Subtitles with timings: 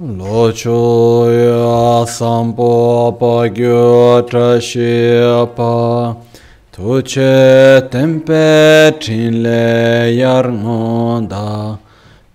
[0.00, 1.68] Lociuia
[2.08, 6.16] sampo pagyo trashipa
[6.72, 11.78] tu ce tempe cinle iar ngonda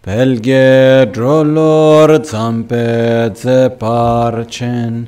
[0.03, 5.07] pelge drolor zampe ze parcen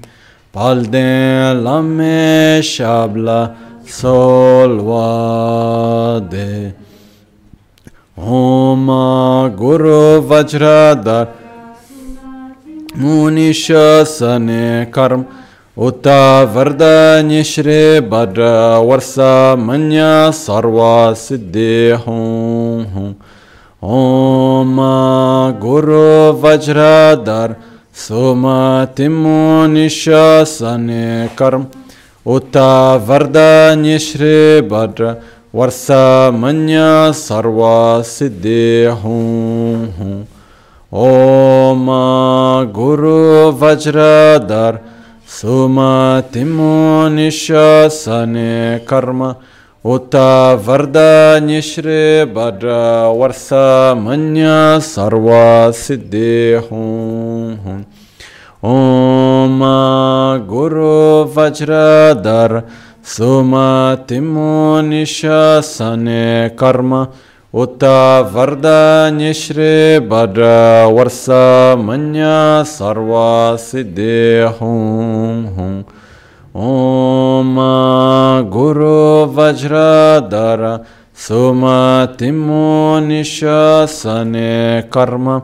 [0.51, 3.55] palde lame shabla
[3.85, 5.33] solvade
[8.17, 8.87] Om
[9.55, 11.27] Guru Vajradhar
[12.97, 15.23] मुनिशने कर्म
[15.77, 16.07] उत
[16.53, 16.79] वरद
[17.25, 18.43] निश्रे भद्र
[18.85, 19.13] वर्ष
[19.59, 19.89] मन
[20.35, 20.77] सर्व
[21.17, 23.15] सिद्धे हूँ।
[23.95, 24.77] ओम
[25.61, 26.05] गुरु
[26.43, 26.85] वज्र
[27.25, 27.55] धर
[27.97, 28.45] सुम
[28.97, 29.41] तिमो
[31.37, 31.65] कर्म
[32.25, 32.57] उत
[33.09, 33.37] वरद
[33.79, 34.39] निश्रे
[34.71, 35.15] भद्र
[35.55, 35.85] वर्ष
[36.35, 36.65] मन
[37.15, 37.61] सर्व
[38.05, 38.65] सिद्धे
[39.03, 40.17] हूँ हूँ।
[40.89, 44.79] Hum Om Guru Vajradhar
[45.25, 49.35] Suma Timunishasane Karma
[49.83, 55.73] Uta Varda Nishri Bhadra Varsa Manya Sarva
[56.69, 57.85] Hum
[58.63, 59.59] Om
[60.47, 62.63] Guru Vajradhar
[63.03, 63.97] Suma
[67.57, 75.85] Uta Varda Nishri Bhadra Varsa Manya Sarva Siddhi Hum Hum
[76.53, 77.55] Om
[78.51, 85.41] Guru Vajradhara Suma Timunishasane Karma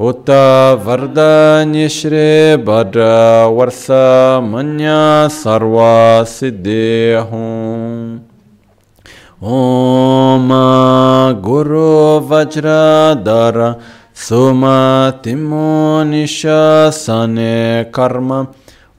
[0.00, 5.28] Uta Varda Nishri Bhadra Varsa Manya
[9.42, 9.50] Sarva
[10.10, 10.38] Siddhi
[10.84, 13.80] Hum Om Guru Vajradhara
[14.14, 18.46] Suma Timunishasane Karma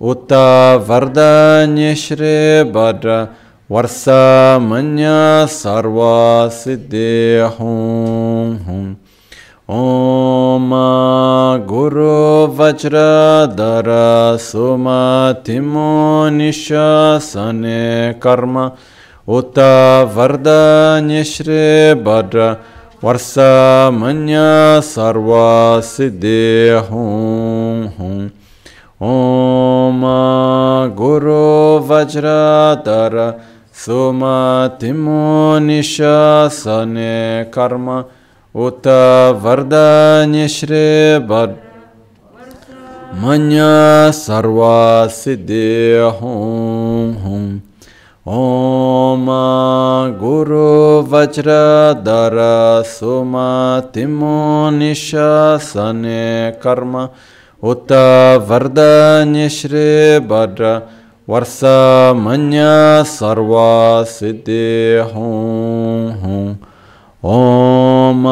[0.01, 3.29] Uta Varda Nishri Bhadra
[3.69, 8.97] Varsa Manya Sarva Siddhi Hum Hum
[19.25, 22.59] Uta Varda Nishri Bhadra
[23.01, 28.31] Varsa Manya Sarva Siddhi Hum Hum
[28.99, 30.01] Om
[30.93, 33.39] Guru Vajradhara
[33.71, 38.05] Suma Timunishasane Karma
[38.53, 41.57] Uta Varda Nishri Bhadra
[43.21, 47.61] Manya Sarva Siddhi Hum Hum
[48.25, 49.25] Om
[50.17, 57.09] Guru Vajradhara Suma Timunishasane Karma
[57.61, 60.87] Uta Varda Nishri Bhadra
[61.27, 66.57] Varsa Manya Sarva Siddhi Hum Hum
[67.21, 68.23] Om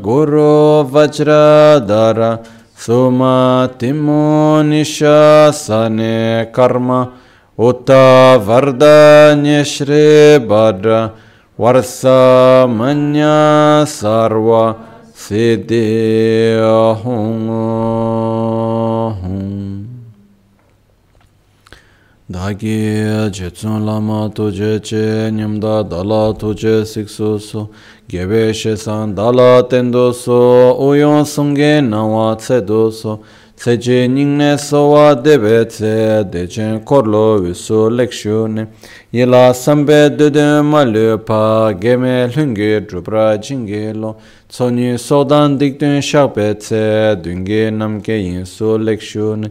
[0.00, 2.40] Guru Vajradhara
[2.74, 7.12] Suma Timunishasane Karma
[7.58, 11.12] Uta Varda Nyeshri Bhadra
[11.58, 14.74] Varsa Manya Sarva
[15.14, 17.50] Siddhi Ahung
[22.30, 27.68] Dagi Jetsun Lama Tuje Che Nyamda Dala Tuje Siksu so
[28.08, 33.22] Gebe Shesan Dala Tendo so Uyon Sunge Nawa Tse Do Su.
[33.62, 38.66] Seche nyingne sowa debe tse, dechen korlo wiso lekshu ne.
[39.12, 44.16] Yela sambe dede malyo pa, geme lungi drupra jingi lo.
[44.48, 49.48] Tsonyi sodan dikdun shakbe tse, dungi namke yinso lekshu ne.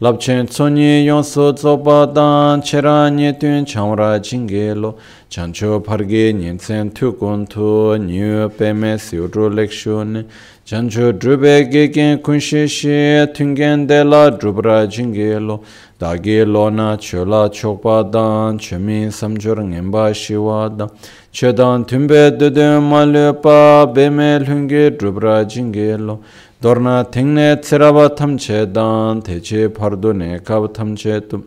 [0.00, 4.98] Lapchen tsonyi yonso tsopa dan, chera nye tun chamra jingi lo.
[5.32, 10.26] chancho parge nyensen tu kontu nyu peme siudru lekshun
[10.66, 15.62] chancho drube gegen kunshi shi tungen de la drubra jingi lo
[15.98, 20.90] dagi lo na chola chokpa dan chemi samjur ngenpa shiwa dan
[21.32, 26.20] chedan tumbe dudun malu pa beme lungi drubra jingi lo
[26.60, 31.42] dorna tingne tsiraba tamche dan teche pardu ne kab tamche tum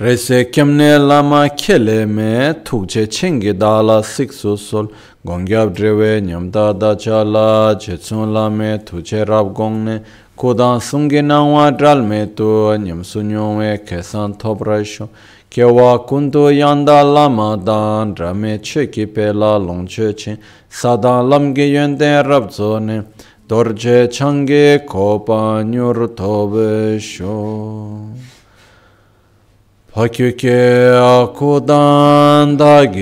[0.00, 4.88] Rese kemne lama kele me tukche chengi dala siksu sol.
[5.24, 10.02] Gongyab drewe nyamda da chala chetsun lame tukche rab gongne.
[10.36, 15.08] Kudan sungi nangwa dral me tu nyamsu nyongwe kesan top raisho.
[15.50, 20.38] Kewa kundu yanda lama dan drame cheki pela longche chen
[20.70, 23.04] sadan lamge yende rab zone.
[23.46, 28.08] Dorje change kopa nyur tobe sho.
[29.94, 30.48] 파큐케
[31.34, 32.98] 쿠단다기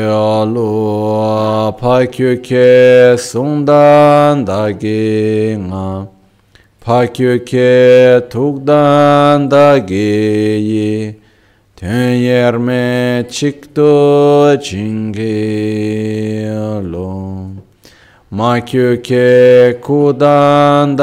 [0.00, 4.88] 알로 파큐케 송단다기
[5.68, 6.08] 나
[6.80, 9.90] 파큐케 툭단다기
[11.76, 15.20] 테예르메 칙도 징게로
[18.30, 21.02] 마큐케 쿠단다기로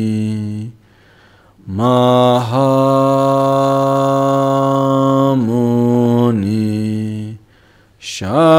[6.01, 7.37] Mahamuni
[7.99, 8.51] Shakyamuni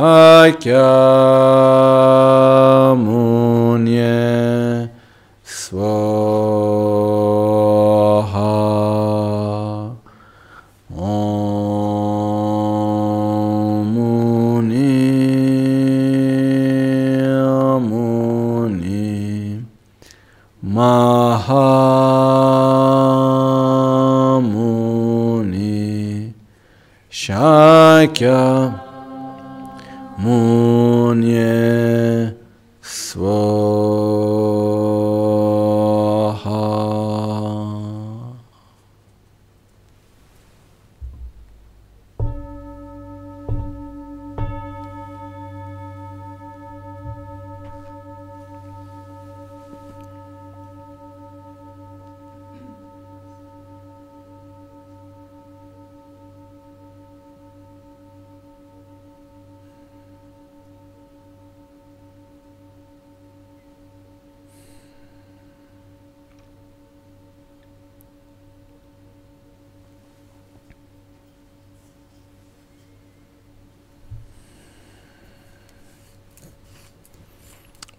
[0.00, 0.80] Shakyamuni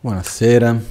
[0.04, 0.82] Buonasera.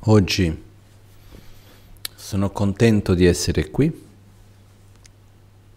[0.00, 0.64] Oggi
[2.16, 4.04] sono contento di essere qui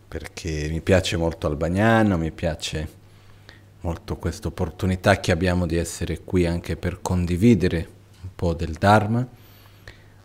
[0.08, 3.05] perché mi piace molto Albagnano, mi piace
[3.86, 7.88] molto questa opportunità che abbiamo di essere qui anche per condividere
[8.24, 9.26] un po' del Dharma.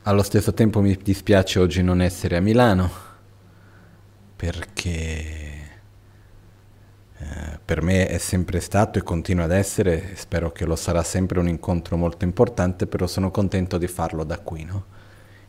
[0.04, 2.90] Allo stesso tempo mi dispiace oggi non essere a Milano
[4.34, 4.88] perché
[7.18, 11.38] eh, per me è sempre stato e continua ad essere, spero che lo sarà sempre
[11.38, 14.64] un incontro molto importante, però sono contento di farlo da qui.
[14.64, 14.84] No?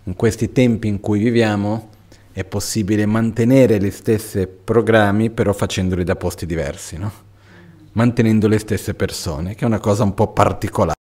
[0.04, 1.88] In questi tempi in cui viviamo
[2.34, 6.98] è possibile mantenere gli stessi programmi però facendoli da posti diversi.
[6.98, 7.30] No?
[7.94, 10.96] Mantenendo le stesse persone, che è una cosa un po' particolare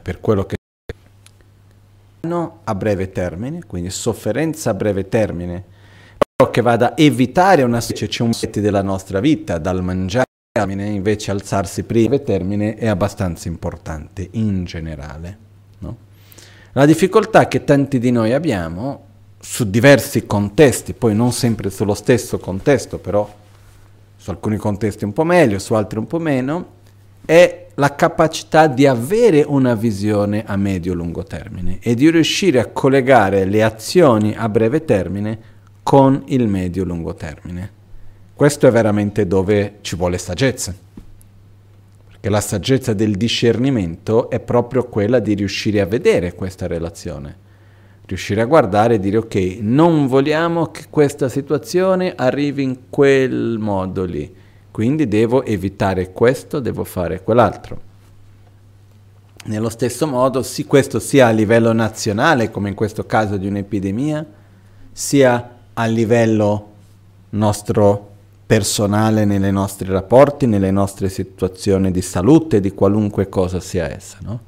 [0.00, 0.56] per quello che
[2.64, 5.62] a breve termine, quindi sofferenza a breve termine,
[6.36, 10.24] però che vada a evitare una specie c'è un della nostra vita, dal mangiare
[10.56, 15.38] invece alzarsi prima breve termine è abbastanza importante in generale.
[15.78, 15.96] No?
[16.72, 19.02] La difficoltà che tanti di noi abbiamo
[19.38, 23.42] su diversi contesti, poi non sempre sullo stesso contesto, però
[24.24, 26.68] su alcuni contesti un po' meglio, su altri un po' meno,
[27.26, 33.44] è la capacità di avere una visione a medio-lungo termine e di riuscire a collegare
[33.44, 35.38] le azioni a breve termine
[35.82, 37.70] con il medio-lungo termine.
[38.32, 40.74] Questo è veramente dove ci vuole saggezza,
[42.08, 47.36] perché la saggezza del discernimento è proprio quella di riuscire a vedere questa relazione
[48.06, 54.04] riuscire a guardare e dire ok, non vogliamo che questa situazione arrivi in quel modo
[54.04, 54.32] lì,
[54.70, 57.92] quindi devo evitare questo, devo fare quell'altro.
[59.46, 64.24] Nello stesso modo, sì, questo sia a livello nazionale, come in questo caso di un'epidemia,
[64.90, 66.72] sia a livello
[67.30, 68.12] nostro
[68.46, 74.18] personale nei nostri rapporti, nelle nostre situazioni di salute, di qualunque cosa sia essa.
[74.22, 74.40] No?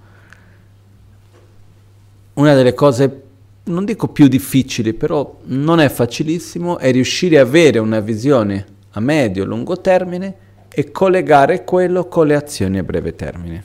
[2.34, 3.22] Una delle cose,
[3.66, 9.00] non dico più difficili, però non è facilissimo, è riuscire a avere una visione a
[9.00, 13.64] medio-lungo termine e collegare quello con le azioni a breve termine.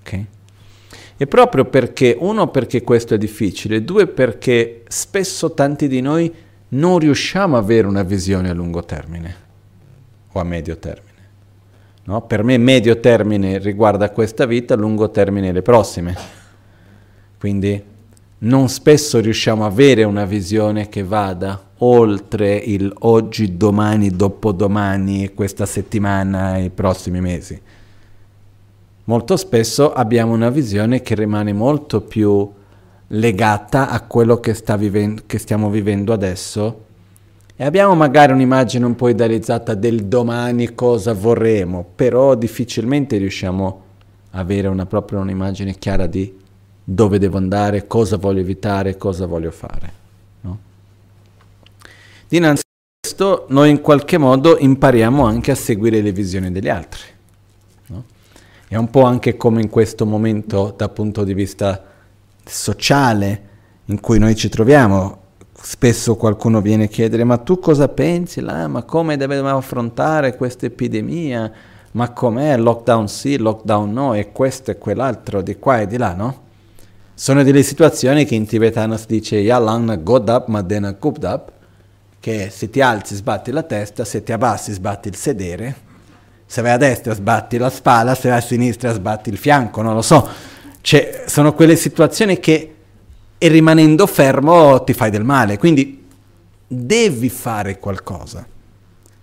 [0.00, 0.24] Ok?
[1.18, 6.32] E proprio perché, uno perché questo è difficile, due perché spesso tanti di noi
[6.68, 9.36] non riusciamo ad avere una visione a lungo termine
[10.32, 11.04] o a medio termine.
[12.04, 12.22] No?
[12.22, 16.44] Per me medio termine riguarda questa vita, lungo termine le prossime.
[17.38, 17.82] Quindi
[18.38, 25.66] non spesso riusciamo ad avere una visione che vada oltre il oggi, domani, dopodomani, questa
[25.66, 27.60] settimana i prossimi mesi.
[29.04, 32.50] Molto spesso abbiamo una visione che rimane molto più
[33.08, 36.84] legata a quello che, viven- che stiamo vivendo adesso
[37.54, 43.82] e abbiamo magari un'immagine un po' idealizzata del domani cosa vorremmo, però difficilmente riusciamo
[44.32, 46.44] a avere una, proprio un'immagine chiara di
[46.88, 49.92] dove devo andare, cosa voglio evitare, cosa voglio fare.
[50.42, 50.58] No?
[52.28, 57.00] Dinanzi a questo noi in qualche modo impariamo anche a seguire le visioni degli altri.
[57.86, 58.04] No?
[58.68, 61.82] È un po' anche come in questo momento dal punto di vista
[62.44, 63.48] sociale
[63.86, 65.24] in cui noi ci troviamo.
[65.60, 68.68] Spesso qualcuno viene a chiedere ma tu cosa pensi là?
[68.68, 71.50] Ma come dobbiamo affrontare questa epidemia?
[71.92, 72.56] Ma com'è?
[72.56, 76.44] Lockdown sì, lockdown no, e questo e quell'altro, di qua e di là, no?
[77.18, 81.50] Sono delle situazioni che in tibetano si dice Yalang Godap Madena Kupdap,
[82.20, 85.76] che se ti alzi sbatti la testa, se ti abbassi sbatti il sedere,
[86.44, 89.94] se vai a destra sbatti la spalla, se vai a sinistra sbatti il fianco, non
[89.94, 90.28] lo so
[90.82, 92.74] cioè, sono quelle situazioni che
[93.38, 96.04] e rimanendo fermo ti fai del male, quindi
[96.66, 98.46] devi fare qualcosa.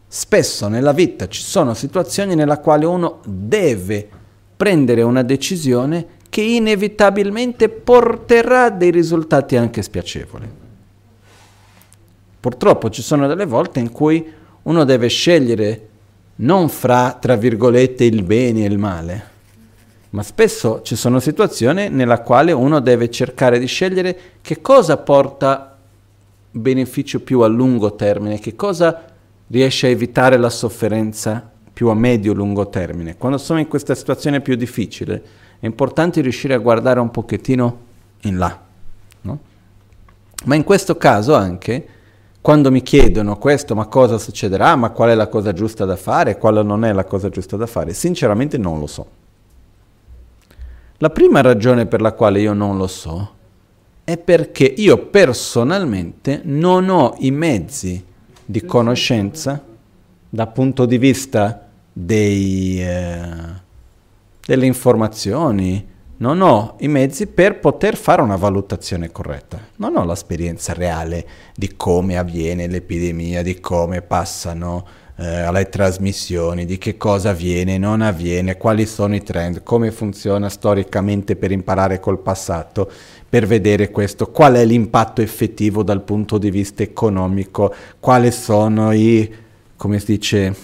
[0.08, 4.10] Spesso nella vita ci sono situazioni nella quale uno deve
[4.58, 10.50] prendere una decisione che inevitabilmente porterà dei risultati anche spiacevoli.
[12.40, 15.90] Purtroppo ci sono delle volte in cui uno deve scegliere
[16.38, 19.24] non fra, tra virgolette, il bene e il male,
[20.10, 25.78] ma spesso ci sono situazioni nella quale uno deve cercare di scegliere che cosa porta
[26.50, 29.06] beneficio più a lungo termine, che cosa
[29.50, 33.18] riesce a evitare la sofferenza più a medio-lungo termine.
[33.18, 37.78] Quando sono in questa situazione più difficile è importante riuscire a guardare un pochettino
[38.24, 38.60] in là.
[39.22, 39.40] No?
[40.44, 41.88] Ma in questo caso anche,
[42.42, 46.38] quando mi chiedono questo, ma cosa succederà, ma qual è la cosa giusta da fare,
[46.38, 49.08] quale non è la cosa giusta da fare, sinceramente non lo so.
[50.98, 53.32] La prima ragione per la quale io non lo so
[54.04, 58.04] è perché io personalmente non ho i mezzi
[58.44, 59.64] di conoscenza
[60.30, 63.62] dal punto di vista dei, eh,
[64.46, 69.60] delle informazioni, non ho i mezzi per poter fare una valutazione corretta.
[69.78, 74.86] Non ho l'esperienza reale di come avviene l'epidemia, di come passano
[75.18, 80.50] eh, alle trasmissioni, di che cosa avviene, non avviene, quali sono i trend, come funziona
[80.50, 82.90] storicamente per imparare col passato,
[83.28, 89.34] per vedere questo, qual è l'impatto effettivo dal punto di vista economico, quali sono i,
[89.76, 90.56] come si dice,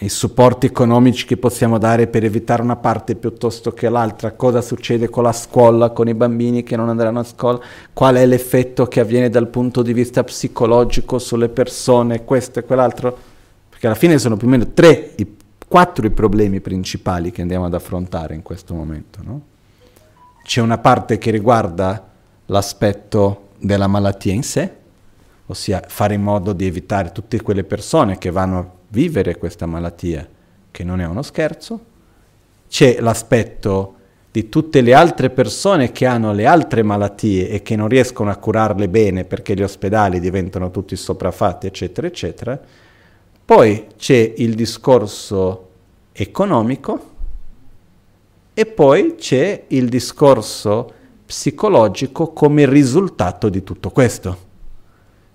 [0.00, 5.08] i supporti economici che possiamo dare per evitare una parte piuttosto che l'altra, cosa succede
[5.08, 7.60] con la scuola, con i bambini che non andranno a scuola,
[7.92, 13.34] qual è l'effetto che avviene dal punto di vista psicologico sulle persone, questo e quell'altro
[13.76, 15.36] perché alla fine sono più o meno tre, i,
[15.68, 19.18] quattro i problemi principali che andiamo ad affrontare in questo momento.
[19.22, 19.40] No?
[20.42, 22.08] C'è una parte che riguarda
[22.46, 24.72] l'aspetto della malattia in sé,
[25.44, 30.26] ossia fare in modo di evitare tutte quelle persone che vanno vivere questa malattia,
[30.70, 31.80] che non è uno scherzo.
[32.68, 33.94] C'è l'aspetto
[34.30, 38.36] di tutte le altre persone che hanno le altre malattie e che non riescono a
[38.36, 42.60] curarle bene perché gli ospedali diventano tutti sopraffatti, eccetera, eccetera.
[43.44, 45.68] Poi c'è il discorso
[46.12, 47.14] economico
[48.52, 50.92] e poi c'è il discorso
[51.24, 54.38] psicologico come risultato di tutto questo,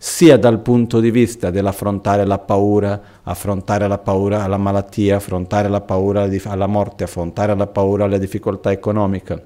[0.04, 5.82] sia dal punto di vista dell'affrontare la paura, affrontare la paura alla malattia, affrontare la
[5.82, 9.40] paura alla morte, affrontare la paura alla difficoltà economica,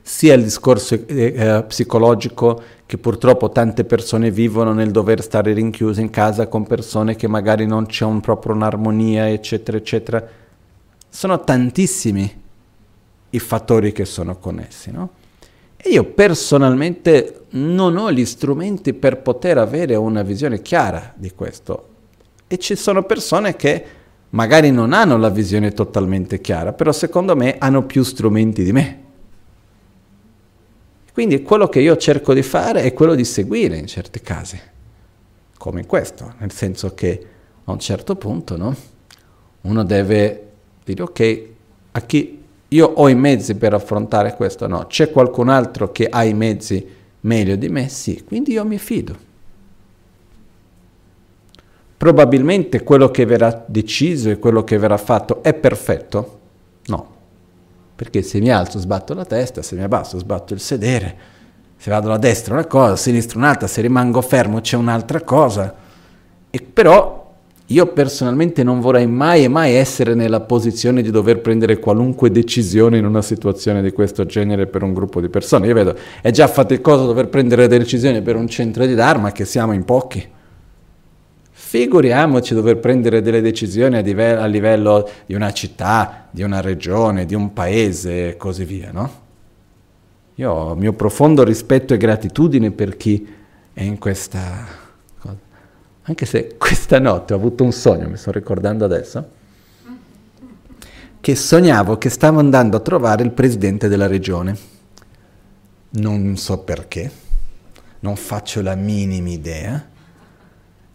[0.00, 6.00] sia il discorso eh, eh, psicologico che purtroppo tante persone vivono nel dover stare rinchiuse
[6.00, 10.24] in casa con persone che magari non c'è un, proprio un'armonia, eccetera, eccetera.
[11.08, 12.42] Sono tantissimi
[13.30, 15.10] i fattori che sono connessi, no?
[15.84, 21.88] E io personalmente non ho gli strumenti per poter avere una visione chiara di questo.
[22.46, 23.84] E ci sono persone che
[24.30, 29.00] magari non hanno la visione totalmente chiara, però secondo me hanno più strumenti di me.
[31.12, 34.58] Quindi quello che io cerco di fare è quello di seguire in certi casi,
[35.58, 37.26] come in questo, nel senso che
[37.64, 38.74] a un certo punto no?
[39.62, 40.48] uno deve
[40.84, 41.42] dire ok,
[41.92, 42.41] a chi
[42.72, 46.86] io ho i mezzi per affrontare questo, no, c'è qualcun altro che ha i mezzi
[47.20, 49.30] meglio di me, sì, quindi io mi fido.
[51.96, 56.40] Probabilmente quello che verrà deciso e quello che verrà fatto è perfetto?
[56.86, 57.08] No,
[57.94, 61.16] perché se mi alzo sbatto la testa, se mi abbasso sbatto il sedere,
[61.76, 65.74] se vado a destra una cosa, a sinistra un'altra, se rimango fermo c'è un'altra cosa.
[66.50, 67.21] E però
[67.72, 72.98] io personalmente non vorrei mai e mai essere nella posizione di dover prendere qualunque decisione
[72.98, 75.66] in una situazione di questo genere per un gruppo di persone.
[75.66, 79.72] Io vedo, è già faticoso dover prendere decisioni per un centro di Dharma che siamo
[79.72, 80.28] in pochi.
[81.50, 87.24] Figuriamoci dover prendere delle decisioni a livello, a livello di una città, di una regione,
[87.24, 89.20] di un paese e così via, no?
[90.34, 93.26] Io ho mio profondo rispetto e gratitudine per chi
[93.72, 94.80] è in questa
[96.02, 99.40] anche se questa notte ho avuto un sogno, mi sto ricordando adesso,
[101.20, 104.70] che sognavo che stavo andando a trovare il presidente della regione.
[105.90, 107.10] Non so perché,
[108.00, 109.88] non faccio la minima idea.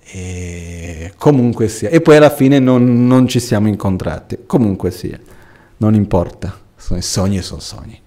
[0.09, 1.89] E comunque sia.
[1.89, 4.39] E poi alla fine non, non ci siamo incontrati.
[4.45, 5.19] Comunque sia,
[5.77, 6.57] non importa.
[6.75, 7.99] Sono sogni sono sogni.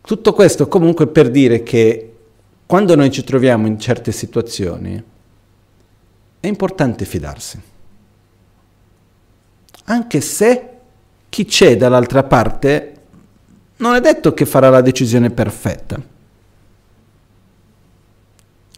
[0.00, 2.12] Tutto questo comunque per dire che
[2.64, 5.02] quando noi ci troviamo in certe situazioni,
[6.46, 7.60] è importante fidarsi.
[9.84, 10.70] Anche se
[11.28, 12.92] chi c'è dall'altra parte
[13.78, 16.00] non è detto che farà la decisione perfetta.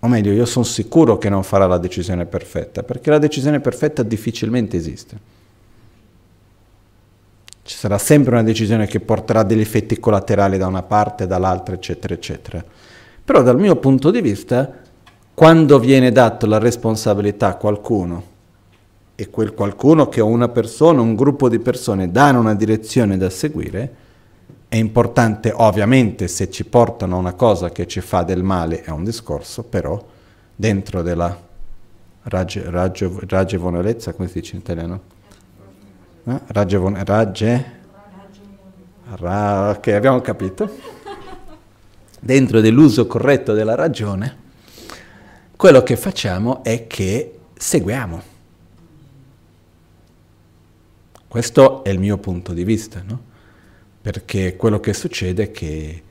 [0.00, 4.02] O meglio, io sono sicuro che non farà la decisione perfetta, perché la decisione perfetta
[4.02, 5.36] difficilmente esiste.
[7.62, 12.14] Ci sarà sempre una decisione che porterà degli effetti collaterali da una parte, dall'altra, eccetera,
[12.14, 12.64] eccetera.
[13.24, 14.86] Però dal mio punto di vista
[15.38, 18.22] quando viene data la responsabilità a qualcuno
[19.14, 23.94] e quel qualcuno che una persona, un gruppo di persone danno una direzione da seguire,
[24.66, 28.90] è importante ovviamente se ci portano a una cosa che ci fa del male è
[28.90, 30.04] un discorso, però
[30.56, 31.40] dentro della
[32.24, 35.00] ragge, ragge, ragionevolezza, come si dice in italiano?
[36.24, 36.40] Eh?
[36.48, 37.64] Ragione, ragge,
[39.14, 40.68] ra, ok, abbiamo capito.
[42.18, 44.46] Dentro dell'uso corretto della ragione,
[45.58, 48.22] quello che facciamo è che seguiamo.
[51.26, 53.20] Questo è il mio punto di vista, no?
[54.00, 56.02] Perché quello che succede è che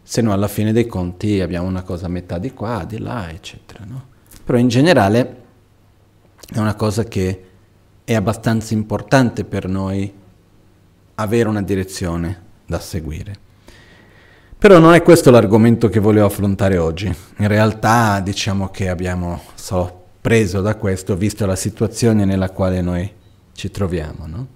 [0.00, 3.28] se no alla fine dei conti abbiamo una cosa a metà di qua, di là,
[3.28, 4.06] eccetera, no?
[4.44, 5.42] Però in generale
[6.48, 7.44] è una cosa che
[8.04, 10.14] è abbastanza importante per noi
[11.16, 13.50] avere una direzione da seguire.
[14.62, 17.06] Però non è questo l'argomento che volevo affrontare oggi.
[17.38, 23.10] In realtà diciamo che abbiamo solo preso da questo, visto la situazione nella quale noi
[23.54, 24.28] ci troviamo.
[24.28, 24.46] No?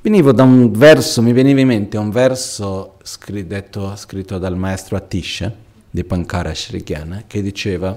[0.00, 5.54] Venivo da un verso, mi veniva in mente un verso scritto, scritto dal maestro Atisha
[5.88, 7.94] di Pankara Shrigyana che diceva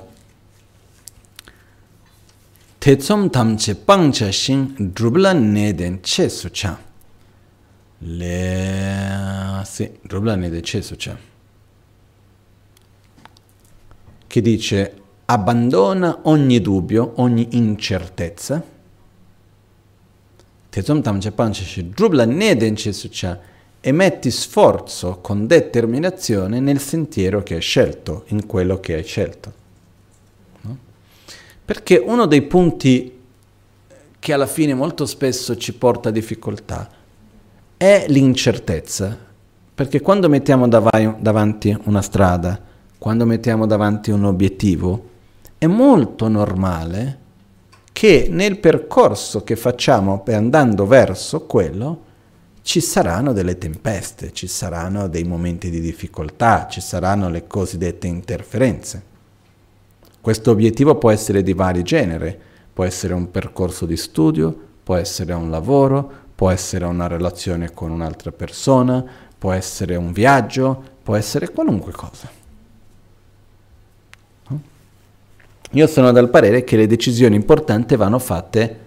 [2.78, 6.92] Tetsom tamche pangcha shin drubla neden che sucha.
[8.06, 9.62] Le...
[9.64, 11.18] Sì, Rublani de Cesuce,
[14.28, 14.94] che dice
[15.26, 18.62] abbandona ogni dubbio, ogni incertezza.
[22.76, 23.40] Cesuce
[23.80, 29.54] e metti sforzo con determinazione nel sentiero che hai scelto, in quello che hai scelto.
[30.62, 30.78] No?
[31.64, 33.20] Perché uno dei punti
[34.20, 37.02] che alla fine molto spesso ci porta a difficoltà
[37.84, 39.18] è l'incertezza,
[39.76, 42.58] perché quando mettiamo dav- davanti una strada,
[42.98, 45.10] quando mettiamo davanti un obiettivo,
[45.58, 47.20] è molto normale
[47.92, 52.04] che nel percorso che facciamo andando verso quello
[52.62, 59.04] ci saranno delle tempeste, ci saranno dei momenti di difficoltà, ci saranno le cosiddette interferenze.
[60.22, 62.34] Questo obiettivo può essere di vari generi,
[62.72, 67.92] può essere un percorso di studio, può essere un lavoro, può essere una relazione con
[67.92, 69.04] un'altra persona,
[69.38, 72.42] può essere un viaggio, può essere qualunque cosa.
[75.72, 78.80] Io sono del parere che le decisioni importanti vanno fatte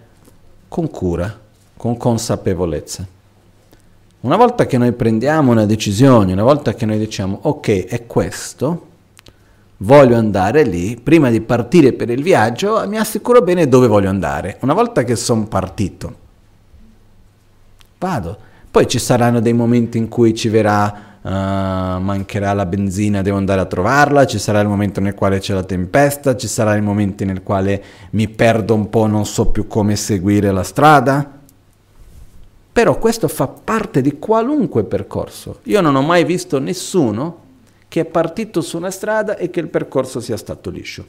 [0.69, 1.37] con cura,
[1.77, 3.07] con consapevolezza.
[4.21, 8.87] Una volta che noi prendiamo una decisione, una volta che noi diciamo ok, è questo,
[9.79, 14.59] voglio andare lì, prima di partire per il viaggio mi assicuro bene dove voglio andare.
[14.61, 16.25] Una volta che sono partito,
[17.99, 18.37] vado.
[18.71, 23.61] Poi ci saranno dei momenti in cui ci verrà Uh, mancherà la benzina, devo andare
[23.61, 27.25] a trovarla, ci sarà il momento nel quale c'è la tempesta, ci sarà il momento
[27.25, 31.29] nel quale mi perdo un po', non so più come seguire la strada.
[32.71, 35.59] Però questo fa parte di qualunque percorso.
[35.65, 37.39] Io non ho mai visto nessuno
[37.89, 41.05] che è partito su una strada e che il percorso sia stato liscio.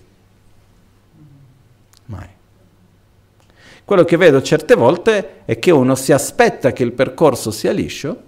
[3.88, 8.21] Quello che vedo certe volte è che uno si aspetta che il percorso sia liscio,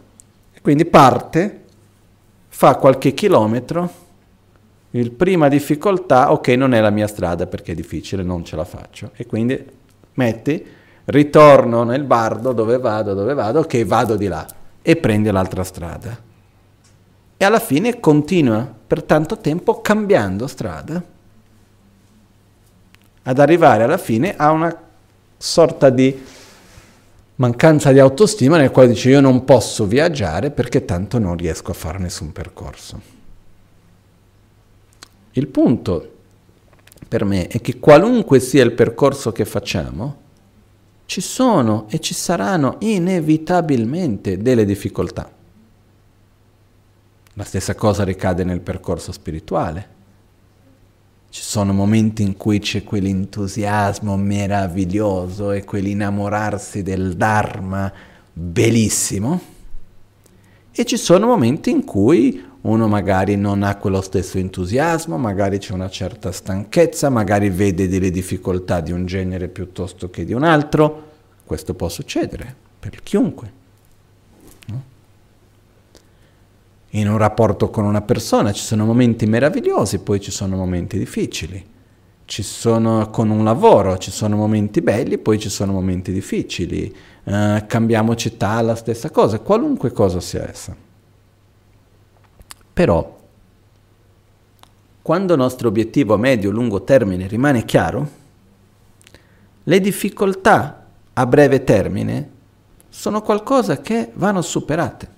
[0.61, 1.63] quindi parte,
[2.47, 3.91] fa qualche chilometro,
[4.91, 8.63] il prima difficoltà, ok, non è la mia strada perché è difficile, non ce la
[8.63, 9.11] faccio.
[9.17, 9.61] E quindi
[10.13, 10.65] metti,
[11.03, 14.47] ritorno nel bardo dove vado, dove vado, ok, vado di là
[14.81, 16.17] e prendi l'altra strada.
[17.35, 21.03] E alla fine continua per tanto tempo cambiando strada,
[23.23, 24.87] ad arrivare alla fine a una
[25.41, 26.21] sorta di
[27.35, 31.73] mancanza di autostima nel quale dice io non posso viaggiare perché tanto non riesco a
[31.73, 33.01] fare nessun percorso.
[35.31, 36.11] Il punto
[37.07, 40.27] per me è che qualunque sia il percorso che facciamo,
[41.05, 45.31] ci sono e ci saranno inevitabilmente delle difficoltà.
[47.33, 49.97] La stessa cosa ricade nel percorso spirituale.
[51.31, 57.91] Ci sono momenti in cui c'è quell'entusiasmo meraviglioso e quell'innamorarsi del Dharma
[58.33, 59.39] bellissimo
[60.71, 65.73] e ci sono momenti in cui uno magari non ha quello stesso entusiasmo, magari c'è
[65.73, 71.07] una certa stanchezza, magari vede delle difficoltà di un genere piuttosto che di un altro.
[71.45, 73.58] Questo può succedere per chiunque.
[76.91, 81.77] In un rapporto con una persona, ci sono momenti meravigliosi, poi ci sono momenti difficili.
[82.25, 86.95] Ci sono con un lavoro, ci sono momenti belli, poi ci sono momenti difficili.
[87.23, 90.75] Uh, cambiamo città, la stessa cosa, qualunque cosa sia essa.
[92.73, 93.19] Però,
[95.01, 98.09] quando il nostro obiettivo a medio-lungo termine rimane chiaro,
[99.63, 102.29] le difficoltà a breve termine
[102.89, 105.17] sono qualcosa che vanno superate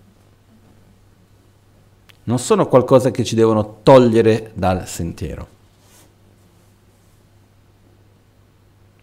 [2.32, 5.60] non sono qualcosa che ci devono togliere dal sentiero.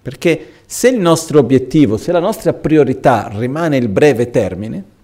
[0.01, 4.97] Perché se il nostro obiettivo, se la nostra priorità rimane il breve termine,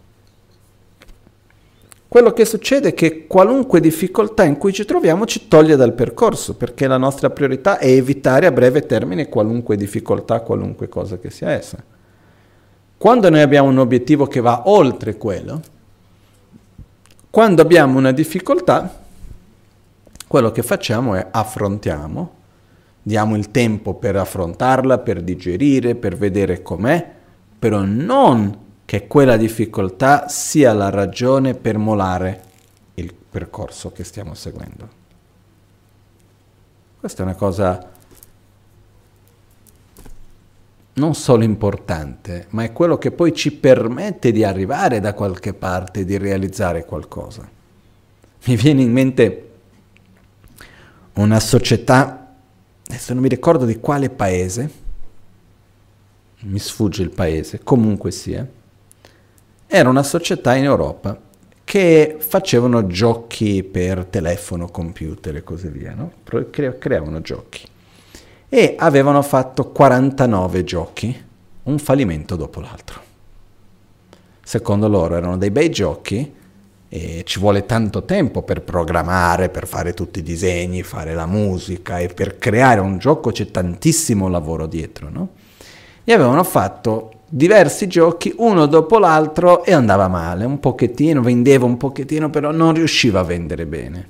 [2.09, 6.55] quello che succede è che qualunque difficoltà in cui ci troviamo ci toglie dal percorso,
[6.55, 11.51] perché la nostra priorità è evitare a breve termine qualunque difficoltà, qualunque cosa che sia
[11.51, 11.77] essa.
[12.97, 15.61] Quando noi abbiamo un obiettivo che va oltre quello,
[17.35, 19.03] quando abbiamo una difficoltà,
[20.29, 22.33] quello che facciamo è affrontiamo,
[23.03, 27.13] diamo il tempo per affrontarla, per digerire, per vedere com'è,
[27.59, 32.43] però non che quella difficoltà sia la ragione per molare
[32.95, 34.89] il percorso che stiamo seguendo.
[37.01, 37.91] Questa è una cosa
[40.95, 46.05] non solo importante, ma è quello che poi ci permette di arrivare da qualche parte,
[46.05, 47.49] di realizzare qualcosa.
[48.45, 49.51] Mi viene in mente
[51.15, 52.35] una società,
[52.87, 54.83] adesso non mi ricordo di quale paese,
[56.41, 58.47] mi sfugge il paese, comunque sia,
[59.67, 61.19] era una società in Europa
[61.65, 66.13] che facevano giochi per telefono, computer e così via, no?
[66.79, 67.73] creavano giochi
[68.55, 71.25] e avevano fatto 49 giochi,
[71.65, 73.01] un fallimento dopo l'altro.
[74.45, 76.33] Secondo loro erano dei bei giochi
[76.89, 81.99] e ci vuole tanto tempo per programmare, per fare tutti i disegni, fare la musica
[81.99, 85.31] e per creare un gioco c'è tantissimo lavoro dietro, no?
[86.05, 91.77] E avevano fatto diversi giochi uno dopo l'altro e andava male, un pochettino, vendeva un
[91.77, 94.09] pochettino, però non riusciva a vendere bene.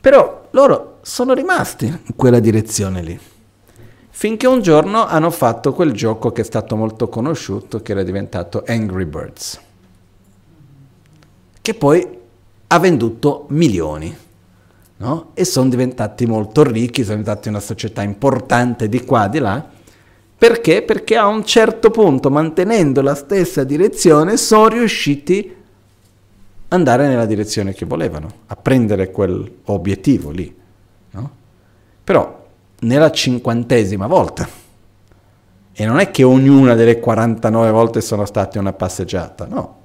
[0.00, 3.20] Però loro sono rimasti in quella direzione lì
[4.22, 8.62] finché un giorno hanno fatto quel gioco che è stato molto conosciuto, che era diventato
[8.64, 9.60] Angry Birds,
[11.60, 12.06] che poi
[12.68, 14.16] ha venduto milioni.
[14.98, 15.30] No?
[15.34, 19.68] E sono diventati molto ricchi, sono diventati una società importante di qua, di là.
[20.38, 20.82] Perché?
[20.82, 25.52] Perché a un certo punto, mantenendo la stessa direzione, sono riusciti
[26.68, 30.56] ad andare nella direzione che volevano, a prendere quell'obiettivo lì.
[31.10, 31.30] No?
[32.04, 32.41] Però
[32.82, 34.48] nella cinquantesima volta.
[35.74, 39.80] E non è che ognuna delle 49 volte sono state una passeggiata, no.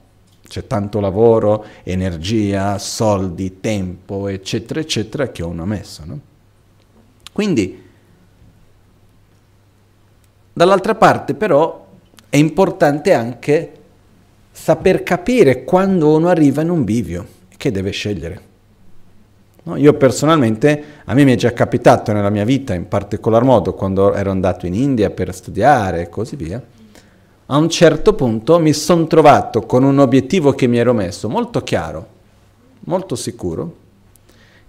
[0.47, 6.03] C'è tanto lavoro, energia, soldi, tempo, eccetera, eccetera, che uno ha messo.
[6.05, 6.19] No?
[7.33, 7.83] Quindi,
[10.53, 11.85] dall'altra parte però
[12.29, 13.71] è importante anche
[14.51, 18.46] saper capire quando uno arriva in un bivio, che deve scegliere.
[19.67, 19.75] No?
[19.75, 24.13] Io personalmente, a me mi è già capitato nella mia vita, in particolar modo quando
[24.13, 26.63] ero andato in India per studiare e così via,
[27.49, 31.61] a un certo punto mi sono trovato con un obiettivo che mi ero messo molto
[31.63, 32.07] chiaro,
[32.81, 33.75] molto sicuro,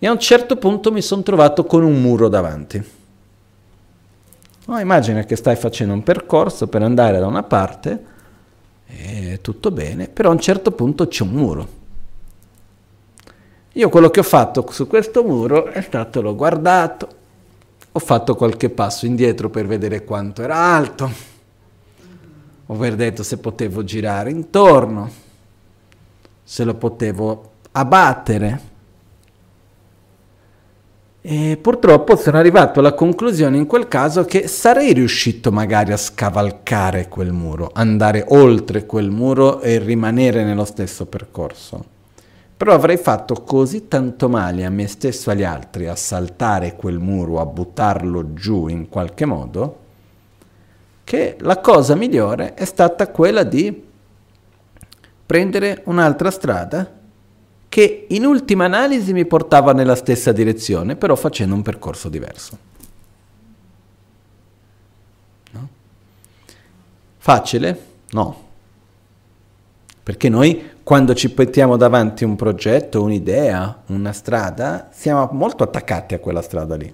[0.00, 2.84] e a un certo punto mi sono trovato con un muro davanti.
[4.66, 8.16] No, immagina che stai facendo un percorso per andare da una parte,
[8.86, 11.68] e tutto bene, però a un certo punto c'è un muro.
[13.78, 17.08] Io quello che ho fatto su questo muro è stato l'ho guardato,
[17.92, 21.08] ho fatto qualche passo indietro per vedere quanto era alto,
[22.66, 25.08] ho detto se potevo girare intorno,
[26.42, 28.60] se lo potevo abbattere.
[31.20, 37.06] E purtroppo sono arrivato alla conclusione in quel caso che sarei riuscito magari a scavalcare
[37.06, 41.96] quel muro, andare oltre quel muro e rimanere nello stesso percorso.
[42.58, 46.98] Però avrei fatto così tanto male a me stesso e agli altri a saltare quel
[46.98, 49.78] muro, a buttarlo giù in qualche modo,
[51.04, 53.86] che la cosa migliore è stata quella di
[55.24, 56.96] prendere un'altra strada
[57.68, 62.58] che in ultima analisi mi portava nella stessa direzione, però facendo un percorso diverso.
[65.52, 65.68] No?
[67.18, 67.86] Facile?
[68.10, 68.47] No.
[70.08, 76.18] Perché noi quando ci mettiamo davanti un progetto, un'idea, una strada, siamo molto attaccati a
[76.18, 76.90] quella strada lì.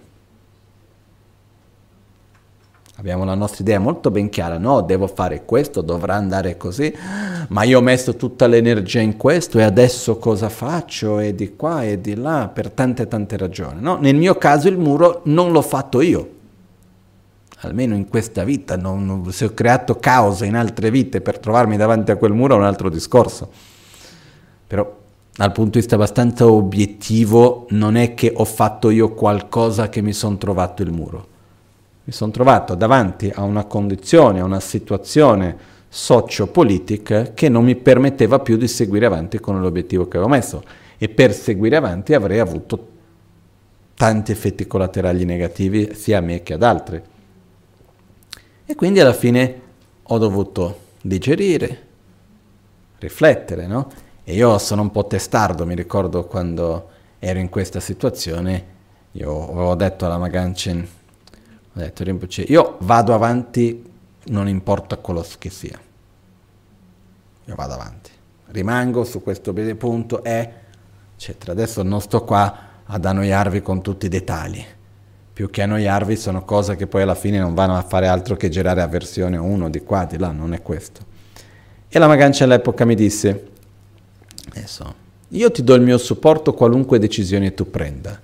[2.96, 6.92] Abbiamo la nostra idea molto ben chiara, no, devo fare questo, dovrà andare così,
[7.50, 11.20] ma io ho messo tutta l'energia in questo e adesso cosa faccio?
[11.20, 13.81] E di qua e di là, per tante tante ragioni.
[13.81, 13.96] No?
[14.00, 16.29] Nel mio caso il muro non l'ho fatto io,
[17.66, 21.77] almeno in questa vita, non, non, se ho creato cause in altre vite per trovarmi
[21.77, 23.72] davanti a quel muro è un altro discorso
[24.66, 25.03] però
[25.37, 30.12] dal punto di vista abbastanza obiettivo non è che ho fatto io qualcosa che mi
[30.12, 31.27] sono trovato il muro.
[32.05, 38.40] Mi sono trovato davanti a una condizione, a una situazione socio-politica che non mi permetteva
[38.40, 40.62] più di seguire avanti con l'obiettivo che avevo messo
[40.98, 42.88] e per seguire avanti avrei avuto
[43.94, 47.03] tanti effetti collaterali negativi sia a me che ad altri.
[48.66, 49.61] E quindi alla fine
[50.03, 51.87] ho dovuto digerire,
[52.98, 53.90] riflettere, no?
[54.24, 58.66] E io sono un po' testardo, mi ricordo quando ero in questa situazione,
[59.12, 60.88] io avevo detto alla Maganchen,
[61.74, 63.85] ho detto Rinpoche, io vado avanti,
[64.27, 65.79] non importa quello che sia.
[67.46, 68.11] Io vado avanti.
[68.46, 70.53] Rimango su questo punto e
[71.14, 71.53] eccetera.
[71.53, 74.64] Adesso non sto qua ad annoiarvi con tutti i dettagli.
[75.35, 78.49] Più che annoiarvi sono cose che poi alla fine non vanno a fare altro che
[78.49, 78.88] girare a
[79.40, 81.01] uno di qua, di là, non è questo.
[81.88, 83.47] E la Magancia all'epoca mi disse,
[84.51, 84.94] Adesso,
[85.31, 88.20] io ti do il mio supporto qualunque decisione tu prenda,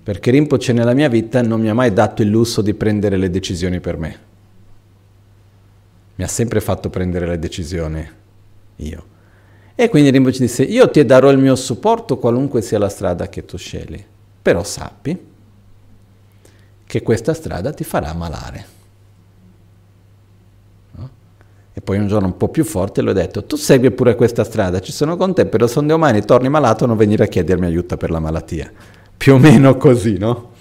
[0.00, 3.30] perché Rinpoche nella mia vita non mi ha mai dato il lusso di prendere le
[3.30, 4.18] decisioni per me.
[6.14, 8.08] Mi ha sempre fatto prendere le decisioni
[8.76, 9.04] io.
[9.74, 13.44] E quindi Rinpoche disse, io ti darò il mio supporto qualunque sia la strada che
[13.44, 14.00] tu scegli,
[14.40, 15.32] però sappi
[16.94, 18.66] che questa strada ti farà malare.
[21.72, 24.44] E poi un giorno un po' più forte le ho detto, tu segui pure questa
[24.44, 27.66] strada, ci sono con te, però se un domani torni malato non venire a chiedermi
[27.66, 28.70] aiuto per la malattia.
[29.16, 30.52] Più o meno così, no?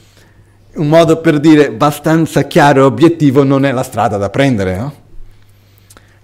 [0.74, 4.94] Un modo per dire abbastanza chiaro e obiettivo non è la strada da prendere, no?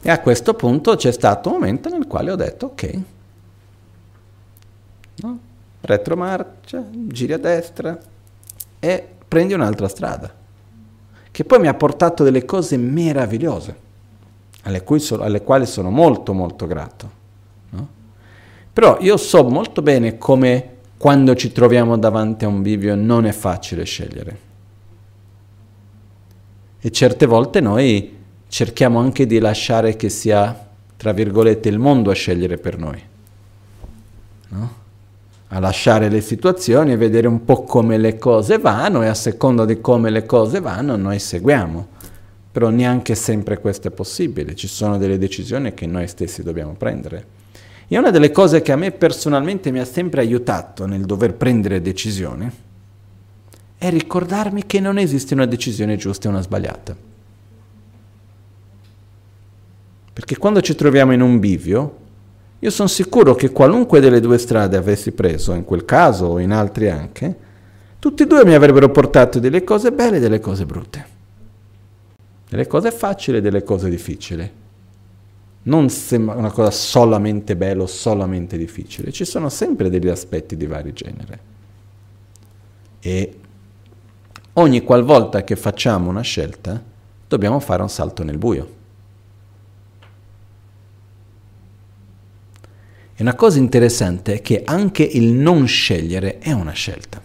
[0.01, 2.99] E a questo punto c'è stato un momento nel quale ho detto, ok,
[5.17, 5.39] no?
[5.81, 7.95] retromarcia, giri a destra
[8.79, 10.33] e prendi un'altra strada,
[11.31, 13.87] che poi mi ha portato delle cose meravigliose
[14.63, 17.11] alle, so, alle quali sono molto molto grato.
[17.69, 17.87] No?
[18.73, 23.31] Però io so molto bene come quando ci troviamo davanti a un bivio non è
[23.31, 24.47] facile scegliere.
[26.81, 32.13] E certe volte noi cerchiamo anche di lasciare che sia, tra virgolette, il mondo a
[32.13, 33.01] scegliere per noi.
[34.49, 34.78] No?
[35.49, 39.65] A lasciare le situazioni e vedere un po' come le cose vanno e a seconda
[39.65, 41.97] di come le cose vanno noi seguiamo
[42.51, 47.37] però neanche sempre questo è possibile, ci sono delle decisioni che noi stessi dobbiamo prendere.
[47.87, 51.81] E una delle cose che a me personalmente mi ha sempre aiutato nel dover prendere
[51.81, 52.51] decisioni
[53.77, 56.95] è ricordarmi che non esiste una decisione giusta e una sbagliata.
[60.11, 61.97] Perché quando ci troviamo in un bivio,
[62.61, 66.51] io sono sicuro che qualunque delle due strade avessi preso, in quel caso o in
[66.51, 67.47] altri anche,
[67.99, 71.05] tutti e due mi avrebbero portato delle cose belle e delle cose brutte,
[72.49, 74.51] delle cose facili e delle cose difficili.
[75.61, 80.65] Non sembra una cosa solamente bella o solamente difficile, ci sono sempre degli aspetti di
[80.65, 81.39] vari generi.
[82.99, 83.39] E
[84.53, 86.81] ogni qualvolta che facciamo una scelta,
[87.25, 88.77] dobbiamo fare un salto nel buio.
[93.19, 97.21] E una cosa interessante è che anche il non scegliere è una scelta.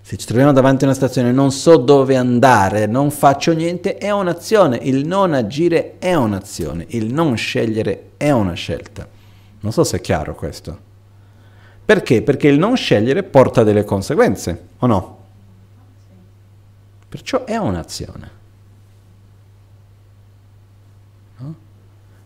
[0.00, 4.10] Se ci troviamo davanti a una stazione, non so dove andare, non faccio niente, è
[4.10, 4.78] un'azione.
[4.78, 6.86] Il non agire è un'azione.
[6.88, 9.06] Il non scegliere è una scelta.
[9.60, 10.78] Non so se è chiaro questo.
[11.84, 12.22] Perché?
[12.22, 15.18] Perché il non scegliere porta delle conseguenze, o no?
[17.10, 18.38] Perciò è un'azione.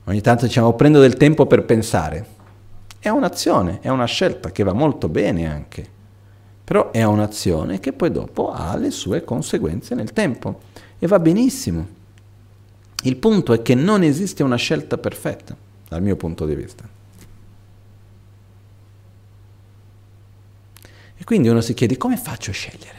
[0.04, 2.32] Ogni tanto diciamo prendo del tempo per pensare.
[2.98, 5.86] È un'azione, è una scelta che va molto bene anche,
[6.62, 10.60] però è un'azione che poi dopo ha le sue conseguenze nel tempo
[10.98, 11.86] e va benissimo.
[13.02, 15.56] Il punto è che non esiste una scelta perfetta,
[15.88, 16.88] dal mio punto di vista.
[21.16, 22.98] E quindi uno si chiede come faccio a scegliere?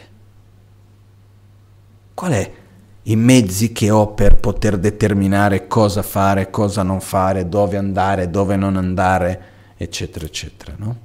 [2.13, 2.51] Qual è
[3.07, 8.55] i mezzi che ho per poter determinare cosa fare, cosa non fare, dove andare, dove
[8.55, 9.41] non andare,
[9.77, 10.73] eccetera, eccetera.
[10.77, 10.97] No?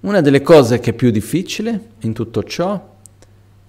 [0.00, 2.92] Una delle cose che è più difficile in tutto ciò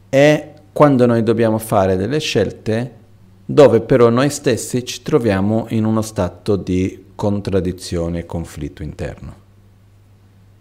[0.10, 3.04] è quando noi dobbiamo fare delle scelte
[3.46, 9.44] dove però noi stessi ci troviamo in uno stato di contraddizione e conflitto interno.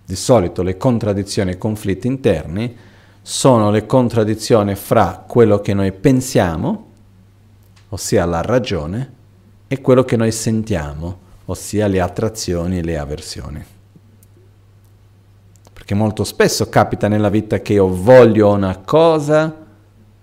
[0.05, 2.77] Di solito le contraddizioni e conflitti interni
[3.27, 6.91] sono le contraddizioni fra quello che noi pensiamo,
[7.89, 9.13] ossia la ragione,
[9.67, 13.65] e quello che noi sentiamo, ossia le attrazioni e le avversioni.
[15.73, 19.55] Perché molto spesso capita nella vita che io voglio una cosa,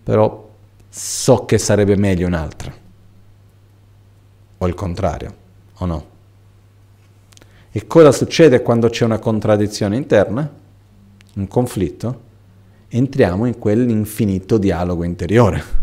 [0.03, 0.49] però
[0.87, 2.71] so che sarebbe meglio un'altra.
[4.59, 5.35] O il contrario,
[5.77, 6.05] o no?
[7.71, 10.47] E cosa succede quando c'è una contraddizione interna?
[11.33, 12.29] Un conflitto?
[12.93, 15.79] Entriamo in quell'infinito dialogo interiore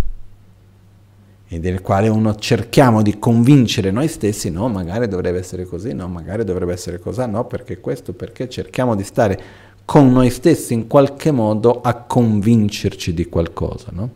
[1.49, 6.07] e del quale uno cerchiamo di convincere noi stessi, no, magari dovrebbe essere così, no,
[6.07, 9.41] magari dovrebbe essere così, no, perché questo, perché cerchiamo di stare
[9.87, 14.11] con noi stessi in qualche modo a convincerci di qualcosa, no?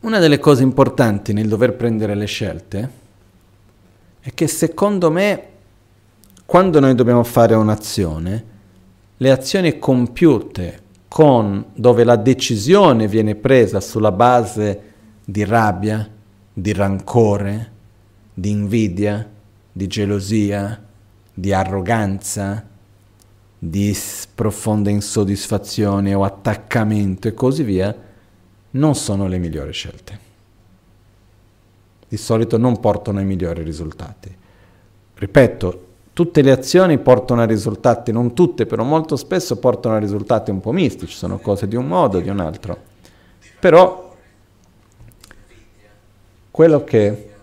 [0.00, 2.90] Una delle cose importanti nel dover prendere le scelte
[4.20, 5.46] è che secondo me
[6.46, 8.51] quando noi dobbiamo fare un'azione,
[9.22, 14.90] le azioni compiute con, dove la decisione viene presa sulla base
[15.24, 16.10] di rabbia,
[16.52, 17.70] di rancore,
[18.34, 19.30] di invidia,
[19.70, 20.84] di gelosia,
[21.32, 22.66] di arroganza,
[23.56, 23.96] di
[24.34, 27.96] profonda insoddisfazione o attaccamento e così via,
[28.70, 30.18] non sono le migliori scelte.
[32.08, 34.34] Di solito non portano ai migliori risultati.
[35.14, 40.50] Ripeto, tutte le azioni portano a risultati, non tutte, però molto spesso portano a risultati
[40.50, 42.90] un po' mistici, sono cose di un modo o di un altro.
[43.58, 44.14] Però
[46.50, 47.34] quello che,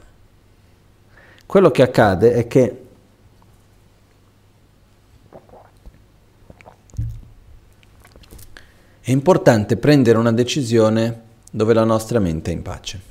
[1.45, 2.83] quello che accade è che
[9.01, 13.01] è importante prendere una decisione dove la nostra mente è in pace.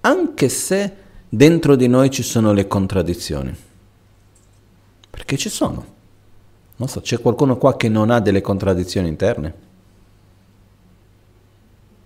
[0.00, 0.96] Anche se
[1.34, 3.56] dentro di noi ci sono le contraddizioni.
[5.08, 5.86] Perché ci sono.
[6.76, 9.54] Non so, c'è qualcuno qua che non ha delle contraddizioni interne?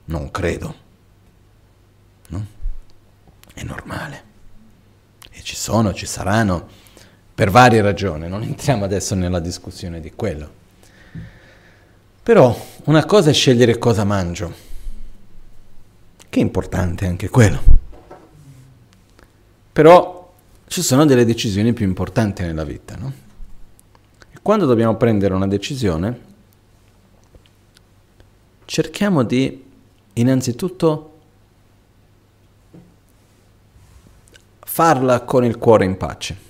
[0.05, 0.75] Non credo.
[2.29, 2.47] No?
[3.53, 4.23] È normale.
[5.33, 6.69] E ci sono, ci saranno,
[7.35, 8.29] per varie ragioni.
[8.29, 10.65] Non entriamo adesso nella discussione di quello.
[12.23, 14.55] Però una cosa è scegliere cosa mangio,
[16.29, 17.76] che è importante anche quello.
[19.77, 20.33] Però
[20.69, 23.13] ci sono delle decisioni più importanti nella vita, no?
[24.41, 26.19] Quando dobbiamo prendere una decisione,
[28.65, 29.63] cerchiamo di
[30.15, 31.19] innanzitutto
[34.61, 36.45] farla con il cuore in pace.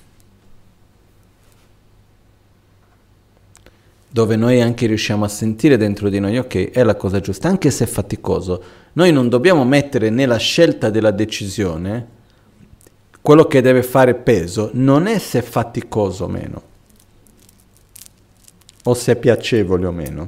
[4.09, 7.71] dove noi anche riusciamo a sentire dentro di noi, ok, è la cosa giusta, anche
[7.71, 8.63] se è faticoso.
[8.95, 12.16] Noi non dobbiamo mettere nella scelta della decisione
[13.27, 16.63] quello che deve fare peso non è se è faticoso o meno,
[18.85, 20.27] o se è piacevole o meno,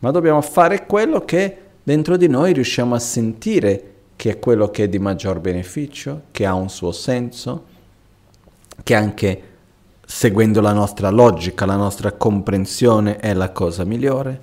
[0.00, 4.84] ma dobbiamo fare quello che dentro di noi riusciamo a sentire che è quello che
[4.84, 7.64] è di maggior beneficio, che ha un suo senso,
[8.82, 9.42] che anche
[10.04, 14.38] seguendo la nostra logica, la nostra comprensione è la cosa migliore,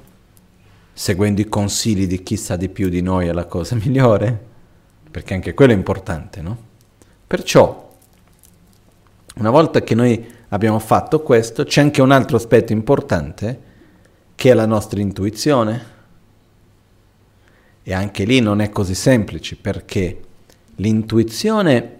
[0.91, 4.47] seguendo i consigli di chi sa di più di noi è la cosa migliore,
[5.18, 6.57] perché anche quello è importante, no?
[7.26, 7.91] Perciò,
[9.38, 13.61] una volta che noi abbiamo fatto questo, c'è anche un altro aspetto importante,
[14.36, 15.95] che è la nostra intuizione.
[17.82, 20.22] E anche lì non è così semplice, perché
[20.76, 21.99] l'intuizione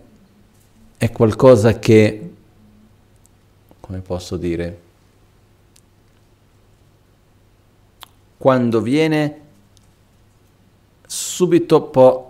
[0.96, 2.32] è qualcosa che
[3.80, 4.82] come posso dire,
[8.38, 9.42] quando viene
[11.08, 12.27] subito può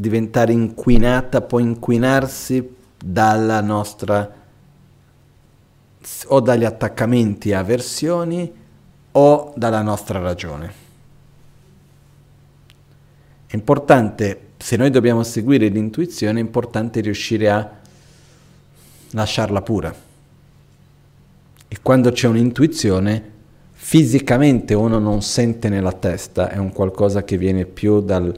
[0.00, 4.38] diventare inquinata, può inquinarsi dalla nostra
[6.28, 8.52] o dagli attaccamenti e avversioni
[9.12, 10.72] o dalla nostra ragione.
[13.46, 17.78] È importante, se noi dobbiamo seguire l'intuizione, è importante riuscire a
[19.10, 19.94] lasciarla pura
[21.72, 23.30] e quando c'è un'intuizione,
[23.72, 28.36] fisicamente uno non sente nella testa, è un qualcosa che viene più dal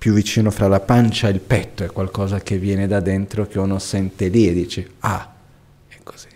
[0.00, 3.58] più vicino fra la pancia e il petto, è qualcosa che viene da dentro che
[3.58, 5.30] uno sente lì e dice "Ah,
[5.88, 6.28] è così".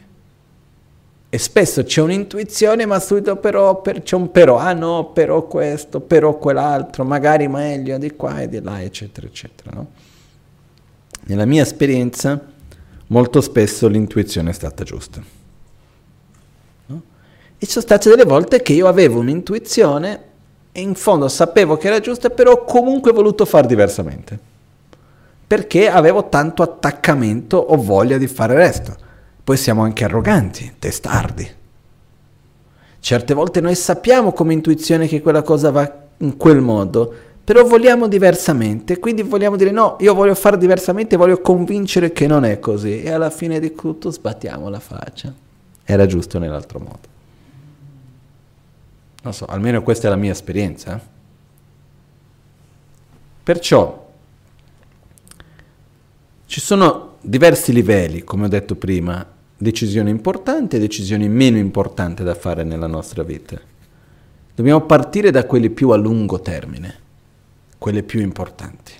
[1.30, 6.00] E spesso c'è un'intuizione, ma subito però per, c'è un però, ah no, però questo,
[6.00, 9.70] però quell'altro, magari meglio di qua e di là, eccetera, eccetera.
[9.72, 9.90] No?
[11.24, 12.38] Nella mia esperienza,
[13.06, 15.22] molto spesso l'intuizione è stata giusta.
[16.86, 20.32] E ci sono state delle volte che io avevo un'intuizione
[20.76, 24.36] e in fondo sapevo che era giusta, però ho comunque voluto fare diversamente.
[25.46, 28.96] Perché avevo tanto attaccamento o voglia di fare il resto.
[29.44, 31.48] Poi siamo anche arroganti, testardi.
[32.98, 37.14] Certe volte noi sappiamo come intuizione che quella cosa va in quel modo,
[37.44, 42.44] però vogliamo diversamente, quindi vogliamo dire no, io voglio fare diversamente, voglio convincere che non
[42.44, 45.32] è così e alla fine di tutto sbattiamo la faccia.
[45.84, 47.13] Era giusto nell'altro modo.
[49.24, 51.00] Non so, almeno questa è la mia esperienza.
[53.42, 54.12] Perciò
[56.44, 62.34] ci sono diversi livelli, come ho detto prima, decisioni importanti e decisioni meno importanti da
[62.34, 63.58] fare nella nostra vita.
[64.54, 66.94] Dobbiamo partire da quelle più a lungo termine,
[67.78, 68.92] quelle più importanti.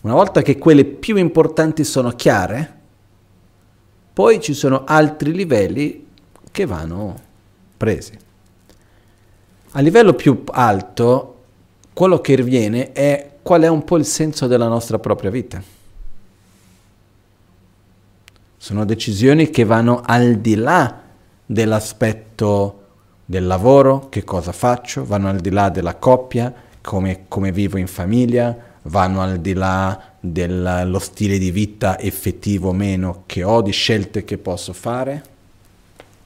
[0.00, 2.78] Una volta che quelle più importanti sono chiare,
[4.12, 6.06] poi ci sono altri livelli
[6.50, 7.20] che vanno
[7.76, 8.28] presi.
[9.72, 11.36] A livello più alto,
[11.92, 15.62] quello che riviene è qual è un po' il senso della nostra propria vita.
[18.56, 21.02] Sono decisioni che vanno al di là
[21.46, 22.78] dell'aspetto
[23.24, 27.86] del lavoro, che cosa faccio, vanno al di là della coppia, come, come vivo in
[27.86, 33.70] famiglia, vanno al di là dello stile di vita effettivo o meno che ho, di
[33.70, 35.22] scelte che posso fare.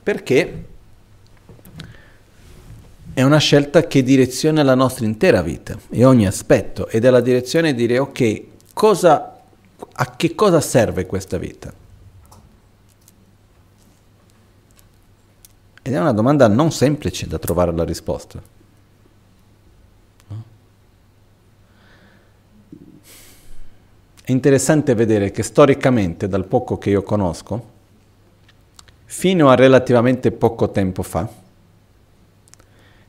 [0.03, 0.64] Perché?
[3.14, 7.20] È una scelta che direziona la nostra intera vita e ogni aspetto ed è la
[7.20, 8.42] direzione di dire ok,
[8.74, 9.40] cosa,
[9.92, 11.72] a che cosa serve questa vita?
[15.80, 18.42] Ed è una domanda non semplice da trovare la risposta.
[24.26, 27.72] È interessante vedere che storicamente, dal poco che io conosco,
[29.04, 31.42] fino a relativamente poco tempo fa,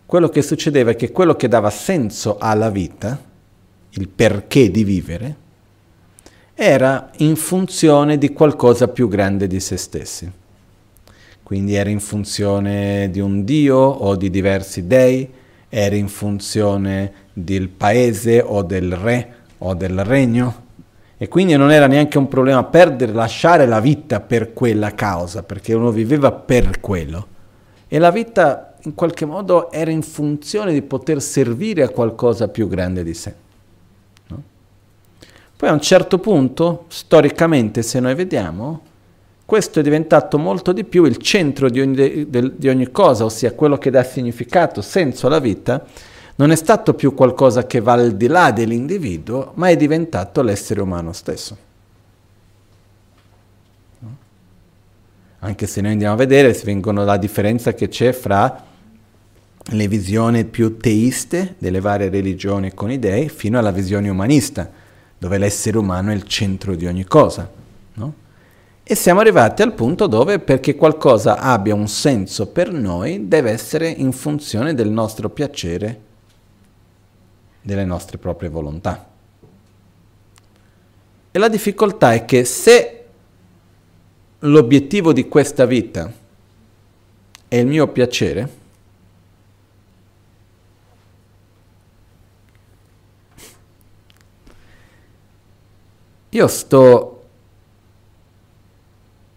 [0.06, 3.20] quello che succedeva è che quello che dava senso alla vita,
[3.92, 5.36] il perché di vivere,
[6.54, 10.32] era in funzione di qualcosa più grande di se stessi.
[11.44, 15.30] Quindi era in funzione di un dio o di diversi dei,
[15.70, 20.64] era in funzione del paese o del re o del regno.
[21.18, 25.74] E quindi non era neanche un problema perdere, lasciare la vita per quella causa, perché
[25.74, 27.28] uno viveva per quello.
[27.88, 32.68] E la vita in qualche modo era in funzione di poter servire a qualcosa più
[32.68, 33.34] grande di sé.
[34.28, 34.44] No?
[35.56, 38.82] Poi a un certo punto, storicamente, se noi vediamo,
[39.46, 43.78] questo è diventato molto di più il centro di ogni, di ogni cosa, ossia quello
[43.78, 45.86] che dà significato, senso alla vita,
[46.38, 50.82] non è stato più qualcosa che va al di là dell'individuo, ma è diventato l'essere
[50.82, 51.58] umano stesso.
[55.40, 58.74] Anche se noi andiamo a vedere, si vengono la differenza che c'è fra
[59.70, 64.70] le visioni più teiste delle varie religioni con i dei fino alla visione umanista,
[65.18, 67.50] dove l'essere umano è il centro di ogni cosa.
[67.94, 68.14] No?
[68.84, 73.90] E siamo arrivati al punto dove perché qualcosa abbia un senso per noi deve essere
[73.90, 76.02] in funzione del nostro piacere
[77.62, 79.10] delle nostre proprie volontà.
[81.32, 83.06] E la difficoltà è che se
[84.40, 86.12] l'obiettivo di questa vita
[87.48, 88.64] è il mio piacere,
[96.36, 97.24] io sto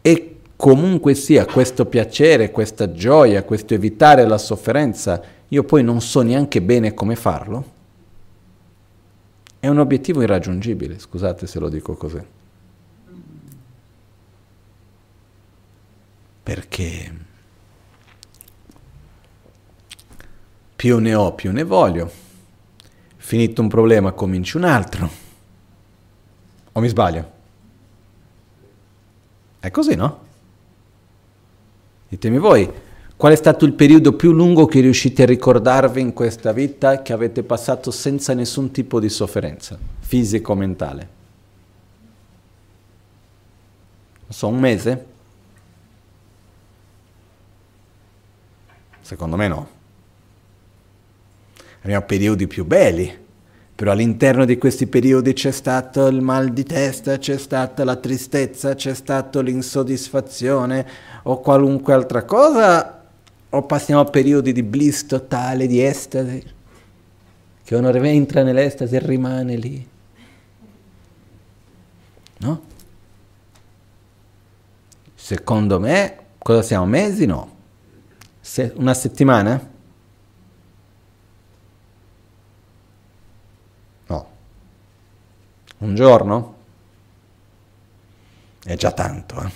[0.03, 6.23] e comunque sia questo piacere, questa gioia, questo evitare la sofferenza, io poi non so
[6.23, 7.77] neanche bene come farlo,
[9.61, 12.21] è un obiettivo irraggiungibile, scusate se lo dico così.
[16.43, 17.13] Perché
[20.75, 22.11] più ne ho, più ne voglio.
[23.17, 25.28] Finito un problema, cominci un altro.
[26.79, 27.31] O mi sbaglio?
[29.59, 30.27] È così, no?
[32.09, 32.71] Ditemi voi,
[33.17, 37.13] qual è stato il periodo più lungo che riuscite a ricordarvi in questa vita che
[37.13, 41.09] avete passato senza nessun tipo di sofferenza, fisico o mentale?
[44.21, 45.07] Non so, un mese?
[49.01, 49.69] Secondo me no.
[51.81, 53.27] Abbiamo periodi più belli,
[53.79, 58.75] però all'interno di questi periodi c'è stato il mal di testa, c'è stata la tristezza,
[58.75, 60.85] c'è stata l'insoddisfazione
[61.23, 63.05] o qualunque altra cosa,
[63.49, 66.43] o passiamo a periodi di bliss totale, di estasi,
[67.63, 69.89] che uno entra nell'estasi e rimane lì.
[72.39, 72.63] No?
[75.15, 76.85] Secondo me, cosa siamo?
[76.87, 77.27] Mesi?
[77.27, 77.55] No.
[78.41, 79.71] Se, una settimana?
[85.79, 86.55] Un giorno?
[88.65, 89.41] È già tanto.
[89.41, 89.51] Eh?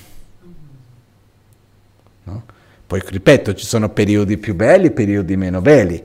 [2.25, 2.43] No?
[2.87, 6.03] Poi ripeto, ci sono periodi più belli, periodi meno belli,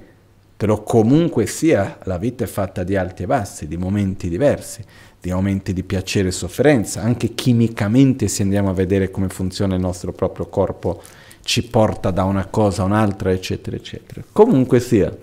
[0.58, 4.84] però comunque sia la vita è fatta di alti e bassi, di momenti diversi,
[5.20, 9.82] di momenti di piacere e sofferenza, anche chimicamente se andiamo a vedere come funziona il
[9.82, 11.02] nostro proprio corpo,
[11.44, 14.24] ci porta da una cosa a un'altra, eccetera, eccetera.
[14.32, 15.16] Comunque sia,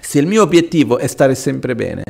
[0.00, 2.02] se il mio obiettivo è stare sempre bene,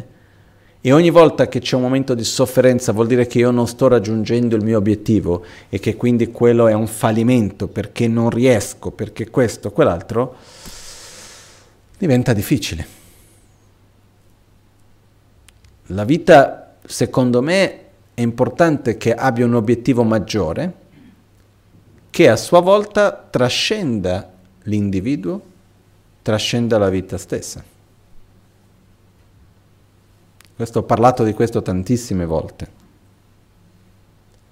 [0.83, 3.87] e ogni volta che c'è un momento di sofferenza vuol dire che io non sto
[3.87, 9.29] raggiungendo il mio obiettivo e che quindi quello è un fallimento perché non riesco, perché
[9.29, 10.37] questo, quell'altro,
[11.99, 12.99] diventa difficile.
[15.89, 17.81] La vita, secondo me,
[18.15, 20.73] è importante che abbia un obiettivo maggiore
[22.09, 24.33] che a sua volta trascenda
[24.63, 25.43] l'individuo,
[26.23, 27.70] trascenda la vita stessa.
[30.61, 32.69] Questo ho parlato di questo tantissime volte.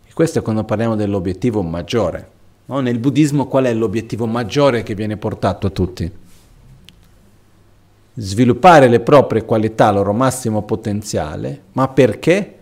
[0.07, 2.31] E questo è quando parliamo dell'obiettivo maggiore.
[2.65, 2.81] No?
[2.81, 6.11] Nel buddismo qual è l'obiettivo maggiore che viene portato a tutti?
[8.15, 12.57] Sviluppare le proprie qualità al loro massimo potenziale, ma perché?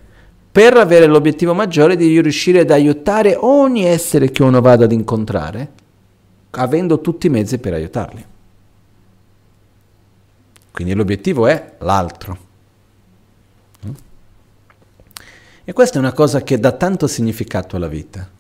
[0.51, 5.71] Per avere l'obiettivo maggiore di riuscire ad aiutare ogni essere che uno vada ad incontrare,
[6.51, 8.25] avendo tutti i mezzi per aiutarli.
[10.73, 12.46] Quindi l'obiettivo è l'altro.
[15.69, 18.31] E questa è una cosa che dà tanto significato alla vita.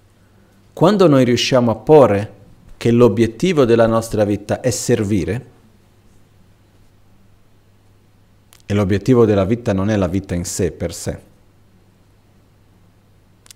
[0.72, 2.33] Quando noi riusciamo a porre
[2.77, 5.47] che l'obiettivo della nostra vita è servire,
[8.64, 11.18] e l'obiettivo della vita non è la vita in sé per sé.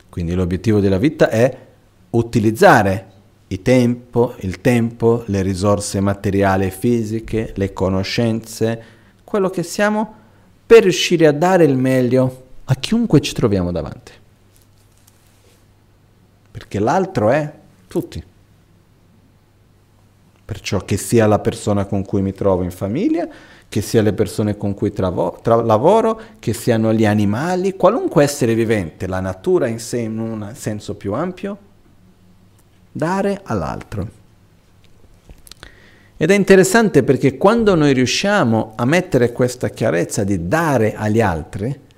[0.08, 1.56] Quindi l'obiettivo della vita è
[2.10, 3.06] utilizzare
[3.46, 8.82] il tempo, il tempo, le risorse materiali e fisiche, le conoscenze,
[9.22, 10.12] quello che siamo,
[10.66, 14.12] per riuscire a dare il meglio a chiunque ci troviamo davanti.
[16.52, 17.52] Perché l'altro è
[17.88, 18.22] tutti.
[20.44, 23.28] Perciò che sia la persona con cui mi trovo in famiglia,
[23.68, 28.54] che sia le persone con cui travo, tra, lavoro, che siano gli animali, qualunque essere
[28.54, 31.58] vivente, la natura in sé in un senso più ampio,
[32.92, 34.18] dare all'altro.
[36.16, 41.88] Ed è interessante perché quando noi riusciamo a mettere questa chiarezza di dare agli altri,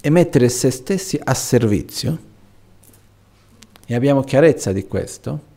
[0.00, 2.18] e mettere se stessi a servizio,
[3.86, 5.48] e abbiamo chiarezza di questo,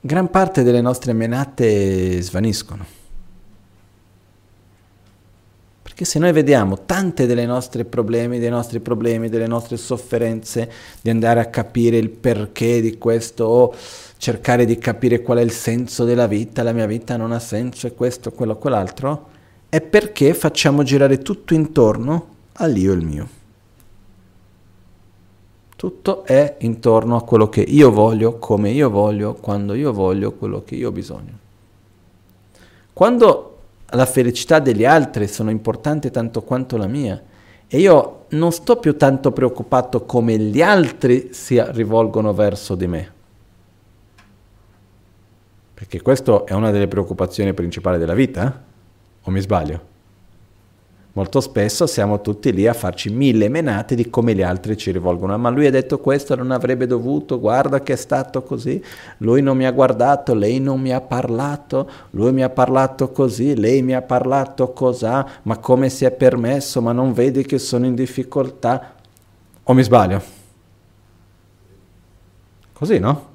[0.00, 3.02] gran parte delle nostre menate svaniscono.
[5.82, 10.70] Perché se noi vediamo tante delle nostre problemi, dei nostri problemi, delle nostre sofferenze,
[11.00, 13.74] di andare a capire il perché di questo o
[14.16, 17.86] cercare di capire qual è il senso della vita, la mia vita non ha senso
[17.86, 19.28] e questo, quello, quell'altro,
[19.68, 23.28] è perché facciamo girare tutto intorno all'io il mio.
[25.76, 30.62] Tutto è intorno a quello che io voglio, come io voglio, quando io voglio, quello
[30.64, 31.38] che io ho bisogno.
[32.92, 33.54] Quando
[33.94, 37.22] la felicità degli altri sono importanti tanto quanto la mia.
[37.66, 43.12] E io non sto più tanto preoccupato come gli altri si rivolgono verso di me.
[45.74, 48.52] Perché questa è una delle preoccupazioni principali della vita, eh?
[49.22, 49.92] o mi sbaglio?
[51.16, 55.38] Molto spesso siamo tutti lì a farci mille menate di come gli altri ci rivolgono.
[55.38, 58.82] Ma lui ha detto questo, non avrebbe dovuto, guarda che è stato così,
[59.18, 63.54] lui non mi ha guardato, lei non mi ha parlato, lui mi ha parlato così,
[63.54, 67.86] lei mi ha parlato cos'ha, ma come si è permesso, ma non vedi che sono
[67.86, 68.94] in difficoltà?
[69.62, 70.20] O mi sbaglio?
[72.72, 73.26] Così, no?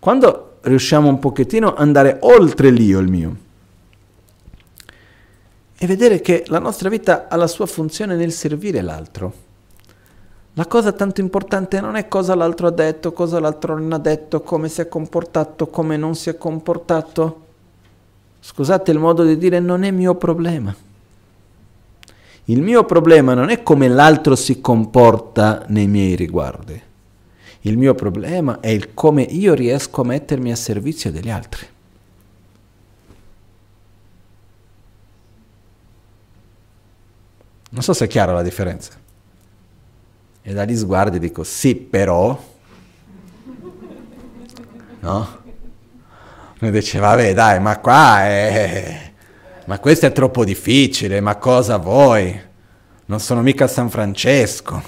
[0.00, 3.36] Quando riusciamo un pochettino ad andare oltre l'io, il mio,
[5.76, 9.32] e vedere che la nostra vita ha la sua funzione nel servire l'altro.
[10.54, 14.40] La cosa tanto importante non è cosa l'altro ha detto, cosa l'altro non ha detto,
[14.42, 17.42] come si è comportato, come non si è comportato.
[18.38, 20.74] Scusate il modo di dire, non è mio problema.
[22.44, 26.80] Il mio problema non è come l'altro si comporta nei miei riguardi.
[27.62, 31.66] Il mio problema è il come io riesco a mettermi a servizio degli altri.
[37.74, 38.92] Non so se è chiara la differenza.
[40.42, 42.40] E dagli sguardi dico sì, però...
[45.00, 45.42] No?
[46.60, 49.12] Noi dice, vabbè dai, ma qua è...
[49.64, 52.40] Ma questo è troppo difficile, ma cosa vuoi?
[53.06, 54.82] Non sono mica San Francesco.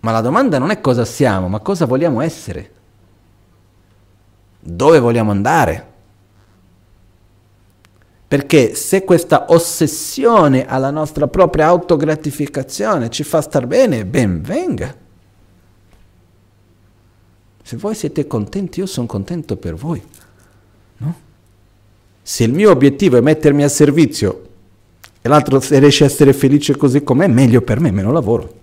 [0.00, 2.70] Ma la domanda non è cosa siamo, ma cosa vogliamo essere.
[4.60, 5.86] Dove vogliamo andare?
[8.28, 14.94] Perché se questa ossessione alla nostra propria autogratificazione ci fa star bene, ben venga.
[17.62, 20.02] Se voi siete contenti, io sono contento per voi.
[20.98, 21.14] No?
[22.22, 24.48] Se il mio obiettivo è mettermi a servizio
[25.22, 28.56] e l'altro riesce a essere felice così com'è, meglio per me, meno lavoro.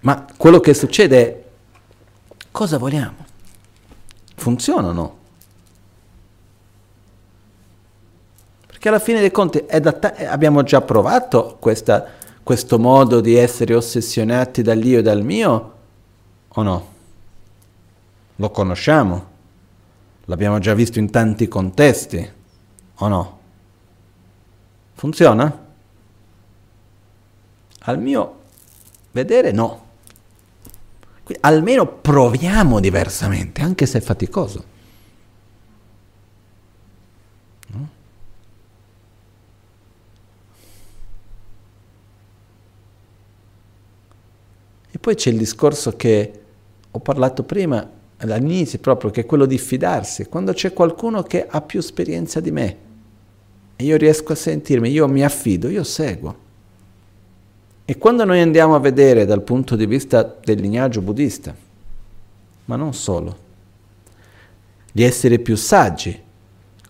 [0.00, 1.44] Ma quello che succede è
[2.52, 3.26] cosa vogliamo?
[4.36, 5.17] Funziona o no?
[8.78, 12.06] Perché alla fine dei conti ta- abbiamo già provato questa,
[12.44, 15.72] questo modo di essere ossessionati dall'io e dal mio,
[16.46, 16.88] o no?
[18.36, 19.26] Lo conosciamo?
[20.26, 22.30] L'abbiamo già visto in tanti contesti,
[22.98, 23.38] o no?
[24.94, 25.66] Funziona?
[27.80, 28.34] Al mio
[29.10, 29.86] vedere no.
[31.40, 34.76] Almeno proviamo diversamente, anche se è faticoso.
[44.98, 46.32] E poi c'è il discorso che
[46.90, 50.24] ho parlato prima, all'inizio proprio, che è quello di fidarsi.
[50.24, 52.76] Quando c'è qualcuno che ha più esperienza di me
[53.76, 56.36] e io riesco a sentirmi, io mi affido, io seguo.
[57.84, 61.54] E quando noi andiamo a vedere dal punto di vista del lignaggio buddista,
[62.64, 63.36] ma non solo,
[64.90, 66.20] gli esseri più saggi,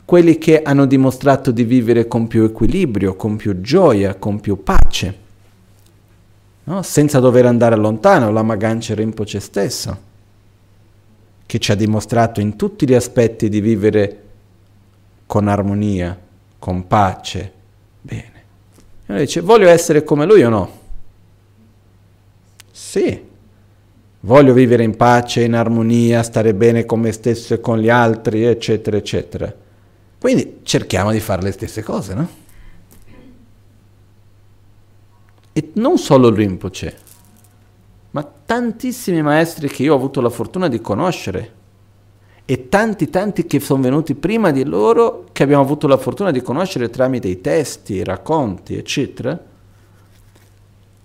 [0.06, 5.26] quelli che hanno dimostrato di vivere con più equilibrio, con più gioia, con più pace,
[6.68, 6.82] no?
[6.82, 10.06] senza dover andare lontano, la Magancia Rinpoche stesso,
[11.46, 14.22] che ci ha dimostrato in tutti gli aspetti di vivere
[15.26, 16.16] con armonia,
[16.58, 17.52] con pace,
[18.02, 18.32] bene.
[19.06, 20.78] E lui dice, voglio essere come lui o no?
[22.70, 23.26] Sì,
[24.20, 28.44] voglio vivere in pace, in armonia, stare bene con me stesso e con gli altri,
[28.44, 29.52] eccetera, eccetera.
[30.18, 32.37] Quindi cerchiamo di fare le stesse cose, no?
[35.58, 36.96] E non solo Rinpoche,
[38.12, 41.52] ma tantissimi maestri che io ho avuto la fortuna di conoscere
[42.44, 46.42] e tanti tanti che sono venuti prima di loro che abbiamo avuto la fortuna di
[46.42, 49.36] conoscere tramite i testi, i racconti, eccetera,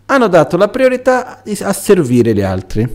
[0.06, 2.88] hanno dato la priorità a servire gli altri.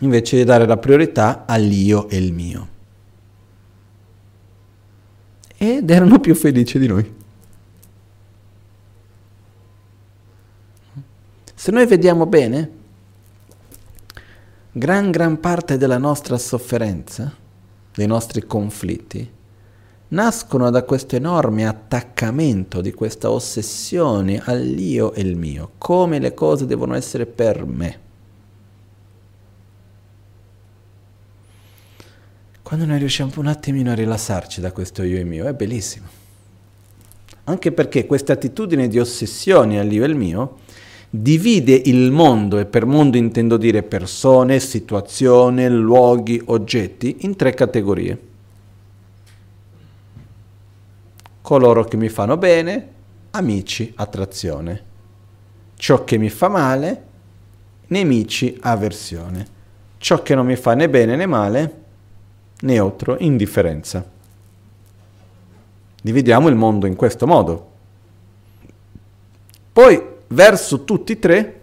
[0.00, 2.68] Invece di dare la priorità all'io e il mio.
[5.56, 7.22] Ed erano più felici di noi.
[11.64, 12.70] Se noi vediamo bene,
[14.70, 17.34] gran gran parte della nostra sofferenza,
[17.94, 19.26] dei nostri conflitti,
[20.08, 26.66] nascono da questo enorme attaccamento, di questa ossessione all'io e il mio, come le cose
[26.66, 27.98] devono essere per me.
[32.62, 36.08] Quando noi riusciamo un attimino a rilassarci da questo io e mio, è bellissimo.
[37.44, 40.58] Anche perché questa attitudine di ossessione all'io e il mio
[41.16, 48.18] divide il mondo, e per mondo intendo dire persone, situazioni, luoghi, oggetti, in tre categorie.
[51.40, 52.88] Coloro che mi fanno bene,
[53.30, 54.82] amici, attrazione.
[55.76, 57.04] Ciò che mi fa male,
[57.88, 59.46] nemici, avversione.
[59.98, 61.82] Ciò che non mi fa né bene né male,
[62.62, 64.04] neutro, indifferenza.
[66.02, 67.70] Dividiamo il mondo in questo modo.
[69.72, 71.60] Poi, verso tutti e tre,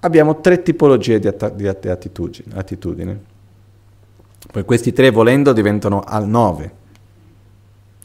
[0.00, 3.20] abbiamo tre tipologie di, att- di attitudine, attitudine.
[4.50, 6.72] Poi questi tre, volendo, diventano al nove.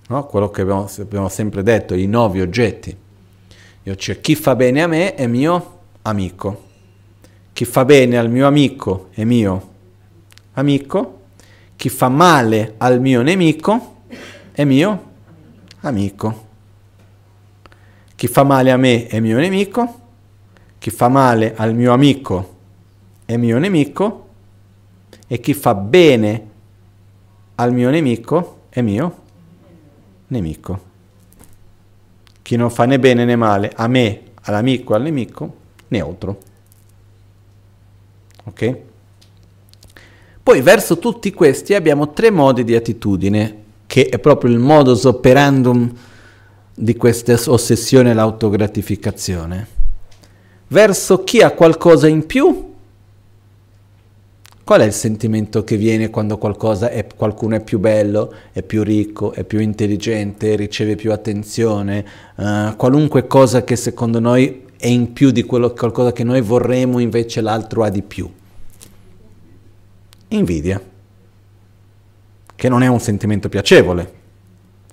[0.07, 0.25] No?
[0.25, 2.95] Quello che abbiamo, abbiamo sempre detto, i nove oggetti.
[3.83, 6.71] Io c'è chi fa bene a me è mio amico.
[7.53, 9.69] Chi fa bene al mio amico è mio
[10.53, 11.19] amico.
[11.75, 13.95] Chi fa male al mio nemico
[14.51, 15.11] è mio
[15.81, 16.51] amico.
[18.23, 19.99] Chi fa male a me è mio nemico,
[20.79, 22.55] chi fa male al mio amico
[23.25, 24.27] è mio nemico
[25.27, 26.47] e chi fa bene
[27.55, 29.17] al mio nemico è mio
[30.27, 30.81] nemico.
[32.41, 35.55] Chi non fa né bene né male a me, all'amico, al nemico,
[35.89, 36.37] neutro.
[38.45, 38.77] Ok?
[40.41, 45.93] Poi verso tutti questi abbiamo tre modi di attitudine che è proprio il modus operandum
[46.75, 49.67] di questa ossessione all'autogratificazione.
[50.67, 52.71] Verso chi ha qualcosa in più,
[54.63, 56.39] qual è il sentimento che viene quando
[56.89, 62.05] è, qualcuno è più bello, è più ricco, è più intelligente, riceve più attenzione,
[62.35, 66.99] uh, qualunque cosa che secondo noi è in più di quello, qualcosa che noi vorremmo,
[66.99, 68.29] invece l'altro ha di più.
[70.29, 70.81] Invidia
[72.55, 74.13] che non è un sentimento piacevole.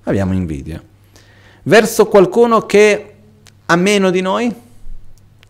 [0.03, 0.90] Abbiamo invidia.
[1.63, 3.15] Verso qualcuno che
[3.67, 4.55] ha meno di noi,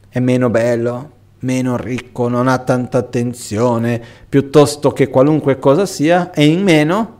[0.08, 6.46] è meno bello, meno ricco, non ha tanta attenzione, piuttosto che qualunque cosa sia, e
[6.46, 7.18] in meno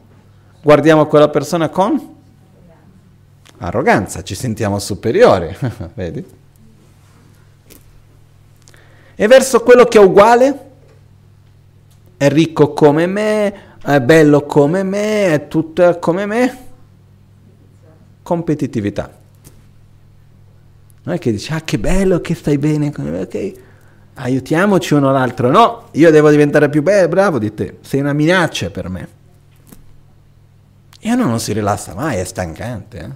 [0.63, 2.19] guardiamo quella persona con
[3.59, 5.55] arroganza, ci sentiamo superiori,
[5.95, 6.25] vedi?
[9.15, 10.59] E verso quello che è uguale,
[12.17, 16.69] è ricco come me, è bello come me, è tutto come me.
[18.31, 19.13] Competitività.
[21.03, 23.53] Non è che dici, ah che bello che stai bene ok?
[24.15, 25.51] Aiutiamoci uno l'altro.
[25.51, 27.79] No, io devo diventare più bello, bravo di te.
[27.81, 29.09] Sei una minaccia per me.
[31.01, 32.99] E uno non si rilassa mai, è stancante.
[33.01, 33.11] Eh?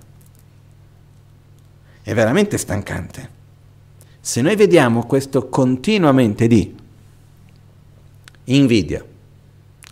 [2.10, 3.28] È veramente stancante.
[4.18, 6.74] Se noi vediamo questo continuamente di
[8.46, 9.04] invidia,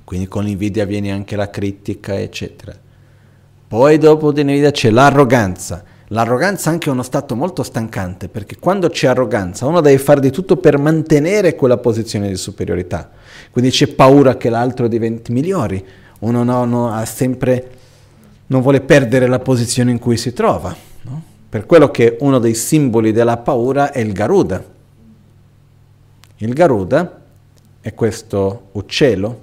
[0.03, 2.77] quindi con l'invidia viene anche la critica, eccetera.
[3.73, 5.83] Poi dopo dell'invidia c'è l'arroganza.
[6.09, 10.31] L'arroganza è anche uno stato molto stancante, perché quando c'è arroganza uno deve fare di
[10.31, 13.09] tutto per mantenere quella posizione di superiorità.
[13.51, 15.85] Quindi c'è paura che l'altro diventi migliore,
[16.19, 17.71] uno no, no, sempre,
[18.49, 20.77] non vuole perdere la posizione in cui si trova.
[21.05, 21.23] No?
[21.49, 24.63] Per quello che uno dei simboli della paura è il Garuda.
[26.37, 27.23] Il Garuda
[27.81, 29.41] è questo uccello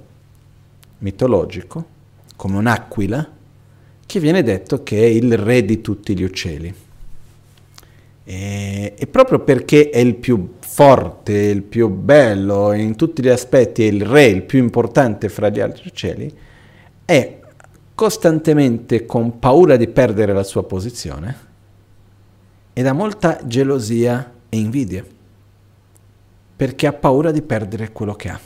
[0.98, 1.84] mitologico,
[2.36, 3.38] come un'aquila,
[4.10, 6.74] che viene detto che è il re di tutti gli uccelli.
[8.24, 13.84] E, e proprio perché è il più forte, il più bello, in tutti gli aspetti
[13.84, 16.32] è il re, il più importante fra gli altri uccelli,
[17.04, 17.38] è
[17.94, 21.48] costantemente con paura di perdere la sua posizione
[22.72, 25.04] ed ha molta gelosia e invidia,
[26.56, 28.40] perché ha paura di perdere quello che ha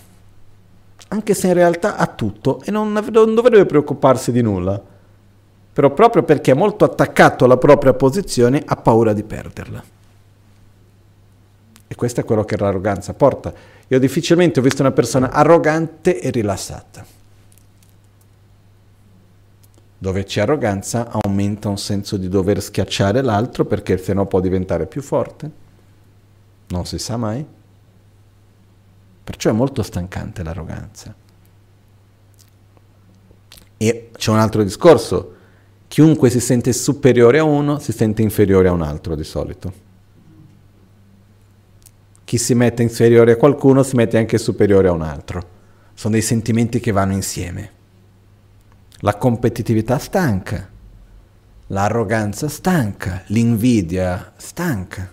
[1.09, 4.93] anche se in realtà ha tutto e non, non dovrebbe preoccuparsi di nulla.
[5.75, 9.83] Però proprio perché è molto attaccato alla propria posizione ha paura di perderla.
[11.89, 13.53] E questo è quello che l'arroganza porta.
[13.89, 17.05] Io difficilmente ho visto una persona arrogante e rilassata.
[19.99, 24.87] Dove c'è arroganza aumenta un senso di dover schiacciare l'altro perché se no può diventare
[24.87, 25.51] più forte.
[26.69, 27.45] Non si sa mai.
[29.25, 31.15] Perciò è molto stancante l'arroganza.
[33.77, 35.34] E c'è un altro discorso.
[35.95, 39.73] Chiunque si sente superiore a uno si sente inferiore a un altro di solito.
[42.25, 45.49] Chi si mette inferiore a qualcuno si mette anche superiore a un altro.
[45.95, 47.71] Sono dei sentimenti che vanno insieme.
[49.03, 50.69] La competitività stanca,
[51.69, 55.09] l'arroganza stanca, l'invidia stanca.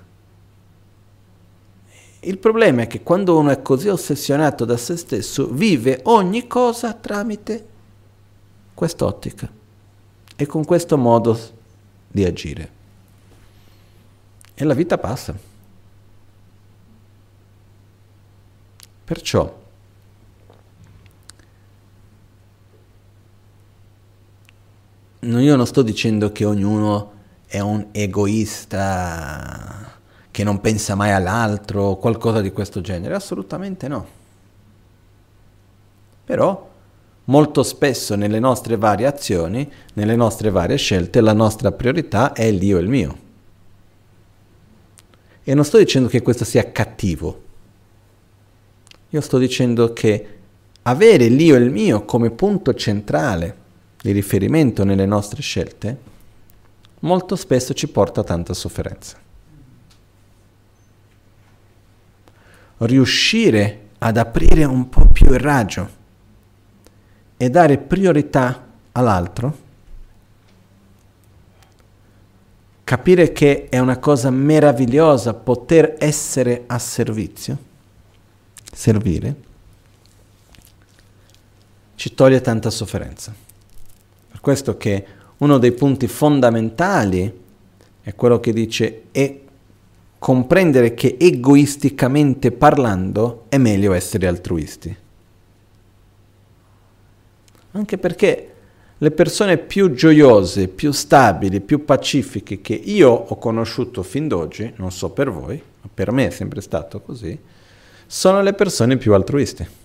[2.21, 6.91] Il problema è che quando uno è così ossessionato da se stesso, vive ogni cosa
[6.93, 7.67] tramite
[8.73, 9.59] quest'ottica
[10.41, 11.39] e con questo modo
[12.07, 12.71] di agire.
[14.55, 15.37] E la vita passa.
[19.03, 19.59] Perciò
[25.19, 27.11] io non sto dicendo che ognuno
[27.45, 29.99] è un egoista
[30.31, 34.07] che non pensa mai all'altro o qualcosa di questo genere, assolutamente no.
[36.25, 36.70] Però
[37.31, 42.77] molto spesso nelle nostre varie azioni, nelle nostre varie scelte, la nostra priorità è l'io
[42.77, 43.17] e il mio.
[45.41, 47.43] E non sto dicendo che questo sia cattivo,
[49.09, 50.27] io sto dicendo che
[50.83, 53.57] avere l'io e il mio come punto centrale
[54.01, 56.09] di riferimento nelle nostre scelte
[56.99, 59.17] molto spesso ci porta a tanta sofferenza.
[62.77, 65.99] Riuscire ad aprire un po' più il raggio
[67.41, 69.57] e dare priorità all'altro,
[72.83, 77.57] capire che è una cosa meravigliosa poter essere a servizio,
[78.71, 79.35] servire,
[81.95, 83.33] ci toglie tanta sofferenza.
[84.27, 85.05] Per questo che
[85.37, 87.41] uno dei punti fondamentali
[88.03, 89.39] è quello che dice è
[90.19, 95.00] comprendere che egoisticamente parlando è meglio essere altruisti.
[97.71, 98.53] Anche perché
[98.97, 104.91] le persone più gioiose, più stabili, più pacifiche che io ho conosciuto fin d'oggi, non
[104.91, 107.37] so per voi, ma per me è sempre stato così,
[108.05, 109.79] sono le persone più altruiste.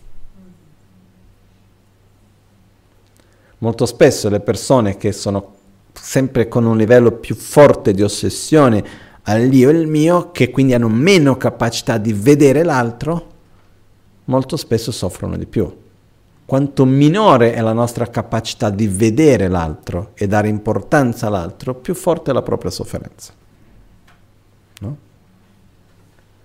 [3.58, 5.54] Molto spesso le persone che sono
[5.94, 8.84] sempre con un livello più forte di ossessione
[9.22, 13.32] all'io e il mio, che quindi hanno meno capacità di vedere l'altro,
[14.24, 15.84] molto spesso soffrono di più.
[16.46, 22.30] Quanto minore è la nostra capacità di vedere l'altro e dare importanza all'altro, più forte
[22.30, 23.32] è la propria sofferenza.
[24.78, 24.96] No?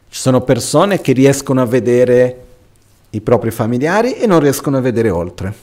[0.09, 2.45] Ci sono persone che riescono a vedere
[3.11, 5.53] i propri familiari e non riescono a vedere oltre.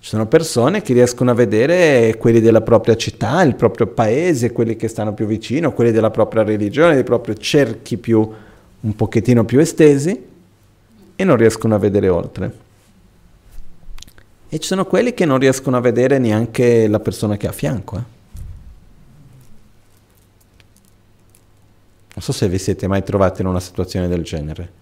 [0.00, 4.74] Ci sono persone che riescono a vedere quelli della propria città, il proprio paese, quelli
[4.74, 8.28] che stanno più vicino, quelli della propria religione, dei propri cerchi più,
[8.80, 10.32] un pochettino più estesi
[11.16, 12.58] e non riescono a vedere oltre.
[14.48, 17.52] E ci sono quelli che non riescono a vedere neanche la persona che ha a
[17.52, 17.96] fianco.
[17.96, 18.02] Eh.
[22.14, 24.72] Non so se vi siete mai trovati in una situazione del genere,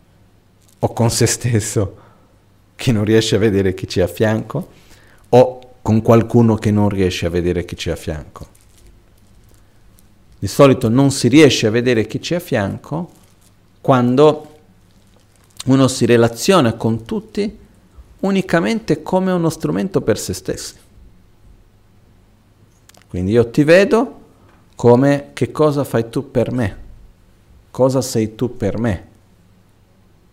[0.81, 1.97] o con se stesso,
[2.77, 4.69] che non riesce a vedere chi c'è a fianco
[5.31, 8.47] o con qualcuno che non riesce a vedere chi c'è a fianco.
[10.39, 13.11] Di solito non si riesce a vedere chi c'è a fianco
[13.81, 14.52] quando
[15.67, 17.59] uno si relaziona con tutti
[18.21, 20.75] unicamente come uno strumento per se stessi.
[23.09, 24.21] Quindi io ti vedo
[24.75, 26.77] come che cosa fai tu per me,
[27.71, 29.07] cosa sei tu per me,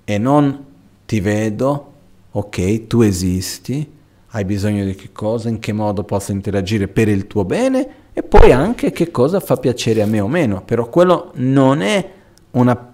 [0.06, 0.66] e non
[1.06, 1.94] ti vedo,
[2.32, 7.28] ok, tu esisti, hai bisogno di che cosa, in che modo posso interagire per il
[7.28, 11.32] tuo bene e poi anche che cosa fa piacere a me o meno, però quello
[11.36, 12.12] non è
[12.52, 12.89] una,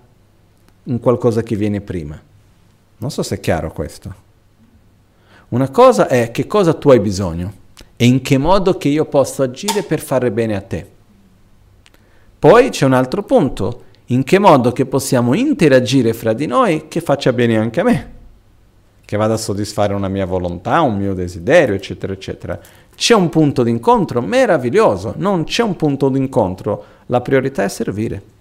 [0.86, 2.20] un qualcosa che viene prima.
[2.98, 4.24] Non so se è chiaro questo.
[5.50, 7.64] Una cosa è che cosa tu hai bisogno
[7.96, 10.88] e in che modo che io posso agire per fare bene a te.
[12.38, 17.02] Poi c'è un altro punto, in che modo che possiamo interagire fra di noi che
[17.02, 18.14] faccia bene anche a me
[19.06, 22.60] che vada a soddisfare una mia volontà, un mio desiderio, eccetera, eccetera.
[22.96, 28.34] C'è un punto d'incontro meraviglioso, non c'è un punto d'incontro, la priorità è servire.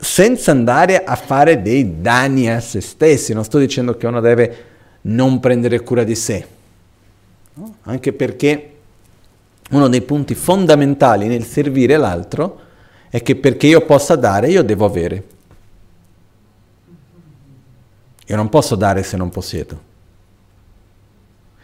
[0.00, 4.64] Senza andare a fare dei danni a se stessi, non sto dicendo che uno deve
[5.02, 6.46] non prendere cura di sé,
[7.54, 7.76] no?
[7.82, 8.72] anche perché
[9.70, 12.60] uno dei punti fondamentali nel servire l'altro
[13.10, 15.24] è che perché io possa dare, io devo avere.
[18.26, 19.86] Io non posso dare se non possiedo.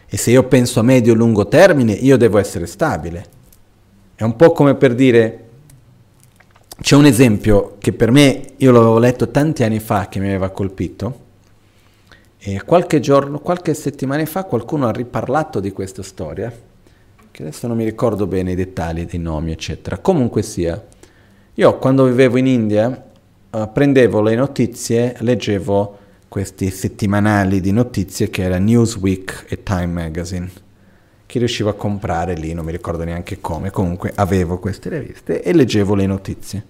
[0.07, 3.25] E se io penso a medio-lungo termine, io devo essere stabile.
[4.15, 5.44] È un po' come per dire,
[6.81, 10.49] c'è un esempio che per me, io l'avevo letto tanti anni fa, che mi aveva
[10.49, 11.23] colpito,
[12.37, 16.53] e qualche giorno, qualche settimana fa qualcuno ha riparlato di questa storia,
[17.31, 19.97] che adesso non mi ricordo bene i dettagli dei nomi, eccetera.
[19.97, 20.81] Comunque sia,
[21.53, 23.03] io quando vivevo in India
[23.49, 25.97] uh, prendevo le notizie, leggevo
[26.27, 30.49] questi settimanali di notizie che era Newsweek e Time Magazine,
[31.25, 35.53] che riuscivo a comprare lì, non mi ricordo neanche come, comunque avevo queste riviste e
[35.53, 36.65] leggevo le notizie,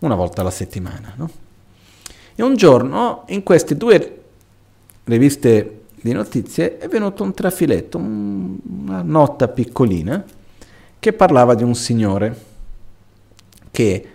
[0.00, 1.12] una volta alla settimana.
[1.16, 1.30] No?
[2.34, 4.22] E un giorno in queste due
[5.04, 10.24] riviste di notizie è venuto un trafiletto, una nota piccolina,
[10.98, 12.48] che parlava di un signore
[13.70, 14.08] che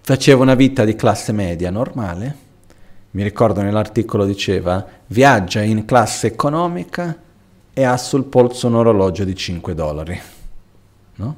[0.00, 2.44] faceva una vita di classe media normale,
[3.12, 7.18] mi ricordo nell'articolo diceva, viaggia in classe economica
[7.78, 10.18] e ha sul polso un orologio di 5 dollari.
[11.16, 11.36] No?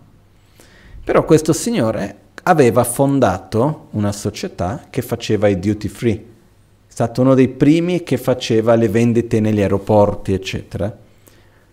[1.03, 6.22] Però questo signore aveva fondato una società che faceva i duty free, è
[6.86, 10.97] stato uno dei primi che faceva le vendite negli aeroporti, eccetera.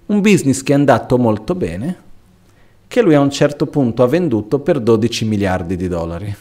[0.07, 1.97] Un business che è andato molto bene,
[2.88, 6.36] che lui a un certo punto ha venduto per 12 miliardi di dollari.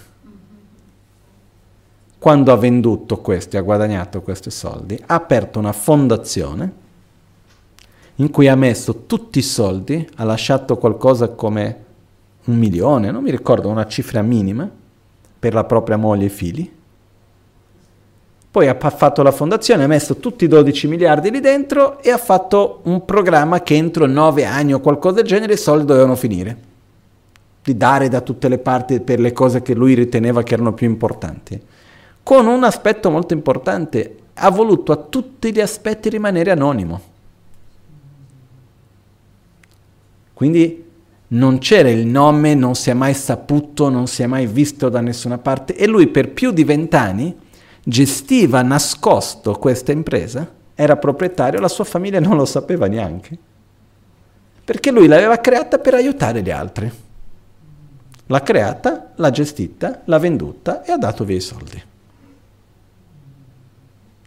[2.18, 6.83] Quando ha venduto questi, ha guadagnato questi soldi, ha aperto una fondazione
[8.16, 11.82] in cui ha messo tutti i soldi, ha lasciato qualcosa come
[12.44, 14.70] un milione, non mi ricordo, una cifra minima
[15.38, 16.72] per la propria moglie e figli.
[18.50, 22.18] Poi ha fatto la fondazione, ha messo tutti i 12 miliardi lì dentro e ha
[22.18, 26.56] fatto un programma che entro 9 anni o qualcosa del genere i soldi dovevano finire.
[27.64, 30.86] Di dare da tutte le parti per le cose che lui riteneva che erano più
[30.86, 31.60] importanti.
[32.22, 37.12] Con un aspetto molto importante, ha voluto a tutti gli aspetti rimanere anonimo.
[40.44, 40.84] Quindi
[41.28, 45.00] non c'era il nome, non si è mai saputo, non si è mai visto da
[45.00, 47.34] nessuna parte e lui per più di vent'anni
[47.82, 53.38] gestiva nascosto questa impresa, era proprietario, la sua famiglia non lo sapeva neanche,
[54.62, 56.92] perché lui l'aveva creata per aiutare gli altri.
[58.26, 61.82] L'ha creata, l'ha gestita, l'ha venduta e ha dato via i soldi.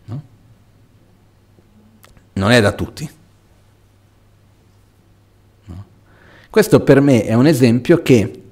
[0.05, 0.21] No?
[2.33, 3.07] Non è da tutti.
[6.57, 8.43] Questo per me è un esempio che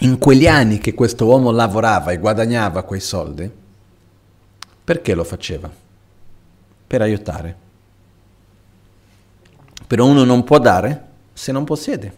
[0.00, 3.48] in quegli anni che questo uomo lavorava e guadagnava quei soldi,
[4.82, 5.70] perché lo faceva?
[6.84, 7.56] Per aiutare.
[9.86, 12.16] Però uno non può dare se non possiede.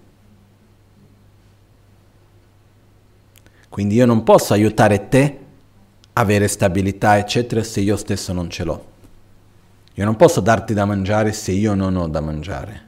[3.68, 5.38] Quindi io non posso aiutare te
[6.14, 8.92] a avere stabilità, eccetera, se io stesso non ce l'ho.
[9.94, 12.82] Io non posso darti da mangiare se io non ho da mangiare.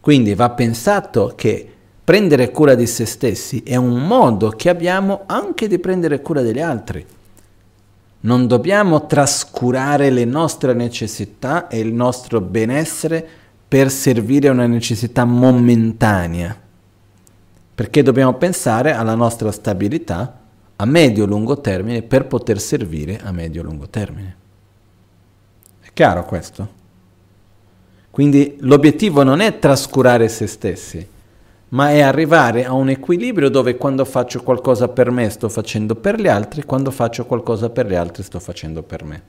[0.00, 5.68] Quindi va pensato che prendere cura di se stessi è un modo che abbiamo anche
[5.68, 7.04] di prendere cura degli altri.
[8.20, 13.26] Non dobbiamo trascurare le nostre necessità e il nostro benessere
[13.68, 16.58] per servire una necessità momentanea,
[17.74, 20.40] perché dobbiamo pensare alla nostra stabilità
[20.76, 24.46] a medio-lungo termine per poter servire a medio-lungo termine.
[25.98, 26.68] Chiaro questo?
[28.08, 31.04] Quindi l'obiettivo non è trascurare se stessi,
[31.70, 36.20] ma è arrivare a un equilibrio dove quando faccio qualcosa per me sto facendo per
[36.20, 39.22] gli altri, quando faccio qualcosa per gli altri sto facendo per me.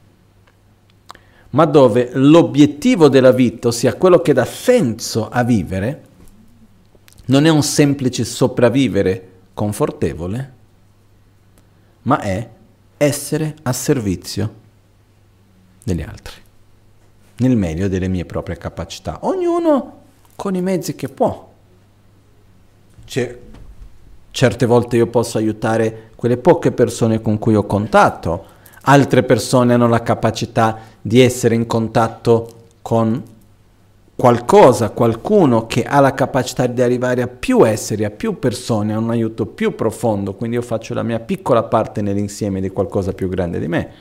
[1.49, 6.03] Ma dove l'obiettivo della vita, ossia quello che dà senso a vivere,
[7.25, 10.53] non è un semplice sopravvivere confortevole,
[12.03, 12.47] ma è
[12.95, 14.53] essere a servizio
[15.83, 16.47] degli altri
[17.39, 19.97] nel meglio delle mie proprie capacità, ognuno
[20.35, 21.47] con i mezzi che può.
[23.05, 23.39] Cioè,
[24.31, 28.45] certe volte io posso aiutare quelle poche persone con cui ho contatto,
[28.83, 33.23] altre persone hanno la capacità di essere in contatto con
[34.15, 38.97] qualcosa, qualcuno che ha la capacità di arrivare a più esseri, a più persone, a
[38.97, 43.29] un aiuto più profondo, quindi io faccio la mia piccola parte nell'insieme di qualcosa più
[43.29, 43.91] grande di me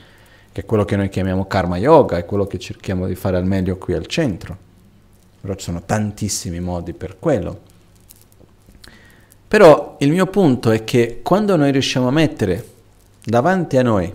[0.51, 3.45] che è quello che noi chiamiamo karma yoga, è quello che cerchiamo di fare al
[3.45, 4.57] meglio qui al centro.
[5.41, 7.67] Però ci sono tantissimi modi per quello.
[9.47, 12.67] Però il mio punto è che quando noi riusciamo a mettere
[13.23, 14.13] davanti a noi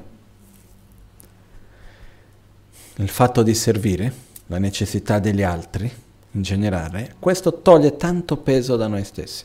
[2.97, 4.13] il fatto di servire,
[4.47, 5.91] la necessità degli altri
[6.33, 9.45] in generale, questo toglie tanto peso da noi stessi.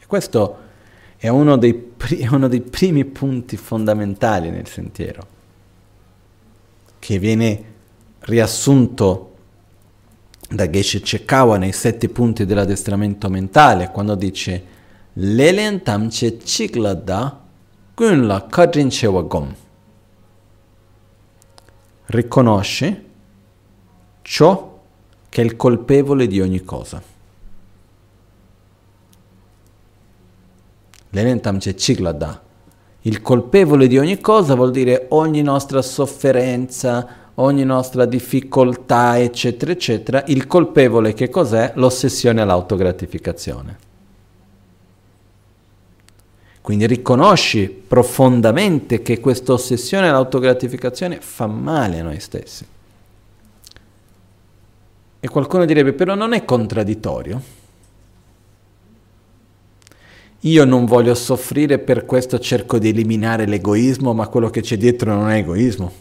[0.00, 0.68] E questo
[1.22, 5.26] è uno dei, pri- uno dei primi punti fondamentali nel sentiero,
[6.98, 7.64] che viene
[8.20, 9.34] riassunto
[10.48, 14.64] da Geshe Chekawa nei sette punti dell'addestramento mentale, quando dice
[15.12, 17.38] Lelen tamche chiglada
[17.94, 19.54] gunla kadrinchewa gom.
[22.06, 23.04] Riconosce
[24.22, 24.80] ciò
[25.28, 27.09] che è il colpevole di ogni cosa.
[31.10, 32.42] L'elentam c'è ciglada.
[33.02, 40.24] Il colpevole di ogni cosa vuol dire ogni nostra sofferenza, ogni nostra difficoltà, eccetera, eccetera.
[40.26, 41.72] Il colpevole che cos'è?
[41.76, 43.88] L'ossessione all'autogratificazione.
[46.60, 52.66] Quindi riconosci profondamente che questa ossessione all'autogratificazione fa male a noi stessi.
[55.18, 57.58] E qualcuno direbbe, però non è contraddittorio.
[60.40, 65.12] Io non voglio soffrire, per questo cerco di eliminare l'egoismo, ma quello che c'è dietro
[65.12, 65.92] non è egoismo.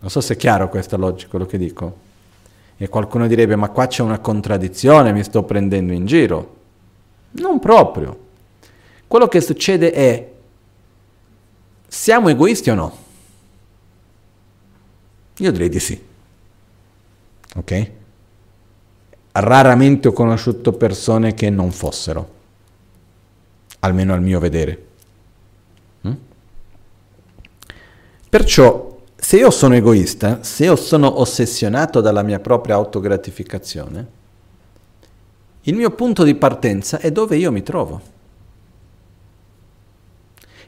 [0.00, 2.08] Non so se è chiaro questa logica, quello che dico.
[2.76, 6.56] E qualcuno direbbe, ma qua c'è una contraddizione, mi sto prendendo in giro.
[7.32, 8.18] Non proprio.
[9.06, 10.32] Quello che succede è,
[11.86, 12.96] siamo egoisti o no?
[15.36, 16.02] Io direi di sì.
[17.54, 17.90] Ok?
[19.32, 22.38] Raramente ho conosciuto persone che non fossero
[23.80, 24.86] almeno al mio vedere.
[26.06, 26.12] Mm?
[28.28, 34.18] Perciò, se io sono egoista, se io sono ossessionato dalla mia propria autogratificazione,
[35.64, 38.00] il mio punto di partenza è dove io mi trovo.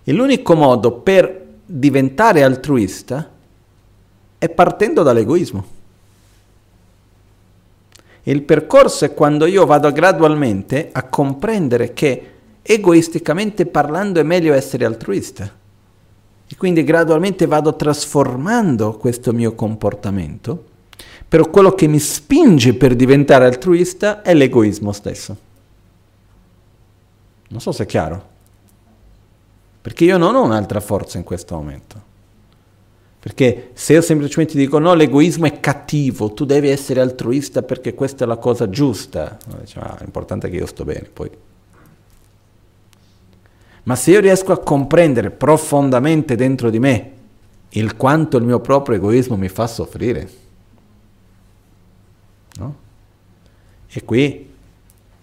[0.04, 3.30] E l'unico modo per diventare altruista
[4.36, 5.80] è partendo dall'egoismo.
[8.24, 12.30] Il percorso è quando io vado gradualmente a comprendere che
[12.62, 15.60] egoisticamente parlando è meglio essere altruista.
[16.46, 20.64] E quindi gradualmente vado trasformando questo mio comportamento,
[21.26, 25.36] però quello che mi spinge per diventare altruista è l'egoismo stesso.
[27.48, 28.28] Non so se è chiaro,
[29.80, 32.10] perché io non ho un'altra forza in questo momento.
[33.18, 38.24] Perché se io semplicemente dico no, l'egoismo è cattivo, tu devi essere altruista perché questa
[38.24, 41.30] è la cosa giusta, diciamo, ah, l'importante è che io sto bene, poi
[43.84, 47.10] ma se io riesco a comprendere profondamente dentro di me
[47.70, 50.28] il quanto il mio proprio egoismo mi fa soffrire,
[52.58, 52.76] no?
[53.88, 54.50] E qui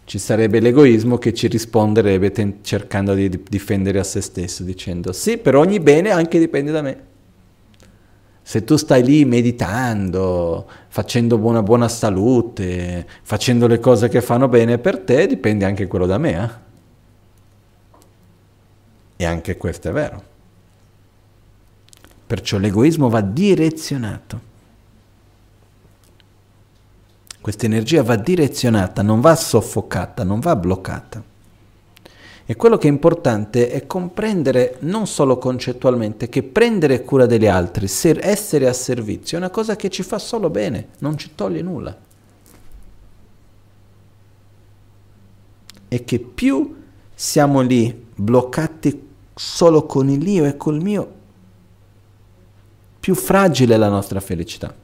[0.05, 5.37] ci sarebbe l'egoismo che ci risponderebbe ten- cercando di difendere a se stesso, dicendo sì,
[5.37, 7.07] per ogni bene anche dipende da me.
[8.41, 14.79] Se tu stai lì meditando, facendo una buona salute, facendo le cose che fanno bene
[14.79, 16.43] per te, dipende anche quello da me.
[16.43, 16.68] Eh?
[19.21, 20.23] E anche questo è vero.
[22.25, 24.39] Perciò l'egoismo va direzionato.
[27.41, 31.21] Questa energia va direzionata, non va soffocata, non va bloccata.
[32.45, 37.87] E quello che è importante è comprendere non solo concettualmente che prendere cura degli altri,
[37.87, 41.97] essere a servizio, è una cosa che ci fa solo bene, non ci toglie nulla.
[45.89, 49.07] E che più siamo lì bloccati
[49.39, 51.13] solo con il io e col mio,
[52.99, 54.75] più fragile è la nostra felicità.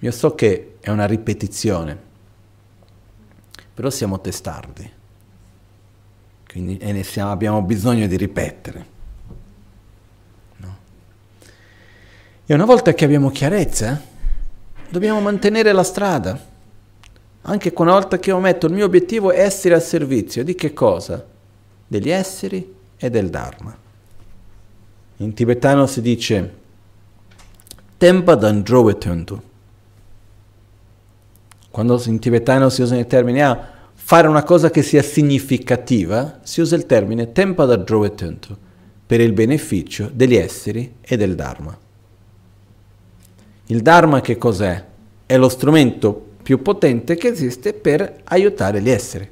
[0.00, 1.96] Io so che è una ripetizione,
[3.72, 4.90] però siamo testardi,
[6.48, 8.86] quindi e siamo, abbiamo bisogno di ripetere.
[10.56, 10.76] No?
[12.44, 14.02] E una volta che abbiamo chiarezza,
[14.88, 16.54] dobbiamo mantenere la strada
[17.48, 20.72] anche una volta che io metto il mio obiettivo è essere al servizio di che
[20.72, 21.24] cosa?
[21.86, 23.76] Degli esseri e del Dharma.
[25.18, 26.54] In tibetano si dice
[27.96, 29.40] Tempa Dandrove Tentu.
[31.70, 36.40] Quando in tibetano si usano i termini a ah, fare una cosa che sia significativa,
[36.42, 38.56] si usa il termine Tempa Dandrove Tentu
[39.06, 41.78] per il beneficio degli esseri e del Dharma.
[43.66, 44.84] Il Dharma che cos'è?
[45.24, 49.28] È lo strumento più potente che esiste per aiutare gli esseri.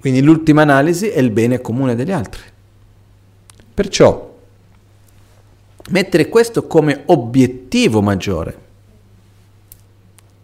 [0.00, 2.40] Quindi l'ultima analisi è il bene comune degli altri.
[3.72, 4.34] Perciò
[5.90, 8.58] mettere questo come obiettivo maggiore.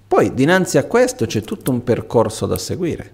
[0.07, 3.13] Poi dinanzi a questo c'è tutto un percorso da seguire,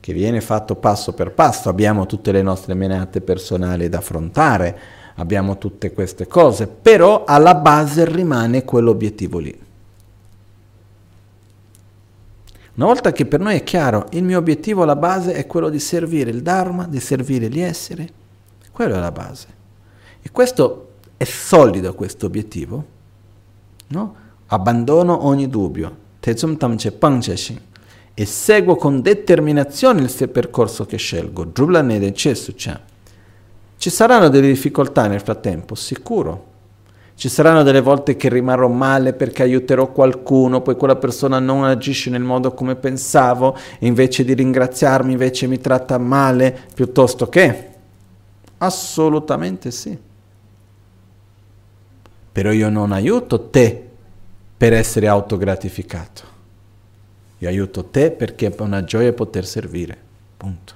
[0.00, 4.78] che viene fatto passo per passo, abbiamo tutte le nostre menate personali da affrontare,
[5.16, 9.63] abbiamo tutte queste cose, però alla base rimane quell'obiettivo lì.
[12.76, 15.78] Una volta che per noi è chiaro, il mio obiettivo alla base è quello di
[15.78, 18.08] servire il Dharma, di servire gli esseri,
[18.72, 19.46] quello è la base.
[20.20, 22.84] E questo è solido, questo obiettivo,
[23.88, 24.14] no?
[24.46, 27.60] Abbandono ogni dubbio, Tezum Tamche Pangcheshin,
[28.12, 32.80] e seguo con determinazione il percorso che scelgo, Drublanede Chesucha.
[33.76, 36.53] Ci saranno delle difficoltà nel frattempo, sicuro,
[37.16, 42.10] ci saranno delle volte che rimarrò male perché aiuterò qualcuno, poi quella persona non agisce
[42.10, 47.70] nel modo come pensavo e invece di ringraziarmi invece mi tratta male piuttosto che...
[48.58, 49.96] Assolutamente sì.
[52.32, 53.90] Però io non aiuto te
[54.56, 56.22] per essere autogratificato.
[57.38, 59.96] Io aiuto te perché è una gioia poter servire.
[60.36, 60.74] Punto.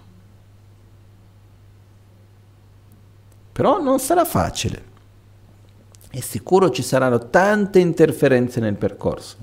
[3.52, 4.87] Però non sarà facile
[6.10, 9.36] e sicuro ci saranno tante interferenze nel percorso.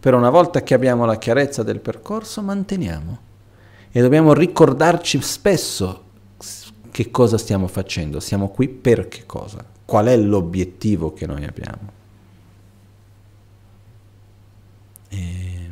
[0.00, 3.18] Però una volta che abbiamo la chiarezza del percorso, manteniamo.
[3.90, 6.04] E dobbiamo ricordarci spesso
[6.90, 8.20] che cosa stiamo facendo.
[8.20, 9.64] Siamo qui per che cosa?
[9.84, 11.96] Qual è l'obiettivo che noi abbiamo?
[15.08, 15.70] E,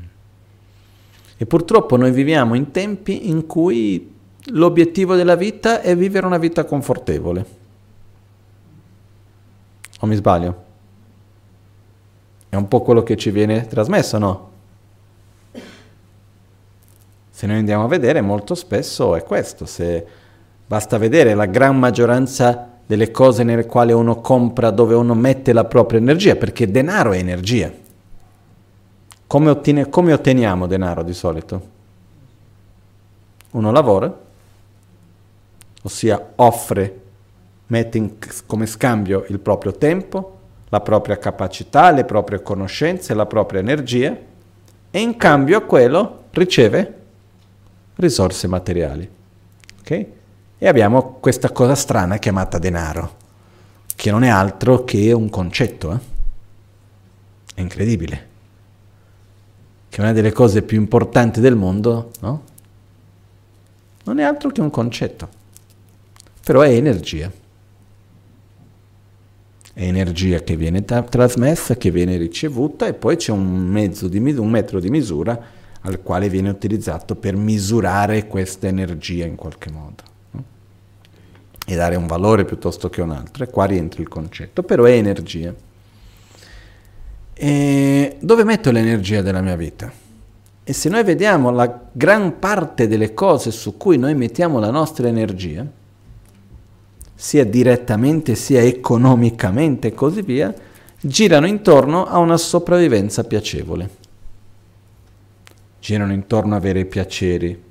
[1.36, 4.14] e purtroppo noi viviamo in tempi in cui
[4.50, 7.64] l'obiettivo della vita è vivere una vita confortevole.
[10.00, 10.64] O mi sbaglio?
[12.48, 14.50] È un po' quello che ci viene trasmesso, no?
[17.30, 19.66] Se noi andiamo a vedere, molto spesso è questo.
[19.66, 20.06] Se
[20.66, 25.64] basta vedere la gran maggioranza delle cose nelle quali uno compra, dove uno mette la
[25.64, 27.70] propria energia, perché denaro è energia.
[29.26, 31.74] Come, ottiene, come otteniamo denaro di solito?
[33.50, 34.18] Uno lavora,
[35.82, 37.00] ossia offre,
[37.68, 38.12] mette in,
[38.46, 40.38] come scambio il proprio tempo,
[40.68, 44.16] la propria capacità, le proprie conoscenze, la propria energia
[44.90, 46.94] e in cambio a quello riceve
[47.96, 49.08] risorse materiali.
[49.80, 50.12] Okay?
[50.58, 53.16] E abbiamo questa cosa strana chiamata denaro,
[53.94, 55.92] che non è altro che un concetto.
[55.92, 55.98] Eh?
[57.54, 58.28] È incredibile.
[59.88, 62.42] Che è una delle cose più importanti del mondo, no?
[64.04, 65.28] Non è altro che un concetto,
[66.44, 67.30] però è energia
[69.84, 73.72] energia che viene tra- trasmessa, che viene ricevuta e poi c'è un,
[74.08, 75.38] di, un metro di misura
[75.82, 80.44] al quale viene utilizzato per misurare questa energia in qualche modo no?
[81.66, 83.44] e dare un valore piuttosto che un altro.
[83.44, 85.54] E qua rientra il concetto, però è energia.
[87.34, 89.92] E dove metto l'energia della mia vita?
[90.64, 95.06] E se noi vediamo la gran parte delle cose su cui noi mettiamo la nostra
[95.06, 95.64] energia,
[97.16, 100.54] sia direttamente sia economicamente e così via,
[101.00, 103.88] girano intorno a una sopravvivenza piacevole.
[105.80, 107.62] Girano intorno a avere i piaceri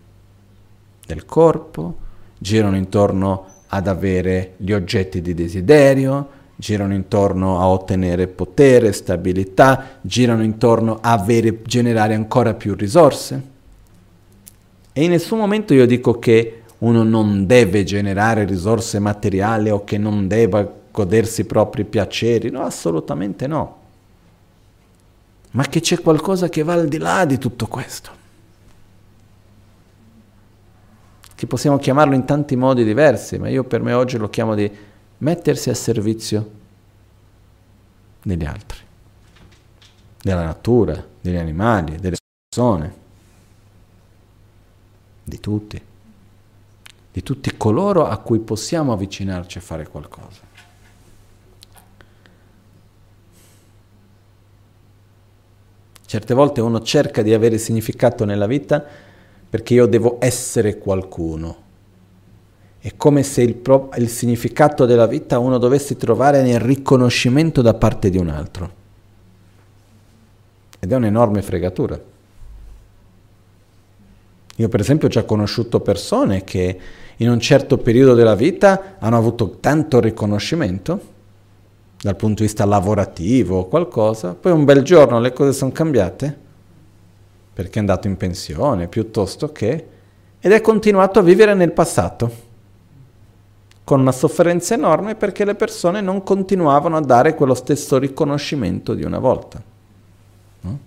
[1.06, 1.98] del corpo,
[2.38, 10.44] girano intorno ad avere gli oggetti di desiderio, girano intorno a ottenere potere, stabilità, girano
[10.44, 13.54] intorno a avere, generare ancora più risorse.
[14.92, 19.98] E in nessun momento io dico che uno non deve generare risorse materiali o che
[19.98, 23.84] non debba godersi i propri piaceri, no, assolutamente no.
[25.52, 28.24] Ma che c'è qualcosa che va al di là di tutto questo.
[31.34, 34.70] Che possiamo chiamarlo in tanti modi diversi, ma io per me oggi lo chiamo di
[35.20, 36.52] mettersi a servizio
[38.22, 38.80] degli altri,
[40.22, 42.18] della natura, degli animali, delle
[42.50, 42.94] persone,
[45.24, 45.82] di tutti
[47.16, 50.42] di tutti coloro a cui possiamo avvicinarci a fare qualcosa.
[56.06, 58.86] Certe volte uno cerca di avere significato nella vita
[59.50, 61.64] perché io devo essere qualcuno.
[62.80, 67.76] È come se il, pro- il significato della vita uno dovesse trovare nel riconoscimento da
[67.76, 68.74] parte di un altro.
[70.80, 71.98] Ed è un'enorme fregatura.
[74.58, 79.18] Io per esempio ho già conosciuto persone che in un certo periodo della vita hanno
[79.18, 81.14] avuto tanto riconoscimento
[82.02, 86.44] dal punto di vista lavorativo o qualcosa, poi un bel giorno le cose sono cambiate
[87.54, 89.88] perché è andato in pensione piuttosto che
[90.40, 92.54] ed è continuato a vivere nel passato
[93.86, 99.04] con una sofferenza enorme perché le persone non continuavano a dare quello stesso riconoscimento di
[99.04, 99.62] una volta.
[100.62, 100.80] No?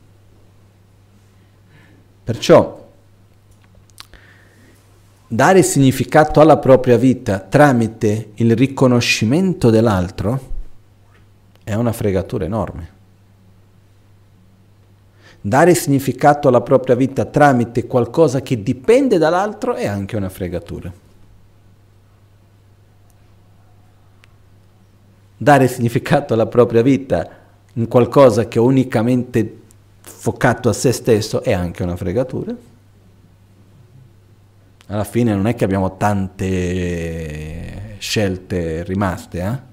[2.25, 2.88] Perciò
[5.31, 10.57] dare significato alla propria vita tramite il riconoscimento dell'altro
[11.63, 12.97] è una fregatura enorme.
[15.41, 20.91] Dare significato alla propria vita tramite qualcosa che dipende dall'altro è anche una fregatura.
[25.37, 27.29] Dare significato alla propria vita
[27.75, 29.61] in qualcosa che è unicamente
[30.01, 32.68] focato a se stesso è anche una fregatura
[34.91, 39.41] alla fine non è che abbiamo tante scelte rimaste.
[39.41, 39.67] Eh?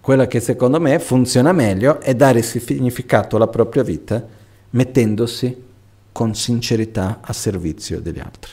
[0.00, 4.24] Quella che secondo me funziona meglio è dare significato alla propria vita
[4.70, 5.64] mettendosi
[6.12, 8.52] con sincerità a servizio degli altri.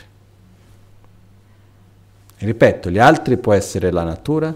[2.38, 4.56] Ripeto, gli altri può essere la natura,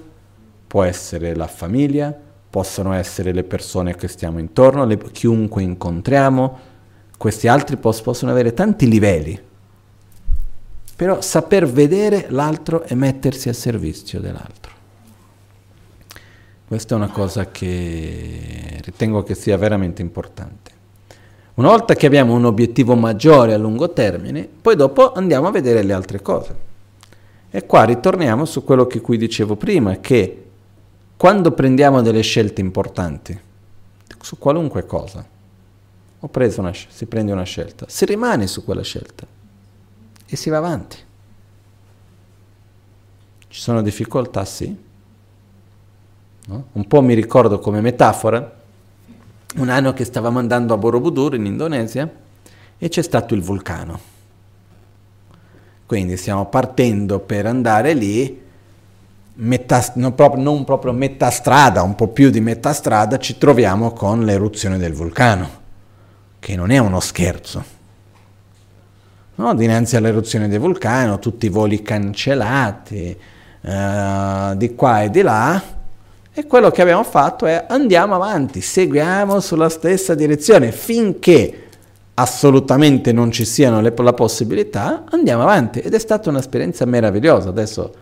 [0.67, 2.17] può essere la famiglia,
[2.49, 6.59] possono essere le persone che stiamo intorno, le, chiunque incontriamo,
[7.17, 9.45] questi altri pos- possono avere tanti livelli
[10.97, 14.71] però saper vedere l'altro e mettersi a servizio dell'altro.
[16.67, 20.71] Questa è una cosa che ritengo che sia veramente importante.
[21.53, 25.83] Una volta che abbiamo un obiettivo maggiore a lungo termine, poi dopo andiamo a vedere
[25.83, 26.55] le altre cose.
[27.51, 30.45] E qua ritorniamo su quello che cui dicevo prima, che
[31.15, 33.39] quando prendiamo delle scelte importanti,
[34.19, 35.23] su qualunque cosa,
[36.19, 39.36] ho preso una, si prende una scelta, si rimane su quella scelta
[40.27, 40.97] e si va avanti.
[43.47, 44.85] Ci sono difficoltà, sì.
[46.45, 46.65] No?
[46.71, 48.55] Un po' mi ricordo come metafora
[49.55, 52.09] un anno che stavamo andando a Borobudur in Indonesia
[52.77, 54.15] e c'è stato il vulcano.
[55.85, 58.41] Quindi stiamo partendo per andare lì,
[59.35, 63.91] metà, non, proprio, non proprio metà strada, un po' più di metà strada, ci troviamo
[63.91, 65.49] con l'eruzione del vulcano,
[66.39, 67.75] che non è uno scherzo.
[69.37, 69.55] No?
[69.55, 73.17] Dinanzi all'eruzione del vulcano, tutti i voli cancellati,
[73.61, 75.61] eh, di qua e di là,
[76.33, 81.63] e quello che abbiamo fatto è andiamo avanti, seguiamo sulla stessa direzione finché
[82.13, 85.79] assolutamente non ci siano le, la possibilità, andiamo avanti.
[85.79, 87.49] Ed è stata un'esperienza meravigliosa.
[87.49, 87.93] Adesso,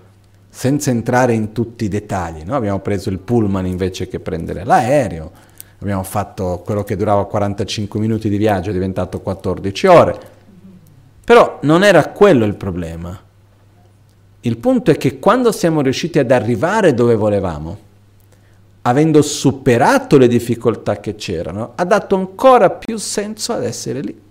[0.49, 2.55] senza entrare in tutti i dettagli, no?
[2.55, 5.31] abbiamo preso il pullman invece che prendere l'aereo,
[5.79, 10.19] abbiamo fatto quello che durava 45 minuti di viaggio, è diventato 14 ore.
[11.25, 13.19] Però non era quello il problema.
[14.41, 17.79] Il punto è che quando siamo riusciti ad arrivare dove volevamo,
[18.83, 24.21] avendo superato le difficoltà che c'erano, ha dato ancora più senso ad essere lì.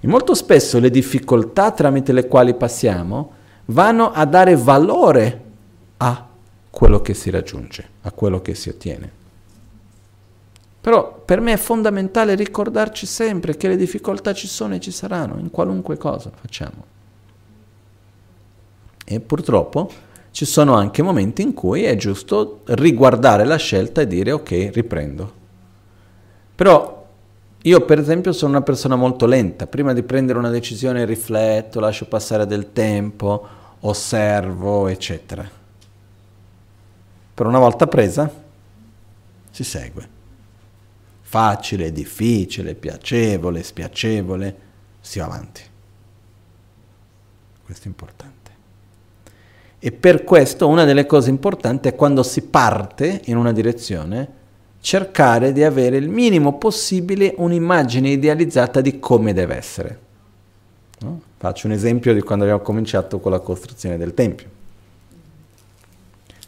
[0.00, 3.32] E molto spesso le difficoltà tramite le quali passiamo
[3.66, 5.44] vanno a dare valore
[5.98, 6.26] a
[6.68, 9.21] quello che si raggiunge, a quello che si ottiene.
[10.82, 15.38] Però per me è fondamentale ricordarci sempre che le difficoltà ci sono e ci saranno
[15.38, 16.84] in qualunque cosa facciamo.
[19.04, 19.88] E purtroppo
[20.32, 25.32] ci sono anche momenti in cui è giusto riguardare la scelta e dire ok, riprendo.
[26.56, 27.06] Però
[27.62, 32.06] io per esempio sono una persona molto lenta, prima di prendere una decisione rifletto, lascio
[32.06, 33.46] passare del tempo,
[33.78, 35.48] osservo, eccetera.
[37.34, 38.28] Per una volta presa,
[39.48, 40.11] si segue
[41.32, 44.56] facile, difficile, piacevole, spiacevole,
[45.00, 45.62] si va avanti.
[47.64, 48.50] Questo è importante.
[49.78, 54.28] E per questo una delle cose importanti è quando si parte in una direzione,
[54.80, 60.00] cercare di avere il minimo possibile un'immagine idealizzata di come deve essere.
[60.98, 61.18] No?
[61.38, 64.60] Faccio un esempio di quando abbiamo cominciato con la costruzione del Tempio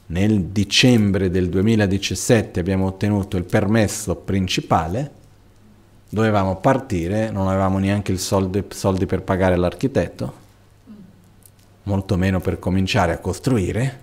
[0.06, 5.10] nel dicembre del 2017 abbiamo ottenuto il permesso principale,
[6.08, 10.32] dovevamo partire, non avevamo neanche i soldi, soldi per pagare l'architetto,
[11.84, 14.00] molto meno per cominciare a costruire,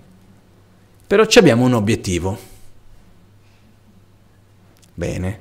[1.06, 2.50] però abbiamo un obiettivo.
[4.94, 5.38] Bene,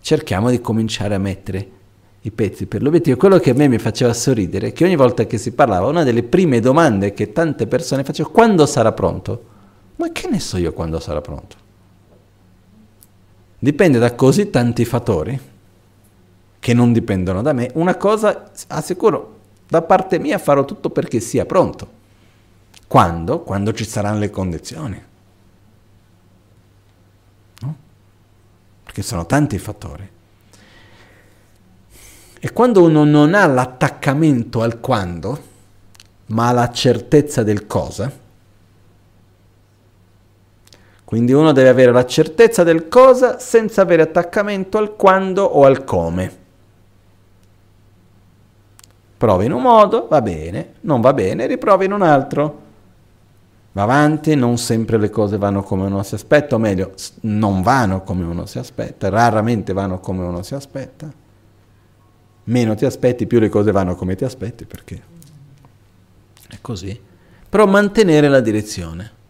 [0.00, 1.70] cerchiamo di cominciare a mettere
[2.22, 3.16] i pezzi per l'obiettivo.
[3.16, 6.04] Quello che a me mi faceva sorridere è che ogni volta che si parlava, una
[6.04, 9.50] delle prime domande che tante persone facevano, quando sarà pronto?
[10.02, 11.56] Ma che ne so io quando sarà pronto?
[13.56, 15.40] Dipende da così tanti fattori
[16.58, 17.70] che non dipendono da me.
[17.74, 19.38] Una cosa assicuro,
[19.68, 22.00] da parte mia farò tutto perché sia pronto.
[22.88, 23.42] Quando?
[23.42, 25.02] Quando ci saranno le condizioni.
[27.60, 27.76] No?
[28.82, 30.10] Perché sono tanti i fattori.
[32.40, 35.42] E quando uno non ha l'attaccamento al quando,
[36.26, 38.21] ma la certezza del cosa,
[41.12, 45.84] quindi uno deve avere la certezza del cosa senza avere attaccamento al quando o al
[45.84, 46.36] come.
[49.18, 52.60] Provi in un modo, va bene, non va bene, riprovi in un altro.
[53.72, 58.00] Va avanti, non sempre le cose vanno come uno si aspetta, o meglio, non vanno
[58.00, 61.12] come uno si aspetta, raramente vanno come uno si aspetta.
[62.44, 65.02] Meno ti aspetti, più le cose vanno come ti aspetti, perché
[66.48, 66.98] è così.
[67.50, 69.20] Però mantenere la direzione.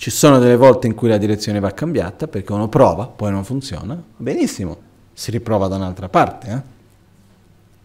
[0.00, 3.44] Ci sono delle volte in cui la direzione va cambiata perché uno prova, poi non
[3.44, 4.78] funziona, benissimo,
[5.12, 6.48] si riprova da un'altra parte.
[6.48, 6.60] Eh?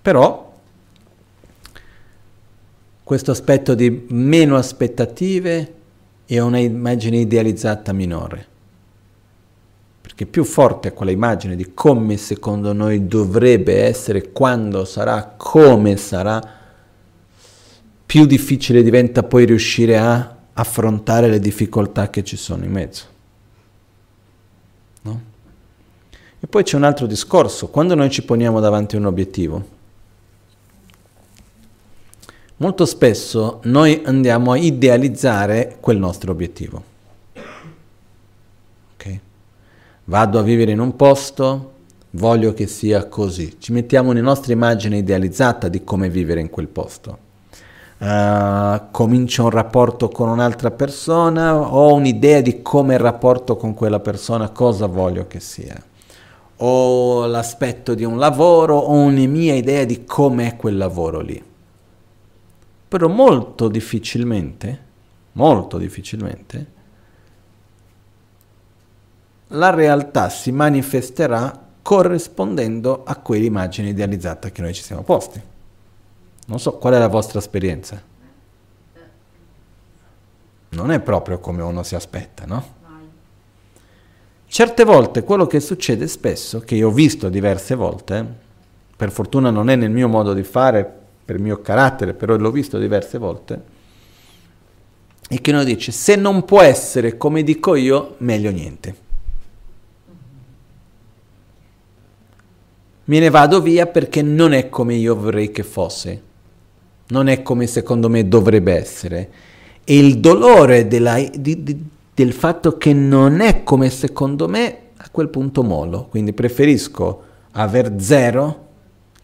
[0.02, 0.54] Però
[3.04, 5.74] questo aspetto di meno aspettative
[6.26, 8.48] è una immagine idealizzata minore.
[10.00, 15.98] Perché più forte è quella immagine di come secondo noi dovrebbe essere, quando sarà, come
[15.98, 16.42] sarà,
[18.06, 23.04] più difficile diventa poi riuscire a affrontare le difficoltà che ci sono in mezzo.
[25.02, 25.22] No?
[26.40, 29.74] E poi c'è un altro discorso, quando noi ci poniamo davanti a un obiettivo,
[32.58, 36.84] molto spesso noi andiamo a idealizzare quel nostro obiettivo.
[38.94, 39.20] Okay?
[40.06, 41.74] Vado a vivere in un posto,
[42.12, 43.58] voglio che sia così.
[43.60, 47.25] Ci mettiamo nella nostra immagine idealizzata di come vivere in quel posto.
[48.06, 54.00] Uh, comincio un rapporto con un'altra persona, ho un'idea di come il rapporto con quella
[54.00, 55.76] persona, cosa voglio che sia.
[56.58, 61.44] Ho l'aspetto di un lavoro, ho una mia idea di com'è quel lavoro lì.
[62.88, 64.84] Però molto difficilmente,
[65.32, 66.68] molto difficilmente,
[69.48, 75.54] la realtà si manifesterà corrispondendo a quell'immagine idealizzata che noi ci siamo posti.
[76.46, 78.02] Non so qual è la vostra esperienza.
[80.70, 82.74] Non è proprio come uno si aspetta, no?
[84.48, 88.26] Certe volte quello che succede spesso, che io ho visto diverse volte,
[88.96, 90.90] per fortuna non è nel mio modo di fare,
[91.26, 93.62] per il mio carattere, però l'ho visto diverse volte,
[95.28, 99.04] è che uno dice se non può essere come dico io, meglio niente.
[103.06, 106.22] me ne vado via perché non è come io vorrei che fosse,
[107.08, 109.30] non è come secondo me dovrebbe essere.
[109.84, 115.10] E il dolore della, di, di, del fatto che non è come secondo me, a
[115.12, 116.06] quel punto mollo.
[116.06, 118.64] Quindi preferisco aver zero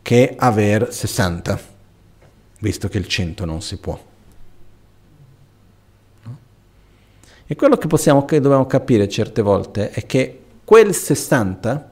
[0.02, 1.60] che aver 60,
[2.60, 4.10] visto che il 100 non si può.
[7.48, 11.92] E quello che, possiamo, che dobbiamo capire certe volte è che quel 60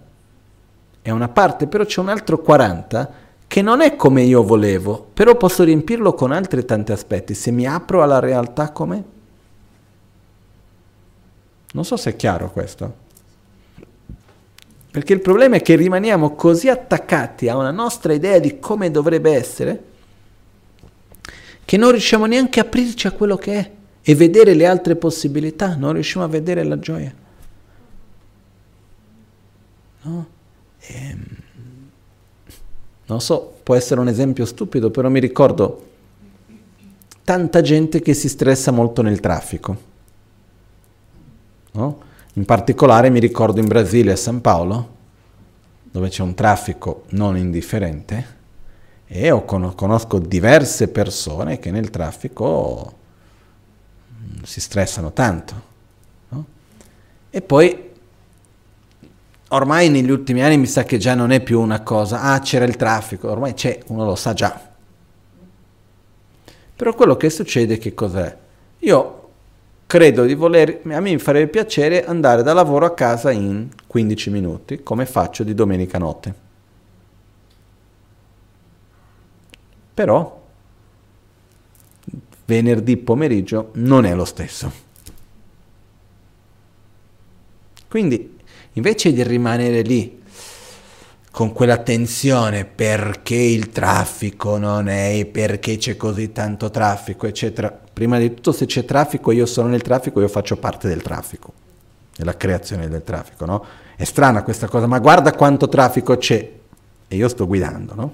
[1.01, 3.13] è una parte, però c'è un altro 40
[3.49, 7.65] che non è come io volevo, però posso riempirlo con altri tanti aspetti, se mi
[7.65, 9.03] apro alla realtà com'è.
[11.71, 12.93] Non so se è chiaro questo.
[14.91, 19.33] Perché il problema è che rimaniamo così attaccati a una nostra idea di come dovrebbe
[19.33, 19.83] essere
[21.65, 23.71] che non riusciamo neanche a aprirci a quello che è
[24.03, 27.13] e vedere le altre possibilità, non riusciamo a vedere la gioia.
[30.03, 30.27] No?
[30.81, 31.23] Ehm,
[33.09, 35.87] non so, può essere un esempio stupido, però mi ricordo
[37.23, 39.77] tanta gente che si stressa molto nel traffico.
[41.71, 42.01] No?
[42.33, 44.97] In particolare mi ricordo in Brasile, a San Paolo,
[45.91, 48.37] dove c'è un traffico non indifferente,
[49.07, 52.93] e con- conosco diverse persone che nel traffico
[54.21, 55.61] mm, si stressano tanto.
[56.29, 56.45] No?
[57.31, 57.88] E poi
[59.49, 62.65] ormai negli ultimi anni mi sa che già non è più una cosa, ah c'era
[62.65, 64.67] il traffico, ormai c'è, uno lo sa già.
[66.75, 68.37] Però quello che succede che cos'è?
[68.79, 69.29] Io
[69.85, 74.83] credo di voler, a me farebbe piacere andare da lavoro a casa in 15 minuti,
[74.83, 76.33] come faccio di domenica notte.
[79.93, 80.41] Però
[82.45, 84.71] venerdì pomeriggio non è lo stesso.
[87.89, 88.38] Quindi
[88.79, 90.21] Invece di rimanere lì
[91.31, 97.77] con quella tensione perché il traffico non è, perché c'è così tanto traffico, eccetera.
[97.91, 101.51] Prima di tutto se c'è traffico, io sono nel traffico, io faccio parte del traffico,
[102.15, 103.65] della creazione del traffico, no?
[103.97, 106.49] È strana questa cosa, ma guarda quanto traffico c'è
[107.09, 108.13] e io sto guidando, no?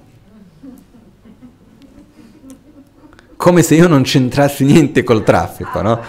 [3.35, 6.01] Come se io non c'entrassi niente col traffico, no?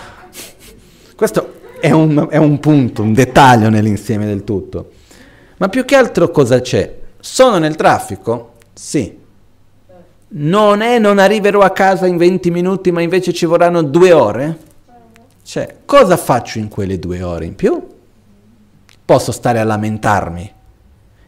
[1.15, 1.56] Questo
[1.87, 4.91] è un, è un punto, un dettaglio nell'insieme del tutto.
[5.59, 6.99] Ma più che altro cosa c'è?
[7.21, 8.55] Sono nel traffico?
[8.73, 9.25] Sì.
[10.29, 14.59] Non è non arriverò a casa in 20 minuti, ma invece ci vorranno due ore?
[15.45, 17.81] Cioè, cosa faccio in quelle due ore in più?
[19.05, 20.53] Posso stare a lamentarmi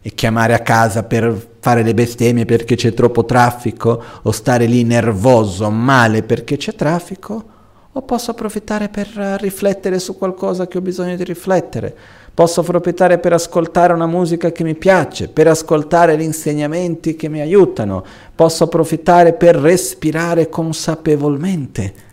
[0.03, 4.83] e chiamare a casa per fare le bestemmie perché c'è troppo traffico o stare lì
[4.83, 7.57] nervoso, male perché c'è traffico?
[7.93, 9.09] O posso approfittare per
[9.41, 11.95] riflettere su qualcosa che ho bisogno di riflettere.
[12.39, 17.41] Posso approfittare per ascoltare una musica che mi piace, per ascoltare gli insegnamenti che mi
[17.41, 18.05] aiutano.
[18.33, 22.07] Posso approfittare per respirare consapevolmente.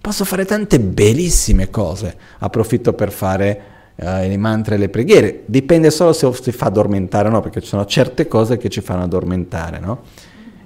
[0.00, 2.16] Posso fare tante bellissime cose.
[2.38, 3.60] Approfitto per fare
[3.96, 5.42] uh, i mantra e le preghiere.
[5.46, 8.80] Dipende solo se si fa addormentare o no, perché ci sono certe cose che ci
[8.80, 10.02] fanno addormentare, no?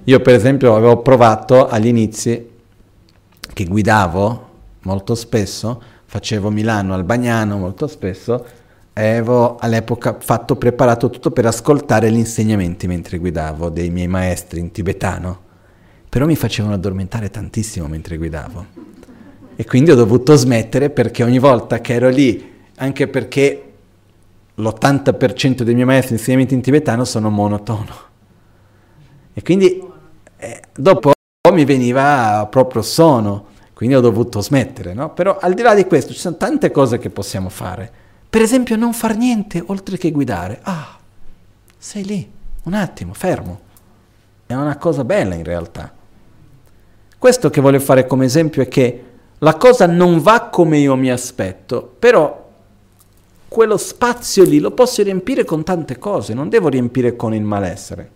[0.03, 2.56] Io per esempio avevo provato agli inizi
[3.57, 4.49] che guidavo
[4.83, 8.45] molto spesso, facevo Milano al Bagnano molto spesso,
[8.93, 14.69] avevo all'epoca fatto, preparato tutto per ascoltare gli insegnamenti mentre guidavo dei miei maestri in
[14.69, 15.39] tibetano,
[16.07, 18.65] però mi facevano addormentare tantissimo mentre guidavo.
[19.55, 23.71] E quindi ho dovuto smettere perché ogni volta che ero lì, anche perché
[24.53, 27.95] l'80% dei miei maestri in insegnamenti in tibetano sono monotono.
[29.33, 29.81] E quindi
[30.37, 31.15] eh, dopo
[31.57, 35.11] mi veniva proprio sonno, quindi ho dovuto smettere, no?
[35.13, 37.91] Però al di là di questo ci sono tante cose che possiamo fare.
[38.29, 40.59] Per esempio non far niente oltre che guidare.
[40.61, 40.97] Ah,
[41.75, 42.31] sei lì,
[42.63, 43.59] un attimo, fermo.
[44.45, 45.91] È una cosa bella in realtà.
[47.17, 49.03] Questo che voglio fare come esempio è che
[49.39, 52.49] la cosa non va come io mi aspetto, però
[53.47, 58.11] quello spazio lì lo posso riempire con tante cose, non devo riempire con il malessere.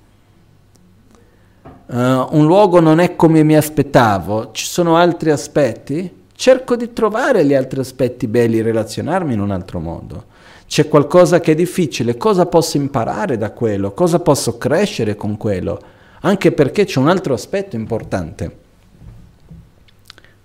[1.91, 7.43] Uh, un luogo non è come mi aspettavo, ci sono altri aspetti, cerco di trovare
[7.43, 10.23] gli altri aspetti belli, relazionarmi in un altro modo.
[10.65, 15.81] C'è qualcosa che è difficile, cosa posso imparare da quello, cosa posso crescere con quello,
[16.22, 18.57] anche perché c'è un altro aspetto importante.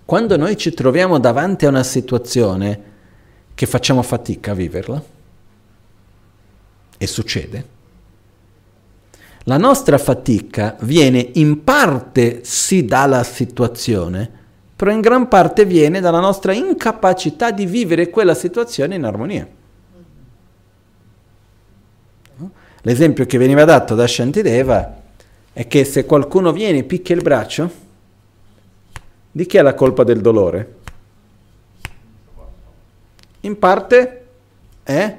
[0.03, 2.81] Quando noi ci troviamo davanti a una situazione
[3.55, 5.01] che facciamo fatica a viverla,
[6.97, 7.76] e succede,
[9.47, 14.29] la nostra fatica viene in parte sì dalla situazione,
[14.75, 19.47] però in gran parte viene dalla nostra incapacità di vivere quella situazione in armonia.
[22.81, 25.01] L'esempio che veniva dato da Shantideva
[25.53, 27.71] è che se qualcuno viene e picchia il braccio,
[29.31, 30.75] di chi è la colpa del dolore?
[33.41, 34.25] In parte
[34.83, 35.17] è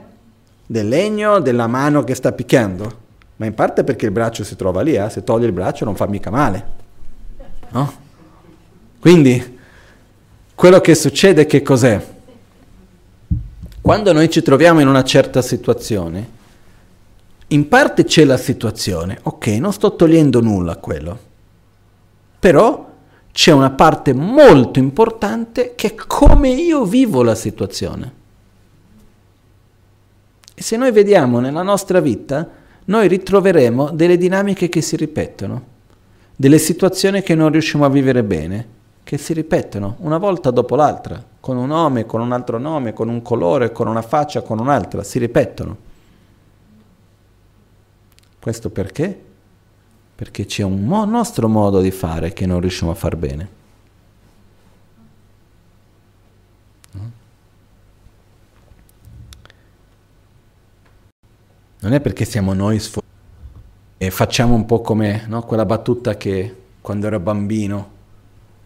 [0.66, 3.06] del legno, della mano che sta picchiando,
[3.38, 5.08] ma in parte perché il braccio si trova lì, eh?
[5.10, 6.66] se toglie il braccio non fa mica male.
[7.70, 7.92] No?
[8.98, 9.58] Quindi
[10.56, 12.04] quello che succede che cos'è?
[13.80, 16.36] Quando noi ci troviamo in una certa situazione,
[17.48, 21.18] in parte c'è la situazione, ok, non sto togliendo nulla a quello,
[22.40, 22.92] però
[23.30, 28.12] c'è una parte molto importante che è come io vivo la situazione.
[30.54, 32.57] E se noi vediamo nella nostra vita,
[32.88, 35.76] noi ritroveremo delle dinamiche che si ripetono,
[36.36, 41.24] delle situazioni che non riusciamo a vivere bene, che si ripetono una volta dopo l'altra,
[41.40, 45.02] con un nome, con un altro nome, con un colore, con una faccia, con un'altra,
[45.02, 45.76] si ripetono.
[48.38, 49.26] Questo perché?
[50.18, 53.57] perché c'è un mo- nostro modo di fare che non riusciamo a far bene.
[61.80, 63.02] Non è perché siamo noi sfo-
[63.96, 67.96] e facciamo un po' come no, quella battuta che quando ero bambino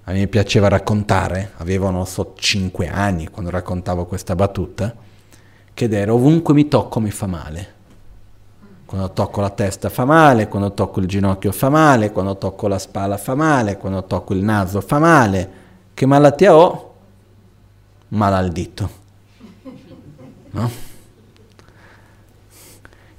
[0.05, 4.95] a me piaceva raccontare, avevo non so 5 anni quando raccontavo questa battuta,
[5.75, 7.81] che era ovunque mi tocco mi fa male.
[8.85, 12.79] Quando tocco la testa fa male, quando tocco il ginocchio fa male, quando tocco la
[12.79, 15.51] spalla fa male, quando tocco il naso fa male.
[15.95, 16.95] Che malattia ho?
[18.09, 18.91] Male al dito.
[20.51, 20.92] No?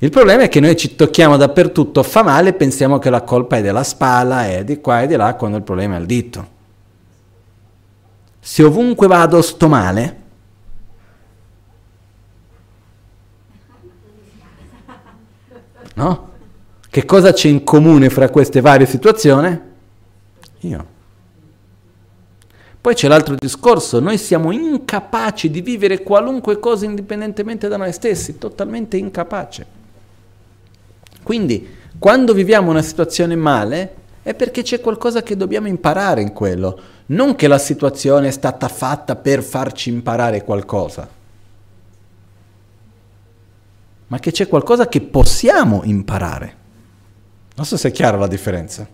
[0.04, 3.56] Il problema è che noi ci tocchiamo dappertutto, fa male e pensiamo che la colpa
[3.56, 6.48] è della spalla, è di qua e di là, quando il problema è al dito.
[8.38, 10.18] Se ovunque vado sto male,
[15.94, 16.32] no?
[16.90, 19.58] Che cosa c'è in comune fra queste varie situazioni?
[20.60, 20.86] Io.
[22.82, 28.38] Poi c'è l'altro discorso, noi siamo incapaci di vivere qualunque cosa indipendentemente da noi stessi,
[28.38, 29.66] totalmente incapaci.
[31.24, 31.68] Quindi,
[31.98, 37.36] quando viviamo una situazione male, è perché c'è qualcosa che dobbiamo imparare in quello, non
[37.36, 41.22] che la situazione è stata fatta per farci imparare qualcosa
[44.14, 46.56] ma che c'è qualcosa che possiamo imparare.
[47.56, 48.88] Non so se è chiara la differenza.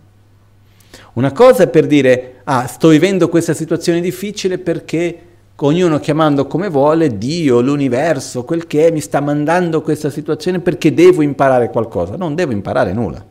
[1.14, 5.22] Una cosa è per dire, ah, sto vivendo questa situazione difficile perché
[5.68, 10.94] ognuno chiamando come vuole, Dio, l'universo, quel che è, mi sta mandando questa situazione perché
[10.94, 12.16] devo imparare qualcosa.
[12.16, 13.24] Non devo imparare nulla.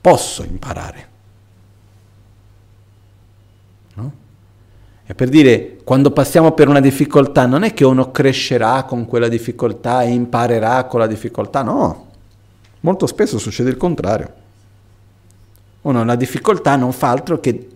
[0.00, 1.12] Posso imparare.
[5.06, 9.28] È per dire, quando passiamo per una difficoltà, non è che uno crescerà con quella
[9.28, 12.06] difficoltà e imparerà con la difficoltà, no.
[12.80, 14.32] Molto spesso succede il contrario.
[15.82, 17.68] Uno la difficoltà non fa altro che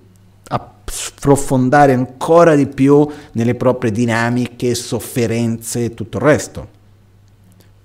[0.88, 6.68] approfondare ancora di più nelle proprie dinamiche, sofferenze e tutto il resto.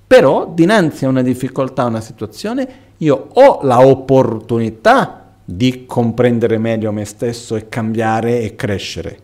[0.08, 2.68] Però dinanzi a una difficoltà, a una situazione,
[2.98, 9.24] io ho la opportunità di comprendere meglio me stesso e cambiare e crescere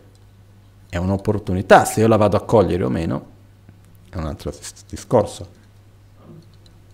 [0.89, 3.25] è un'opportunità, se io la vado a cogliere o meno
[4.09, 4.51] è un altro
[4.89, 5.57] discorso.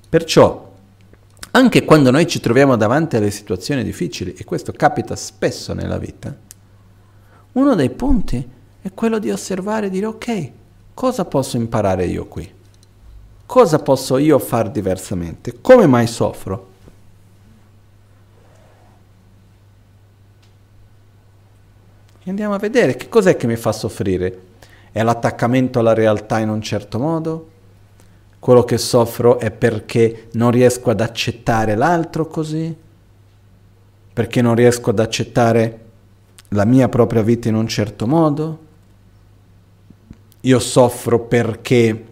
[0.10, 0.74] Perciò,
[1.52, 6.36] anche quando noi ci troviamo davanti alle situazioni difficili, e questo capita spesso nella vita,
[7.56, 8.46] uno dei punti
[8.82, 10.52] è quello di osservare e dire ok,
[10.94, 12.52] cosa posso imparare io qui?
[13.46, 15.62] Cosa posso io fare diversamente?
[15.62, 16.74] Come mai soffro?
[22.24, 24.42] E andiamo a vedere che cos'è che mi fa soffrire.
[24.92, 27.50] È l'attaccamento alla realtà in un certo modo?
[28.38, 32.76] Quello che soffro è perché non riesco ad accettare l'altro così?
[34.12, 35.85] Perché non riesco ad accettare
[36.50, 38.60] la mia propria vita in un certo modo?
[40.42, 42.06] Io soffro perché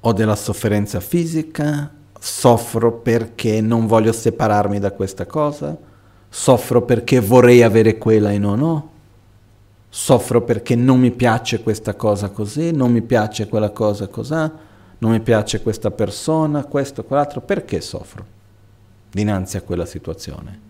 [0.00, 5.76] ho della sofferenza fisica, soffro perché non voglio separarmi da questa cosa,
[6.28, 8.90] soffro perché vorrei avere quella e non ho,
[9.88, 14.50] soffro perché non mi piace questa cosa così, non mi piace quella cosa così,
[14.98, 18.24] non mi piace questa persona, questo, quell'altro, perché soffro
[19.10, 20.68] dinanzi a quella situazione?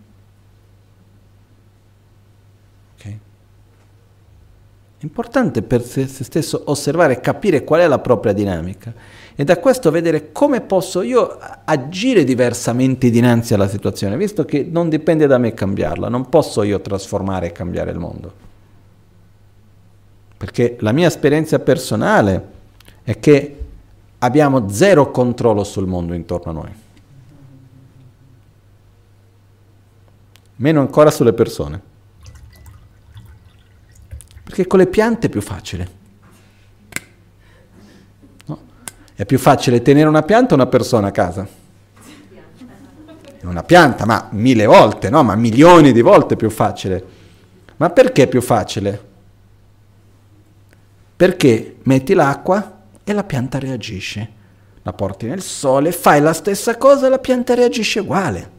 [5.01, 8.93] È importante per se stesso osservare, capire qual è la propria dinamica
[9.33, 14.89] e da questo vedere come posso io agire diversamente dinanzi alla situazione, visto che non
[14.89, 18.31] dipende da me cambiarla, non posso io trasformare e cambiare il mondo.
[20.37, 22.49] Perché la mia esperienza personale
[23.01, 23.57] è che
[24.19, 26.73] abbiamo zero controllo sul mondo intorno a noi.
[30.57, 31.89] Meno ancora sulle persone.
[34.51, 35.87] Perché con le piante è più facile.
[38.47, 38.59] No?
[39.15, 41.47] È più facile tenere una pianta o una persona a casa?
[43.43, 45.23] Una pianta, ma mille volte, no?
[45.23, 47.01] Ma milioni di volte più facile.
[47.77, 49.09] Ma perché è più facile?
[51.15, 54.29] Perché metti l'acqua e la pianta reagisce.
[54.81, 58.51] La porti nel sole, fai la stessa cosa e la pianta reagisce uguale.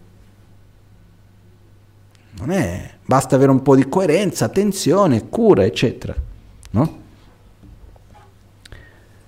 [2.38, 6.14] Non è Basta avere un po' di coerenza, attenzione, cura, eccetera.
[6.70, 7.00] No?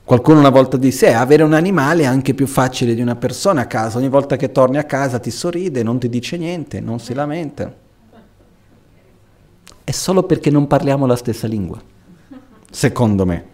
[0.05, 3.63] Qualcuno una volta disse, eh, avere un animale è anche più facile di una persona
[3.63, 7.01] a casa, ogni volta che torni a casa ti sorride, non ti dice niente, non
[7.01, 7.73] si lamenta.
[9.83, 11.81] È solo perché non parliamo la stessa lingua,
[12.71, 13.53] secondo me.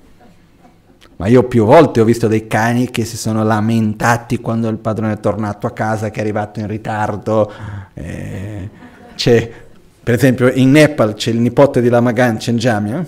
[1.17, 5.13] Ma io più volte ho visto dei cani che si sono lamentati quando il padrone
[5.13, 7.53] è tornato a casa, che è arrivato in ritardo.
[7.95, 8.71] Eh,
[9.15, 9.53] c'è
[10.03, 13.07] per esempio in Nepal c'è il nipote di Lamagan Chenjamia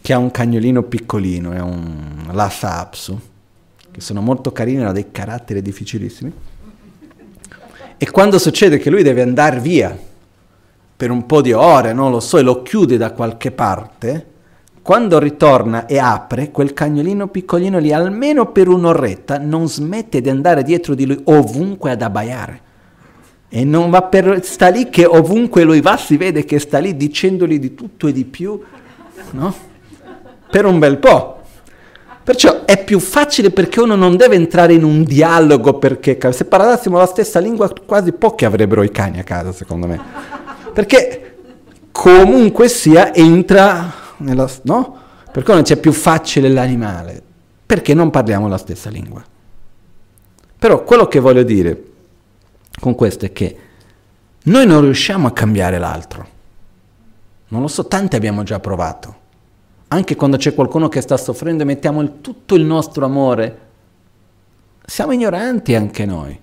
[0.00, 3.18] che ha un cagnolino piccolino, è un Lhasa Apsu,
[3.90, 6.32] che sono molto carini, hanno dei caratteri difficilissimi.
[7.98, 9.96] E quando succede che lui deve andare via
[10.96, 14.26] per un po' di ore, non lo so, e lo chiude da qualche parte,
[14.80, 20.62] quando ritorna e apre, quel cagnolino piccolino lì, almeno per un'oretta, non smette di andare
[20.62, 22.68] dietro di lui ovunque ad abbaiare.
[23.52, 26.96] E non va per, sta lì che ovunque lui va si vede che sta lì
[26.96, 28.60] dicendogli di tutto e di più,
[29.32, 29.54] no?
[30.48, 31.40] Per un bel po'.
[32.22, 36.96] Perciò è più facile perché uno non deve entrare in un dialogo perché se parlassimo
[36.96, 40.00] la stessa lingua quasi pochi avrebbero i cani a casa secondo me.
[40.72, 41.38] Perché
[41.90, 44.48] comunque sia entra nella...
[44.62, 44.96] no?
[45.32, 47.20] Perché non c'è più facile l'animale.
[47.66, 49.24] Perché non parliamo la stessa lingua.
[50.56, 51.89] Però quello che voglio dire
[52.80, 53.56] con questo è che
[54.42, 56.26] noi non riusciamo a cambiare l'altro.
[57.48, 59.16] Non lo so, tanti abbiamo già provato.
[59.88, 63.58] Anche quando c'è qualcuno che sta soffrendo e mettiamo il, tutto il nostro amore,
[64.84, 66.38] siamo ignoranti anche noi.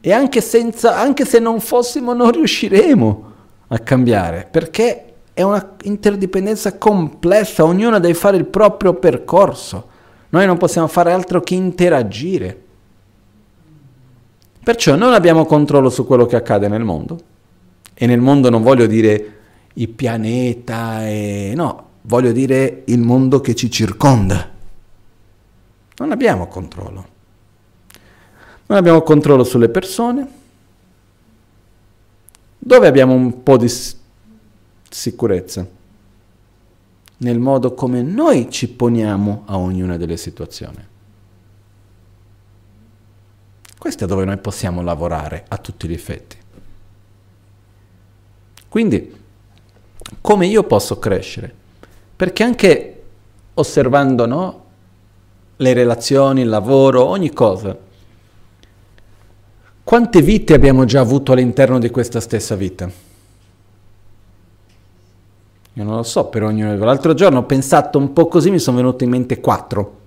[0.00, 3.32] E anche, senza, anche se non fossimo non riusciremo
[3.68, 9.88] a cambiare, perché è una interdipendenza complessa, ognuno deve fare il proprio percorso.
[10.28, 12.63] Noi non possiamo fare altro che interagire.
[14.64, 17.20] Perciò non abbiamo controllo su quello che accade nel mondo.
[17.92, 19.32] E nel mondo non voglio dire
[19.74, 21.52] il pianeta, e...
[21.54, 24.50] no, voglio dire il mondo che ci circonda.
[25.96, 27.06] Non abbiamo controllo.
[28.66, 30.26] Non abbiamo controllo sulle persone.
[32.58, 33.70] Dove abbiamo un po' di
[34.88, 35.66] sicurezza?
[37.18, 40.92] Nel modo come noi ci poniamo a ognuna delle situazioni.
[43.84, 46.38] Questo è dove noi possiamo lavorare a tutti gli effetti.
[48.66, 49.14] Quindi,
[50.22, 51.54] come io posso crescere?
[52.16, 53.02] Perché anche
[53.52, 54.64] osservando no,
[55.56, 57.76] le relazioni, il lavoro, ogni cosa,
[59.84, 62.90] quante vite abbiamo già avuto all'interno di questa stessa vita?
[65.74, 66.74] Io non lo so per ognuno.
[66.82, 69.98] L'altro giorno ho pensato un po' così, mi sono venute in mente quattro.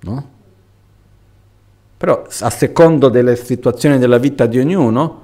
[0.00, 0.31] No?
[2.02, 5.20] Però a secondo delle situazioni della vita di ognuno,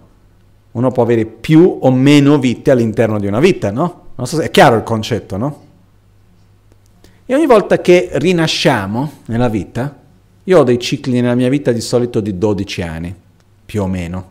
[0.70, 4.02] uno può avere più o meno vite all'interno di una vita, no?
[4.14, 5.62] Non so se è chiaro il concetto, no?
[7.26, 9.92] E ogni volta che rinasciamo nella vita,
[10.44, 13.12] io ho dei cicli nella mia vita di solito di 12 anni,
[13.66, 14.30] più o meno.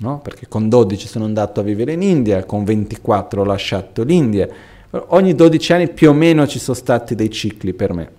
[0.00, 0.18] no?
[0.18, 4.48] perché con 12 sono andato a vivere in India, con 24 ho lasciato l'India,
[4.90, 8.10] ogni 12 anni più o meno ci sono stati dei cicli per me.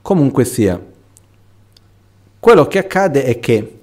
[0.00, 0.80] Comunque sia,
[2.42, 3.80] quello che accade è che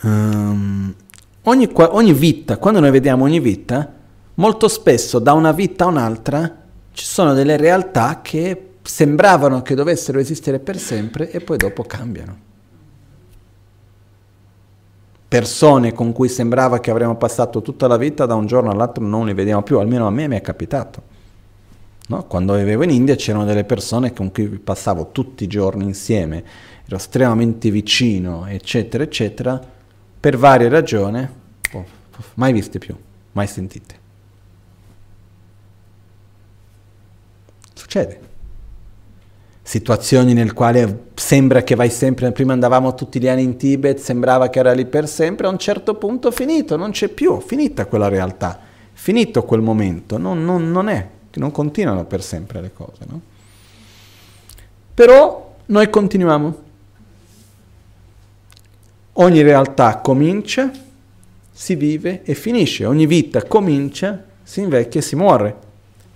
[0.00, 0.94] um,
[1.42, 3.92] ogni, ogni vita, quando noi vediamo ogni vita,
[4.36, 6.60] molto spesso da una vita a un'altra
[6.92, 12.38] ci sono delle realtà che sembravano che dovessero esistere per sempre e poi dopo cambiano.
[15.28, 19.26] Persone con cui sembrava che avremmo passato tutta la vita, da un giorno all'altro non
[19.26, 21.11] li vediamo più, almeno a me mi è capitato.
[22.12, 22.26] No?
[22.26, 26.44] Quando vivevo in India c'erano delle persone con cui passavo tutti i giorni insieme,
[26.84, 29.58] ero estremamente vicino, eccetera, eccetera,
[30.20, 31.26] per varie ragioni,
[31.72, 31.84] oh,
[32.34, 32.94] mai viste più,
[33.32, 34.00] mai sentite.
[37.72, 38.30] Succede
[39.64, 44.50] situazioni nel quale sembra che vai sempre, prima andavamo tutti gli anni in Tibet, sembrava
[44.50, 48.08] che era lì per sempre, a un certo punto finito, non c'è più, finita quella
[48.08, 48.58] realtà,
[48.92, 51.08] finito quel momento, non, non, non è,
[51.40, 53.20] non continuano per sempre le cose, no?
[54.94, 56.62] Però noi continuiamo.
[59.14, 60.70] Ogni realtà comincia,
[61.50, 65.54] si vive e finisce, ogni vita comincia, si invecchia e si muore.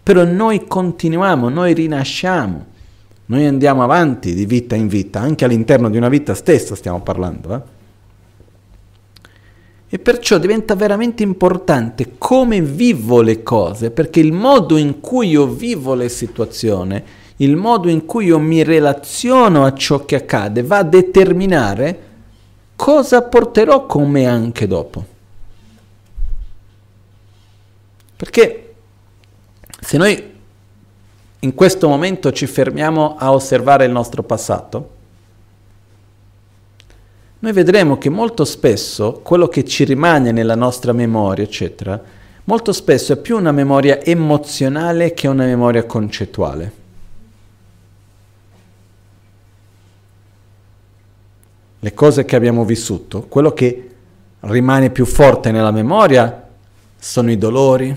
[0.02, 2.74] Però noi continuiamo, noi rinasciamo.
[3.26, 7.55] Noi andiamo avanti di vita in vita, anche all'interno di una vita stessa stiamo parlando.
[7.55, 7.76] Eh?
[9.89, 15.47] E perciò diventa veramente importante come vivo le cose, perché il modo in cui io
[15.47, 17.03] vivo le situazioni,
[17.37, 22.01] il modo in cui io mi relaziono a ciò che accade, va a determinare
[22.75, 25.05] cosa porterò con me anche dopo.
[28.17, 28.75] Perché
[29.81, 30.35] se noi
[31.41, 34.95] in questo momento ci fermiamo a osservare il nostro passato,
[37.47, 42.02] noi vedremo che molto spesso quello che ci rimane nella nostra memoria, eccetera,
[42.43, 46.73] molto spesso è più una memoria emozionale che una memoria concettuale.
[51.78, 53.90] Le cose che abbiamo vissuto, quello che
[54.40, 56.48] rimane più forte nella memoria
[56.98, 57.97] sono i dolori,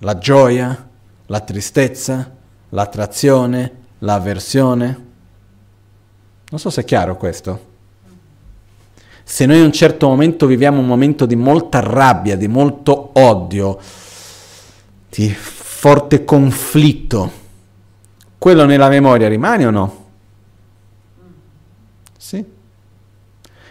[0.00, 0.88] la gioia,
[1.24, 2.30] la tristezza,
[2.68, 5.06] l'attrazione, l'avversione.
[6.50, 7.69] Non so se è chiaro questo.
[9.30, 13.78] Se noi in un certo momento viviamo un momento di molta rabbia, di molto odio,
[15.08, 17.30] di forte conflitto,
[18.38, 20.04] quello nella memoria rimane o no?
[22.18, 22.44] Sì.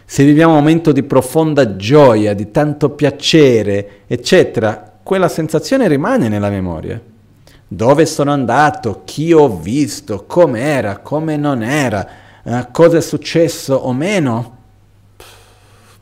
[0.06, 6.49] Se viviamo un momento di profonda gioia, di tanto piacere, eccetera, quella sensazione rimane nella
[6.49, 7.02] memoria
[7.68, 12.07] dove sono andato, chi ho visto, com'era, come non era,
[12.44, 14.59] eh, cosa è successo o meno,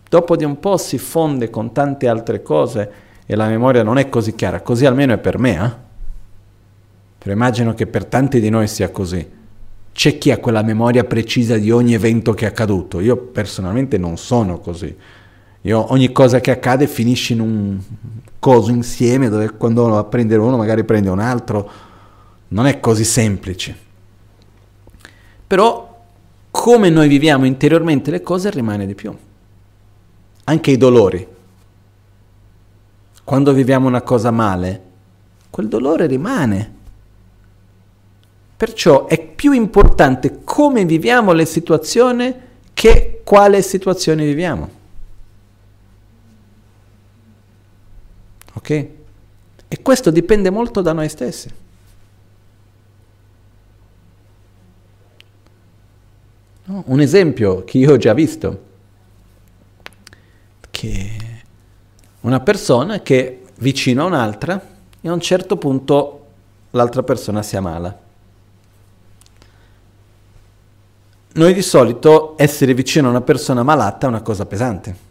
[0.09, 2.91] dopo di un po' si fonde con tante altre cose
[3.25, 5.85] e la memoria non è così chiara, così almeno è per me, eh?
[7.17, 9.35] Però immagino che per tanti di noi sia così.
[9.91, 14.17] C'è chi ha quella memoria precisa di ogni evento che è accaduto, io personalmente non
[14.17, 14.95] sono così.
[15.61, 17.77] Io, ogni cosa che accade finisce in un
[18.39, 21.69] coso insieme dove quando uno va a prendere uno magari prende un altro.
[22.49, 23.75] Non è così semplice.
[25.45, 26.05] Però
[26.49, 29.13] come noi viviamo interiormente le cose rimane di più.
[30.49, 31.27] Anche i dolori.
[33.23, 34.81] Quando viviamo una cosa male,
[35.49, 36.75] quel dolore rimane.
[38.55, 42.33] Perciò è più importante come viviamo le situazioni
[42.73, 44.69] che quale situazione viviamo.
[48.53, 48.69] Ok?
[49.67, 51.49] E questo dipende molto da noi stessi.
[56.63, 56.83] No?
[56.87, 58.66] Un esempio che io ho già visto,
[60.79, 61.11] che
[62.21, 64.61] una persona che vicino a un'altra
[65.01, 66.25] e a un certo punto
[66.71, 67.99] l'altra persona si ammala.
[71.33, 75.05] Noi di solito essere vicino a una persona malata è una cosa pesante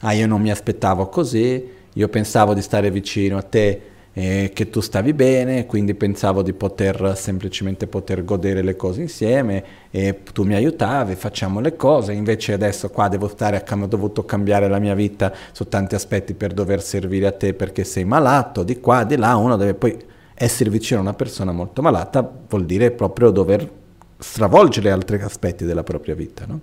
[0.00, 4.70] ah io non mi aspettavo così, io pensavo di stare vicino a te e che
[4.70, 10.44] tu stavi bene, quindi pensavo di poter semplicemente poter godere le cose insieme e tu
[10.44, 14.94] mi aiutavi, facciamo le cose, invece adesso qua devo stare, ho dovuto cambiare la mia
[14.94, 19.18] vita su tanti aspetti per dover servire a te perché sei malato, di qua, di
[19.18, 19.94] là, uno deve poi
[20.32, 23.70] essere vicino a una persona molto malata, vuol dire proprio dover
[24.16, 26.60] stravolgere altri aspetti della propria vita, no?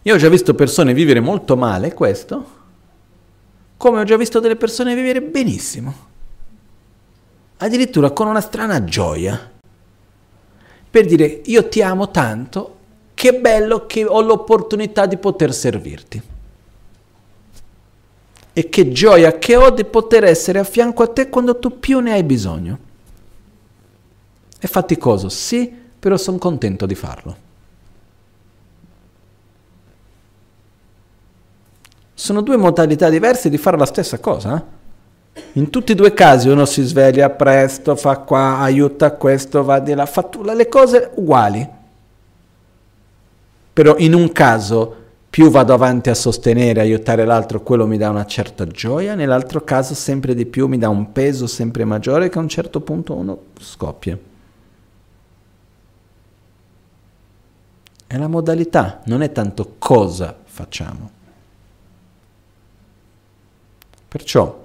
[0.00, 2.56] Io ho già visto persone vivere molto male questo,
[3.78, 6.06] come ho già visto delle persone vivere benissimo.
[7.58, 9.56] Addirittura con una strana gioia.
[10.90, 12.76] per dire io ti amo tanto,
[13.14, 16.22] che bello che ho l'opportunità di poter servirti.
[18.52, 22.00] E che gioia che ho di poter essere a fianco a te quando tu più
[22.00, 22.78] ne hai bisogno.
[24.58, 27.47] È faticoso, sì, però sono contento di farlo.
[32.18, 34.56] Sono due modalità diverse di fare la stessa cosa.
[34.56, 35.42] Eh?
[35.52, 39.78] In tutti e due i casi uno si sveglia presto, fa qua, aiuta questo, va
[39.78, 41.64] di là, fa le cose uguali.
[43.72, 44.96] Però in un caso
[45.30, 49.94] più vado avanti a sostenere, aiutare l'altro, quello mi dà una certa gioia, nell'altro caso
[49.94, 53.38] sempre di più mi dà un peso sempre maggiore che a un certo punto uno
[53.60, 54.18] scoppia.
[58.08, 61.17] È la modalità, non è tanto cosa facciamo.
[64.08, 64.62] Perciò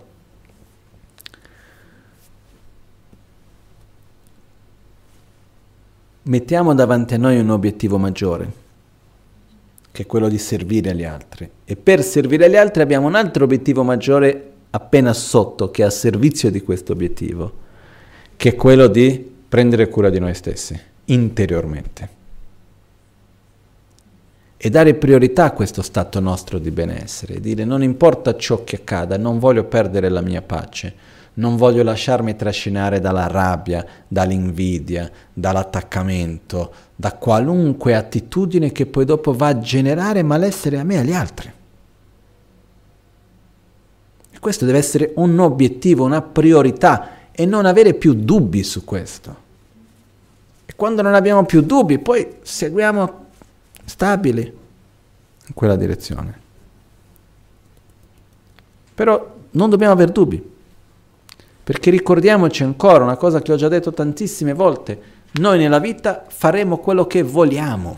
[6.23, 8.51] mettiamo davanti a noi un obiettivo maggiore,
[9.91, 11.49] che è quello di servire gli altri.
[11.65, 15.89] E per servire gli altri abbiamo un altro obiettivo maggiore appena sotto, che è a
[15.89, 17.53] servizio di questo obiettivo,
[18.37, 22.21] che è quello di prendere cura di noi stessi, interiormente
[24.65, 29.17] e dare priorità a questo stato nostro di benessere, dire non importa ciò che accada,
[29.17, 30.95] non voglio perdere la mia pace,
[31.33, 39.47] non voglio lasciarmi trascinare dalla rabbia, dall'invidia, dall'attaccamento, da qualunque attitudine che poi dopo va
[39.47, 41.51] a generare malessere a me e agli altri.
[44.31, 49.35] E questo deve essere un obiettivo, una priorità e non avere più dubbi su questo.
[50.65, 53.22] E quando non abbiamo più dubbi, poi seguiamo
[53.85, 56.41] stabili in quella direzione.
[58.93, 60.51] Però non dobbiamo aver dubbi,
[61.63, 66.77] perché ricordiamoci ancora una cosa che ho già detto tantissime volte, noi nella vita faremo
[66.77, 67.97] quello che vogliamo,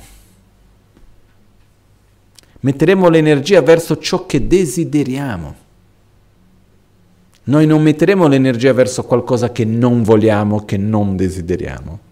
[2.61, 5.63] metteremo l'energia verso ciò che desideriamo.
[7.47, 12.04] Noi non metteremo l'energia verso qualcosa che non vogliamo, che non desideriamo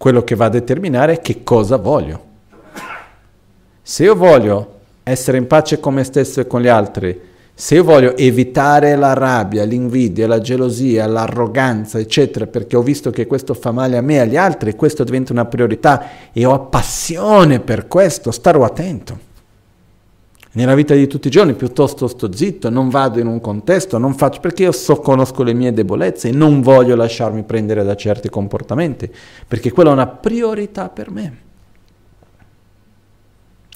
[0.00, 2.24] quello che va a determinare che cosa voglio.
[3.82, 7.20] Se io voglio essere in pace con me stesso e con gli altri,
[7.52, 13.26] se io voglio evitare la rabbia, l'invidia, la gelosia, l'arroganza, eccetera, perché ho visto che
[13.26, 17.60] questo fa male a me e agli altri, questo diventa una priorità e ho passione
[17.60, 19.28] per questo, starò attento
[20.52, 24.14] nella vita di tutti i giorni, piuttosto sto zitto, non vado in un contesto, non
[24.14, 28.28] faccio perché io so, conosco le mie debolezze e non voglio lasciarmi prendere da certi
[28.28, 29.10] comportamenti,
[29.46, 31.38] perché quella è una priorità per me.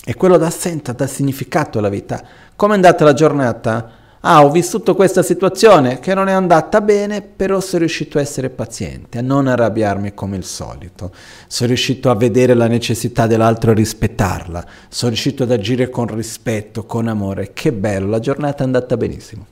[0.04, 2.22] E quello dà senso, dà significato alla vita.
[2.56, 3.90] Come è andata la giornata?
[4.26, 8.48] Ah, ho vissuto questa situazione che non è andata bene, però sono riuscito a essere
[8.48, 11.12] paziente, a non arrabbiarmi come il solito,
[11.46, 16.84] sono riuscito a vedere la necessità dell'altro e rispettarla, sono riuscito ad agire con rispetto,
[16.84, 19.46] con amore, che bello, la giornata è andata benissimo.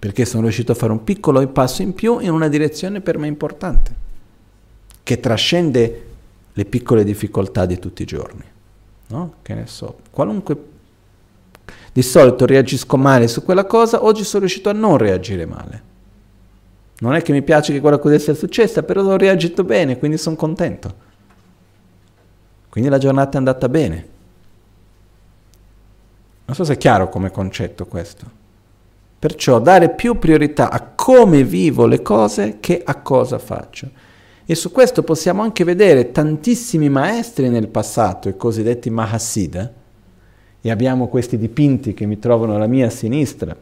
[0.00, 3.28] Perché sono riuscito a fare un piccolo passo in più in una direzione per me
[3.28, 3.94] importante,
[5.04, 6.06] che trascende
[6.52, 8.44] le piccole difficoltà di tutti i giorni.
[9.08, 9.34] No?
[9.42, 10.56] Che ne so, qualunque
[11.92, 15.82] di solito reagisco male su quella cosa, oggi sono riuscito a non reagire male.
[17.00, 20.18] Non è che mi piace che quella cosa sia successa, però ho reagito bene, quindi
[20.18, 21.08] sono contento.
[22.68, 24.08] Quindi la giornata è andata bene.
[26.44, 28.38] Non so se è chiaro come concetto questo.
[29.18, 33.90] Perciò dare più priorità a come vivo le cose che a cosa faccio.
[34.44, 39.72] E su questo possiamo anche vedere tantissimi maestri nel passato, i cosiddetti Mahasiddha,
[40.60, 43.56] e abbiamo questi dipinti che mi trovano alla mia sinistra,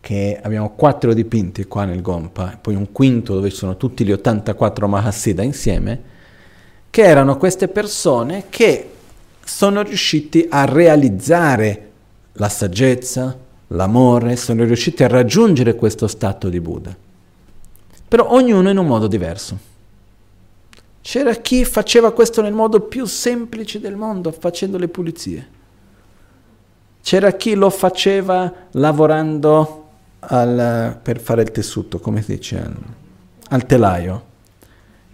[0.00, 4.12] che abbiamo quattro dipinti qua nel Gompa, e poi un quinto dove sono tutti gli
[4.12, 6.14] 84 Mahasiddha insieme,
[6.90, 8.90] che erano queste persone che
[9.44, 11.90] sono riusciti a realizzare
[12.32, 13.36] la saggezza,
[13.68, 16.96] l'amore, sono riusciti a raggiungere questo stato di Buddha.
[18.08, 19.74] Però ognuno in un modo diverso.
[21.06, 25.48] C'era chi faceva questo nel modo più semplice del mondo, facendo le pulizie.
[27.00, 29.84] C'era chi lo faceva lavorando
[30.18, 32.76] al, per fare il tessuto, come si dice, al,
[33.50, 34.24] al telaio.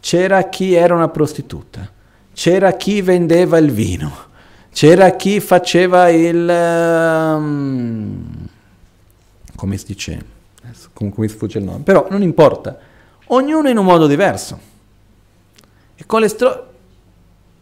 [0.00, 1.86] C'era chi era una prostituta.
[2.32, 4.10] C'era chi vendeva il vino.
[4.72, 6.48] C'era chi faceva il...
[7.36, 8.48] Um,
[9.56, 10.24] come si dice?
[10.94, 11.80] Come mi sfugge il nome.
[11.80, 12.78] Però non importa.
[13.26, 14.70] Ognuno in un modo diverso
[16.02, 16.66] e con le stro-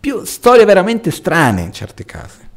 [0.00, 2.48] più storie veramente strane in certi casi.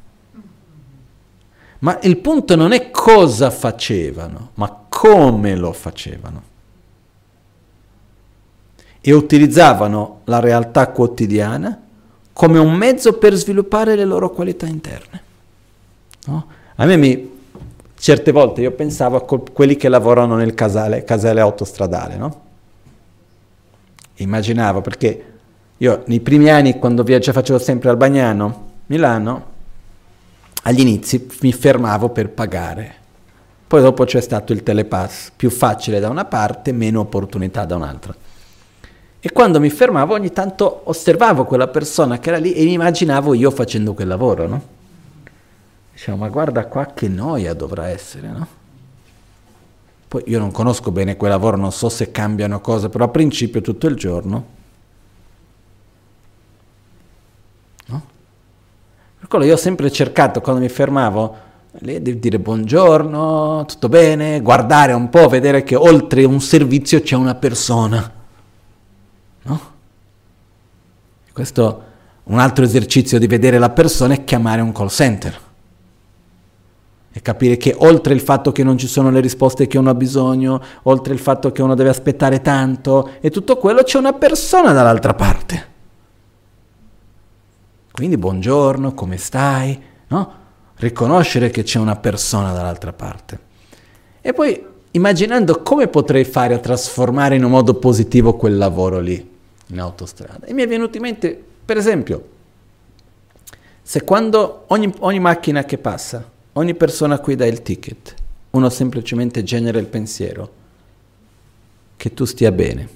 [1.80, 6.51] Ma il punto non è cosa facevano, ma come lo facevano.
[9.05, 11.77] e utilizzavano la realtà quotidiana
[12.31, 15.22] come un mezzo per sviluppare le loro qualità interne.
[16.27, 16.47] No?
[16.76, 17.31] A me mi,
[17.99, 22.41] certe volte io pensavo a quelli che lavorano nel casale, casale autostradale, no?
[24.15, 25.32] Immaginavo perché
[25.77, 29.51] io nei primi anni quando viaggiavo facevo sempre al Bagnano, Milano,
[30.63, 32.95] agli inizi mi fermavo per pagare.
[33.67, 38.15] Poi dopo c'è stato il telepass, più facile da una parte, meno opportunità da un'altra.
[39.19, 43.33] E quando mi fermavo ogni tanto osservavo quella persona che era lì e mi immaginavo
[43.33, 44.61] io facendo quel lavoro, no?
[45.93, 48.47] Dicevo, ma guarda qua che noia dovrà essere, no?
[50.07, 53.61] Poi io non conosco bene quel lavoro, non so se cambiano cose, però a principio
[53.61, 54.45] tutto il giorno.
[59.23, 61.35] Per quello io ho sempre cercato, quando mi fermavo,
[61.79, 67.33] devi dire buongiorno, tutto bene, guardare un po', vedere che oltre un servizio c'è una
[67.33, 68.21] persona
[69.43, 69.59] No?
[71.31, 71.83] Questo
[72.25, 75.39] un altro esercizio di vedere la persona è chiamare un call center
[77.15, 79.95] e capire che oltre il fatto che non ci sono le risposte che uno ha
[79.95, 84.71] bisogno, oltre il fatto che uno deve aspettare tanto e tutto quello, c'è una persona
[84.71, 85.72] dall'altra parte.
[87.94, 89.80] Quindi buongiorno, come stai?
[90.07, 90.34] No?
[90.78, 93.40] Riconoscere che c'è una persona dall'altra parte.
[94.20, 99.30] E poi immaginando come potrei fare a trasformare in un modo positivo quel lavoro lì
[99.68, 100.48] in autostrada.
[100.48, 102.30] E mi è venuto in mente, per esempio,
[103.84, 108.15] se quando ogni, ogni macchina che passa, ogni persona a cui dà il ticket,
[108.49, 110.52] uno semplicemente genera il pensiero
[111.95, 112.90] che tu stia bene,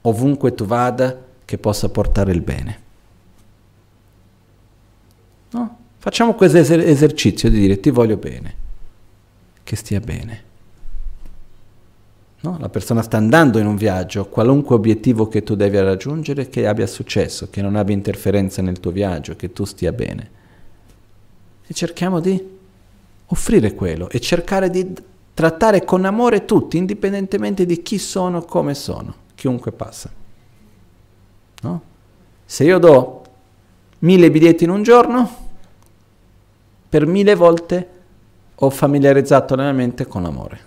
[0.00, 1.14] ovunque tu vada,
[1.44, 2.86] che possa portare il bene.
[5.50, 5.76] No?
[6.08, 8.54] Facciamo questo eser- esercizio di dire ti voglio bene,
[9.62, 10.42] che stia bene.
[12.40, 12.56] No?
[12.58, 16.86] La persona sta andando in un viaggio, qualunque obiettivo che tu devi raggiungere, che abbia
[16.86, 20.30] successo, che non abbia interferenza nel tuo viaggio, che tu stia bene.
[21.66, 22.42] E cerchiamo di
[23.26, 24.90] offrire quello e cercare di
[25.34, 30.10] trattare con amore tutti, indipendentemente di chi sono, come sono, chiunque passa.
[31.60, 31.82] No?
[32.46, 33.24] Se io do
[33.98, 35.47] mille biglietti in un giorno,
[36.88, 37.88] per mille volte
[38.54, 40.66] ho familiarizzato la mia mente con l'amore.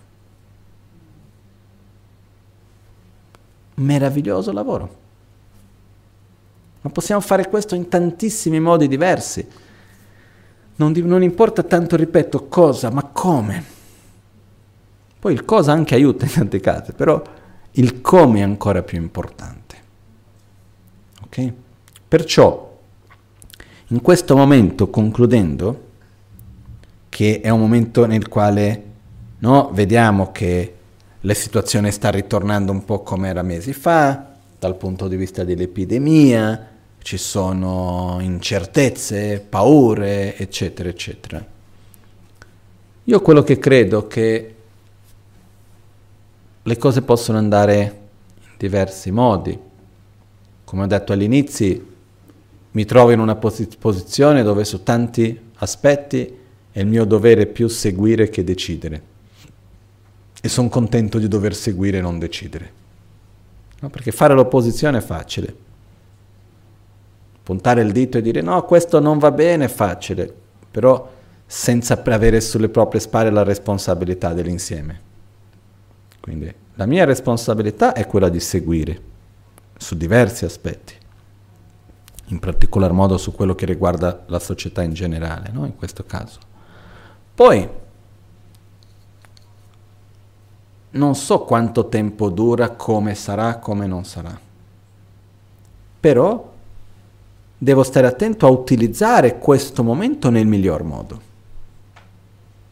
[3.82, 5.00] meraviglioso lavoro.
[6.82, 9.46] Ma possiamo fare questo in tantissimi modi diversi.
[10.78, 13.64] Non, non, importa tanto, ripeto, cosa, ma come.
[15.20, 17.22] Poi il cosa anche aiuta in tanti casi, però
[17.72, 19.76] il come è ancora più importante.
[21.24, 21.54] Ok?
[22.08, 22.80] Perciò,
[23.88, 25.90] in questo momento, concludendo,
[27.12, 28.84] che è un momento nel quale
[29.40, 30.76] no, vediamo che
[31.20, 36.70] la situazione sta ritornando un po' come era mesi fa, dal punto di vista dell'epidemia,
[37.02, 41.46] ci sono incertezze, paure, eccetera, eccetera.
[43.04, 44.56] Io quello che credo è che
[46.64, 48.00] le cose possono andare
[48.40, 49.60] in diversi modi.
[50.64, 51.86] Come ho detto all'inizio,
[52.72, 56.40] mi trovo in una posi- posizione dove su tanti aspetti
[56.72, 59.10] è il mio dovere più seguire che decidere
[60.42, 62.80] e sono contento di dover seguire e non decidere.
[63.80, 63.90] No?
[63.90, 65.56] Perché fare l'opposizione è facile.
[67.44, 70.34] Puntare il dito e dire no, questo non va bene è facile,
[70.70, 71.10] però
[71.46, 75.10] senza avere sulle proprie spalle la responsabilità dell'insieme.
[76.20, 79.10] Quindi la mia responsabilità è quella di seguire
[79.78, 80.94] su diversi aspetti,
[82.28, 85.66] in particolar modo su quello che riguarda la società in generale, no?
[85.66, 86.50] in questo caso.
[87.34, 87.70] Poi
[90.92, 94.38] non so quanto tempo dura, come sarà, come non sarà.
[96.00, 96.54] Però
[97.58, 101.22] devo stare attento a utilizzare questo momento nel miglior modo.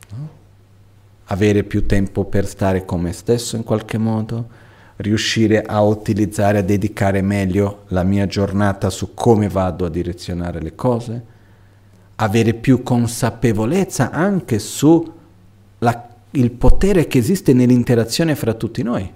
[0.10, 0.30] No?
[1.26, 4.48] Avere più tempo per stare con me stesso in qualche modo,
[4.98, 10.76] riuscire a utilizzare, a dedicare meglio la mia giornata su come vado a direzionare le
[10.76, 11.24] cose,
[12.22, 14.60] avere più consapevolezza anche
[16.32, 19.12] il potere che esiste nell'interazione fra tutti noi.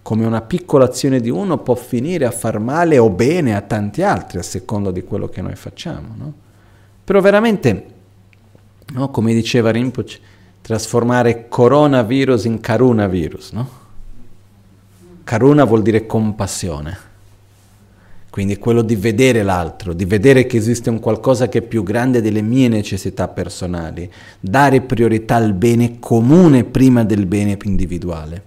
[0.00, 4.02] Come una piccola azione di uno può finire a far male o bene a tanti
[4.02, 6.14] altri, a seconda di quello che noi facciamo.
[6.16, 6.32] No?
[7.02, 7.86] Però veramente,
[8.92, 10.18] no, come diceva Rinpoche,
[10.60, 13.50] trasformare coronavirus in carunavirus.
[13.52, 13.68] No?
[15.24, 17.12] Karuna vuol dire compassione
[18.34, 22.20] quindi quello di vedere l'altro, di vedere che esiste un qualcosa che è più grande
[22.20, 28.42] delle mie necessità personali, dare priorità al bene comune prima del bene individuale.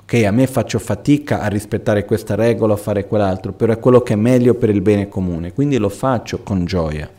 [0.00, 4.00] Ok, a me faccio fatica a rispettare questa regola, a fare quell'altro, però è quello
[4.00, 7.10] che è meglio per il bene comune, quindi lo faccio con gioia.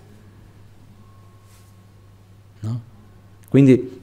[2.61, 2.81] No?
[3.49, 4.01] Quindi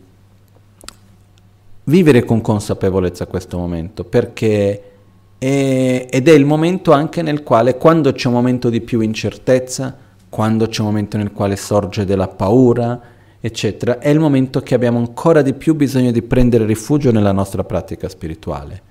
[1.83, 4.96] vivere con consapevolezza questo momento, perché
[5.39, 9.97] è, ed è il momento anche nel quale quando c'è un momento di più incertezza,
[10.29, 13.01] quando c'è un momento nel quale sorge della paura,
[13.41, 17.65] eccetera, è il momento che abbiamo ancora di più bisogno di prendere rifugio nella nostra
[17.65, 18.83] pratica spirituale.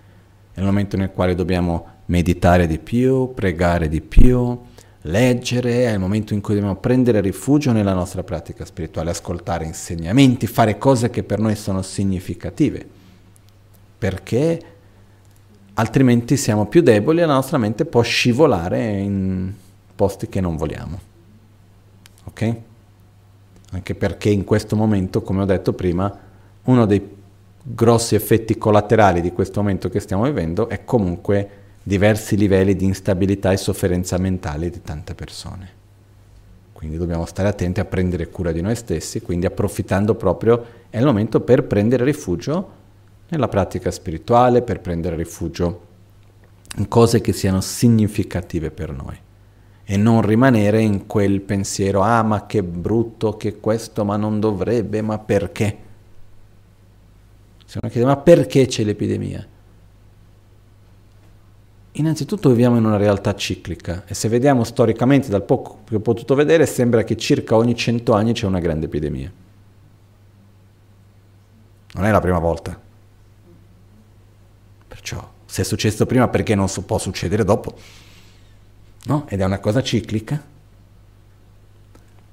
[0.53, 4.57] È il momento nel quale dobbiamo meditare di più, pregare di più,
[5.01, 10.47] leggere, è il momento in cui dobbiamo prendere rifugio nella nostra pratica spirituale, ascoltare insegnamenti,
[10.47, 12.87] fare cose che per noi sono significative,
[13.97, 14.74] perché
[15.75, 19.53] altrimenti siamo più deboli e la nostra mente può scivolare in
[19.95, 20.99] posti che non vogliamo.
[22.25, 22.55] Ok?
[23.71, 26.19] Anche perché in questo momento, come ho detto prima,
[26.63, 27.13] uno dei
[27.61, 31.49] grossi effetti collaterali di questo momento che stiamo vivendo è comunque
[31.81, 35.83] diversi livelli di instabilità e sofferenza mentale di tante persone.
[36.71, 41.05] Quindi dobbiamo stare attenti a prendere cura di noi stessi, quindi approfittando proprio è il
[41.05, 42.74] momento per prendere rifugio
[43.29, 45.87] nella pratica spirituale, per prendere rifugio
[46.77, 49.17] in cose che siano significative per noi
[49.87, 55.01] e non rimanere in quel pensiero, ah ma che brutto che questo, ma non dovrebbe,
[55.01, 55.77] ma perché?
[57.65, 59.47] Se uno chiede, ma perché c'è l'epidemia?
[61.97, 66.35] Innanzitutto viviamo in una realtà ciclica e se vediamo storicamente, dal poco che ho potuto
[66.35, 69.31] vedere, sembra che circa ogni cento anni c'è una grande epidemia.
[71.93, 72.84] Non è la prima volta.
[75.05, 77.75] Perciò, se è successo prima, perché non può succedere dopo?
[79.03, 79.27] no?
[79.29, 80.41] Ed è una cosa ciclica.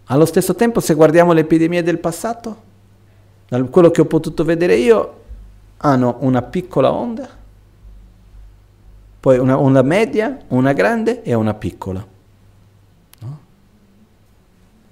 [0.05, 2.62] Allo stesso tempo, se guardiamo le epidemie del passato,
[3.47, 5.20] da quello che ho potuto vedere io,
[5.77, 7.28] hanno una piccola onda,
[9.20, 12.03] poi una onda media, una grande e una piccola.
[13.19, 13.39] No?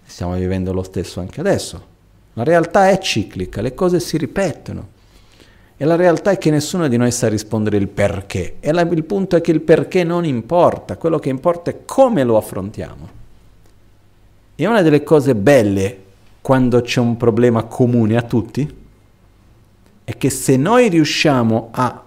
[0.04, 1.86] Stiamo vivendo lo stesso anche adesso.
[2.34, 4.98] La realtà è ciclica, le cose si ripetono.
[5.82, 8.56] E la realtà è che nessuno di noi sa rispondere il perché.
[8.60, 12.22] E la, il punto è che il perché non importa, quello che importa è come
[12.22, 13.08] lo affrontiamo.
[14.56, 16.02] E una delle cose belle
[16.42, 18.76] quando c'è un problema comune a tutti
[20.04, 22.04] è che se noi riusciamo a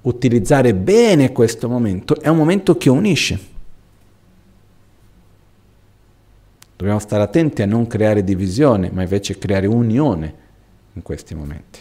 [0.00, 3.38] utilizzare bene questo momento, è un momento che unisce.
[6.74, 10.34] Dobbiamo stare attenti a non creare divisione, ma invece creare unione
[10.94, 11.80] in questi momenti.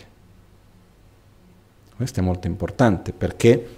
[1.97, 3.69] Questo è molto importante perché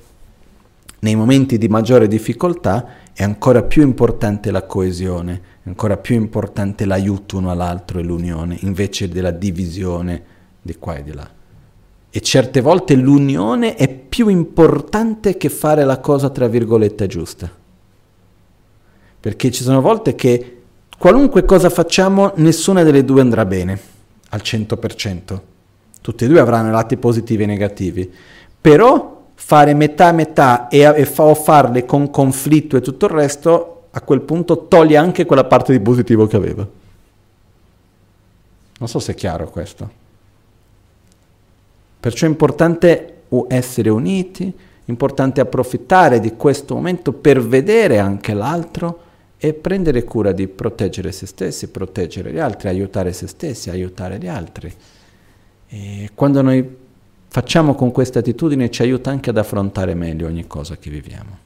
[0.99, 6.83] nei momenti di maggiore difficoltà è ancora più importante la coesione, è ancora più importante
[6.83, 10.21] l'aiuto uno all'altro e l'unione, invece della divisione
[10.61, 11.29] di qua e di là.
[12.09, 17.49] E certe volte l'unione è più importante che fare la cosa tra virgolette giusta.
[19.17, 20.61] Perché ci sono volte che
[20.97, 23.79] qualunque cosa facciamo, nessuna delle due andrà bene
[24.31, 25.39] al 100%.
[26.01, 28.11] Tutti e due avranno lati positivi e negativi,
[28.61, 33.87] però fare metà metà e, e fa, o farle con conflitto e tutto il resto,
[33.91, 36.67] a quel punto toglie anche quella parte di positivo che aveva.
[38.79, 39.89] Non so se è chiaro questo.
[41.99, 43.15] Perciò è importante
[43.47, 44.53] essere uniti,
[44.85, 49.01] importante approfittare di questo momento per vedere anche l'altro
[49.37, 54.27] e prendere cura di proteggere se stessi, proteggere gli altri, aiutare se stessi, aiutare gli
[54.27, 54.73] altri.
[55.69, 56.77] E quando noi
[57.27, 61.37] facciamo con questa attitudine ci aiuta anche ad affrontare meglio ogni cosa che viviamo.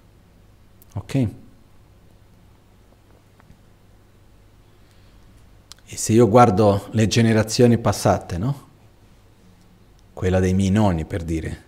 [0.94, 1.16] Ok?
[5.86, 8.68] E se io guardo le generazioni passate, no?
[10.14, 11.64] Quella dei miei nonni, per dire,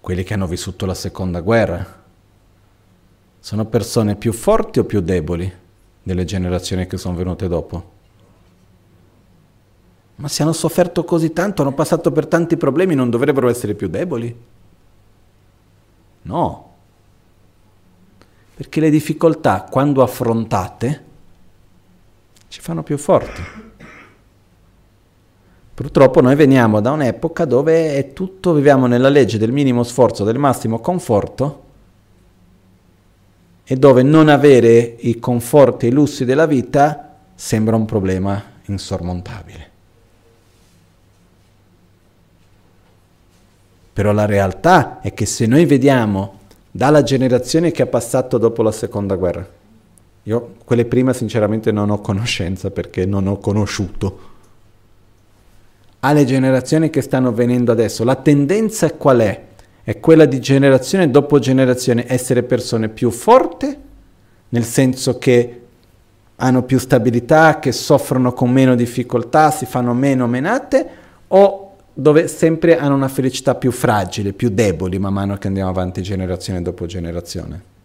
[0.00, 1.98] quelli che hanno vissuto la seconda guerra,
[3.40, 5.52] sono persone più forti o più deboli
[6.02, 7.98] delle generazioni che sono venute dopo?
[10.20, 13.88] Ma se hanno sofferto così tanto, hanno passato per tanti problemi, non dovrebbero essere più
[13.88, 14.36] deboli?
[16.22, 16.72] No.
[18.54, 21.04] Perché le difficoltà, quando affrontate,
[22.48, 23.42] ci fanno più forti.
[25.72, 30.36] Purtroppo noi veniamo da un'epoca dove è tutto, viviamo nella legge del minimo sforzo, del
[30.36, 31.64] massimo conforto,
[33.64, 39.69] e dove non avere i conforti e i lussi della vita sembra un problema insormontabile.
[43.92, 46.38] Però la realtà è che se noi vediamo
[46.70, 49.46] dalla generazione che ha passato dopo la seconda guerra,
[50.24, 54.28] io quelle prima sinceramente non ho conoscenza perché non ho conosciuto,
[56.00, 58.04] alle generazioni che stanno venendo adesso.
[58.04, 59.42] La tendenza qual è?
[59.82, 63.76] È quella di generazione dopo generazione essere persone più forti,
[64.50, 65.60] nel senso che
[66.36, 70.88] hanno più stabilità, che soffrono con meno difficoltà, si fanno meno menate,
[71.28, 71.59] o
[71.92, 76.62] dove sempre hanno una felicità più fragile, più deboli man mano che andiamo avanti generazione
[76.62, 77.78] dopo generazione.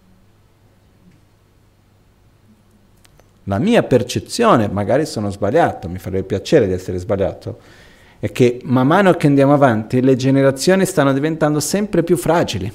[3.47, 7.59] La mia percezione, magari sono sbagliato, mi farebbe piacere di essere sbagliato,
[8.19, 12.71] è che man mano che andiamo avanti le generazioni stanno diventando sempre più fragili.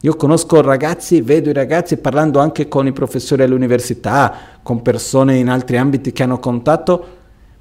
[0.00, 5.48] Io conosco ragazzi, vedo i ragazzi parlando anche con i professori all'università, con persone in
[5.48, 7.06] altri ambiti che hanno contatto,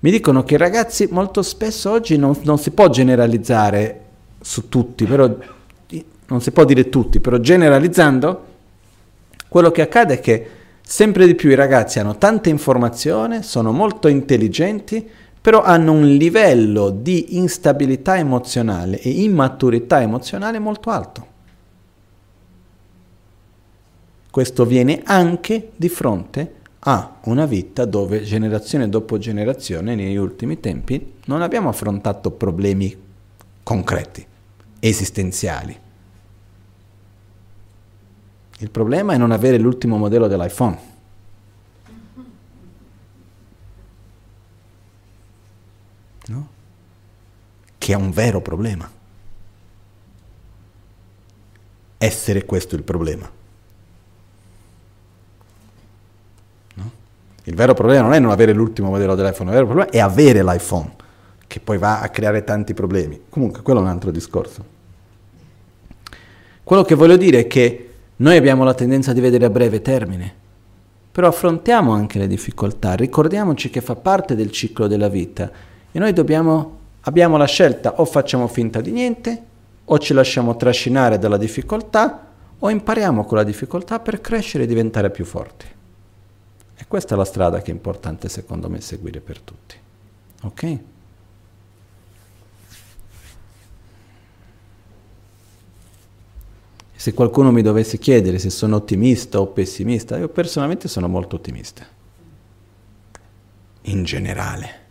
[0.05, 4.01] mi dicono che i ragazzi molto spesso oggi non, non si può generalizzare
[4.39, 5.35] su tutti, però
[6.27, 8.45] non si può dire tutti, però generalizzando,
[9.47, 10.49] quello che accade è che
[10.79, 15.09] sempre di più i ragazzi hanno tanta informazione, sono molto intelligenti,
[15.41, 21.27] però hanno un livello di instabilità emozionale e immaturità emozionale molto alto.
[24.29, 26.53] Questo viene anche di fronte
[26.87, 32.95] a una vita dove generazione dopo generazione negli ultimi tempi non abbiamo affrontato problemi
[33.63, 34.25] concreti,
[34.79, 35.79] esistenziali.
[38.59, 40.79] Il problema è non avere l'ultimo modello dell'iPhone.
[46.27, 46.47] No?
[47.79, 48.89] Che è un vero problema.
[51.97, 53.34] Essere questo il problema.
[57.47, 60.43] Il vero problema non è non avere l'ultimo modello dell'iPhone, il vero problema è avere
[60.43, 60.91] l'iPhone,
[61.45, 63.21] che poi va a creare tanti problemi.
[63.29, 64.65] Comunque, quello è un altro discorso.
[66.63, 70.33] Quello che voglio dire è che noi abbiamo la tendenza di vedere a breve termine,
[71.11, 75.51] però affrontiamo anche le difficoltà, ricordiamoci che fa parte del ciclo della vita
[75.91, 79.43] e noi dobbiamo, abbiamo la scelta o facciamo finta di niente
[79.85, 82.25] o ci lasciamo trascinare dalla difficoltà
[82.57, 85.74] o impariamo con la difficoltà per crescere e diventare più forti.
[86.77, 89.75] E questa è la strada che è importante secondo me seguire per tutti.
[90.43, 90.79] Ok?
[96.95, 101.85] Se qualcuno mi dovesse chiedere se sono ottimista o pessimista, io personalmente sono molto ottimista.
[103.83, 104.83] In generale.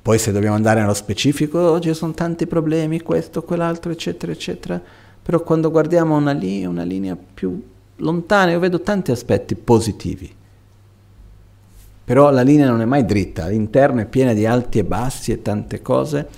[0.00, 4.80] Poi se dobbiamo andare nello specifico, oggi ci sono tanti problemi, questo, quell'altro, eccetera, eccetera.
[5.22, 7.62] Però quando guardiamo una, li- una linea più
[7.96, 10.40] lontana, io vedo tanti aspetti positivi
[12.04, 15.42] però la linea non è mai dritta, l'interno è piena di alti e bassi e
[15.42, 16.28] tante cose.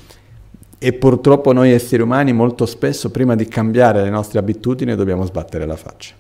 [0.79, 5.65] E purtroppo noi esseri umani molto spesso prima di cambiare le nostre abitudini dobbiamo sbattere
[5.65, 6.15] la faccia,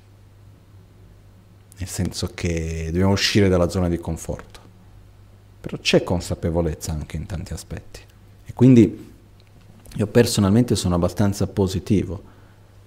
[1.76, 4.60] nel senso che dobbiamo uscire dalla zona di conforto,
[5.60, 8.00] però c'è consapevolezza anche in tanti aspetti.
[8.46, 9.12] E quindi
[9.94, 12.22] io personalmente sono abbastanza positivo,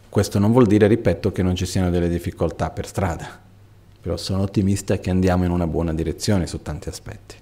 [0.10, 3.46] questo non vuol dire, ripeto, che non ci siano delle difficoltà per strada
[4.08, 7.36] però sono ottimista che andiamo in una buona direzione su tanti aspetti.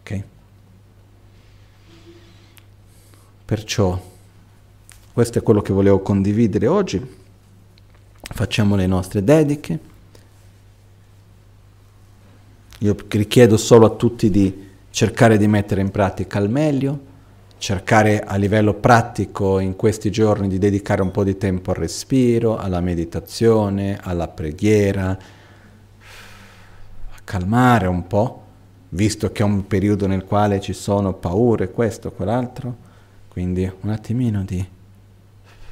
[0.00, 0.22] Ok?
[3.46, 3.98] Perciò
[5.14, 7.02] questo è quello che volevo condividere oggi.
[8.20, 9.78] Facciamo le nostre dediche.
[12.80, 17.00] Io richiedo solo a tutti di cercare di mettere in pratica al meglio,
[17.56, 22.58] cercare a livello pratico in questi giorni di dedicare un po' di tempo al respiro,
[22.58, 25.42] alla meditazione, alla preghiera,
[27.24, 28.42] calmare un po',
[28.90, 32.76] visto che è un periodo nel quale ci sono paure, questo, quell'altro,
[33.28, 34.64] quindi un attimino di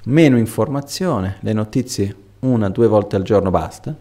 [0.04, 3.94] meno informazione, le notizie una, due volte al giorno basta,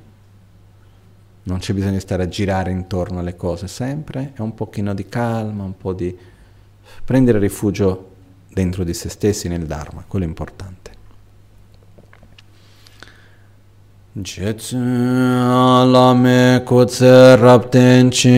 [1.44, 5.08] non c'è bisogno di stare a girare intorno alle cose sempre, è un pochino di
[5.08, 6.16] calma, un po' di
[7.04, 8.10] prendere rifugio
[8.48, 10.81] dentro di se stessi nel Dharma, quello è importante.
[14.20, 18.30] Jetsun alame kutse rapten chi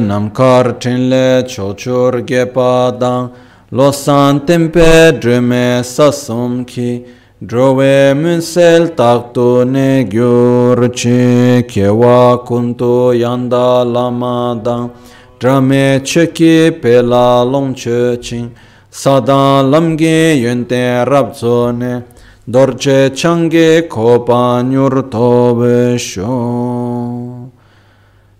[0.00, 3.30] namkar tinle chochur gepa dang
[3.70, 7.04] losan tempe drume sasum ki
[7.44, 14.90] drove munsel takto ne gyur chi kewa kunto yanda lama dang
[15.38, 18.50] drame cheki pela long che ching
[18.90, 21.34] sadan lamge yente rap
[21.74, 22.04] ne
[22.48, 27.50] dorje change kopa nyur tobe sho.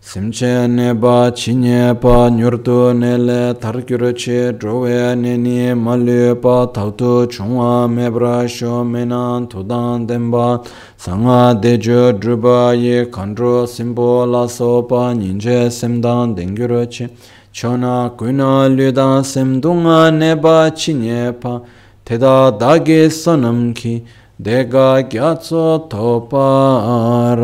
[0.00, 5.72] Simche ne ba chinye pa nyur tu ne le tar kyur che drowe ne ni
[5.74, 10.60] malye pa thau tu chungwa me bra sho me nan tu dan den ba.
[10.96, 15.68] Sanga de jo druba ye kandro simbo la so pa ninje
[16.00, 17.10] den dengyur che.
[17.52, 21.60] Chona kuna lyudan simdunga ne ba chinye pa.
[22.02, 24.04] Teda dage sonam ki
[24.36, 27.34] dega gyatso topa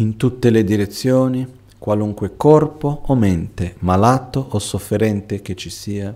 [0.00, 1.44] In tutte le direzioni,
[1.76, 6.14] qualunque corpo o mente, malato o sofferente che ci sia,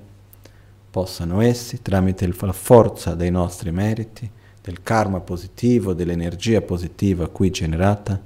[0.88, 4.30] possano essi, tramite la forza dei nostri meriti,
[4.62, 8.20] del karma positivo, dell'energia positiva qui generata,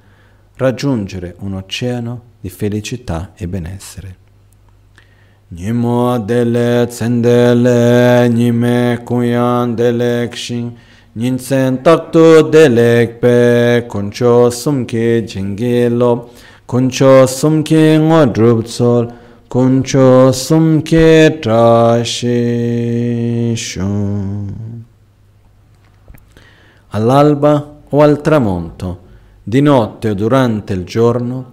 [0.56, 4.25] raggiungere un oceano di felicità e benessere.
[5.48, 10.76] Nimo dele tsendele, nime kuyan dele kshin,
[11.14, 16.30] ninsen taktu dele kpe, kuncho sumki jingilo,
[16.66, 19.06] kuncho sumki ngodrup tsol,
[19.48, 22.16] kuncho sumke trashishu.
[26.90, 28.98] All'alba o al tramonto,
[29.44, 31.52] di notte o durante il giorno,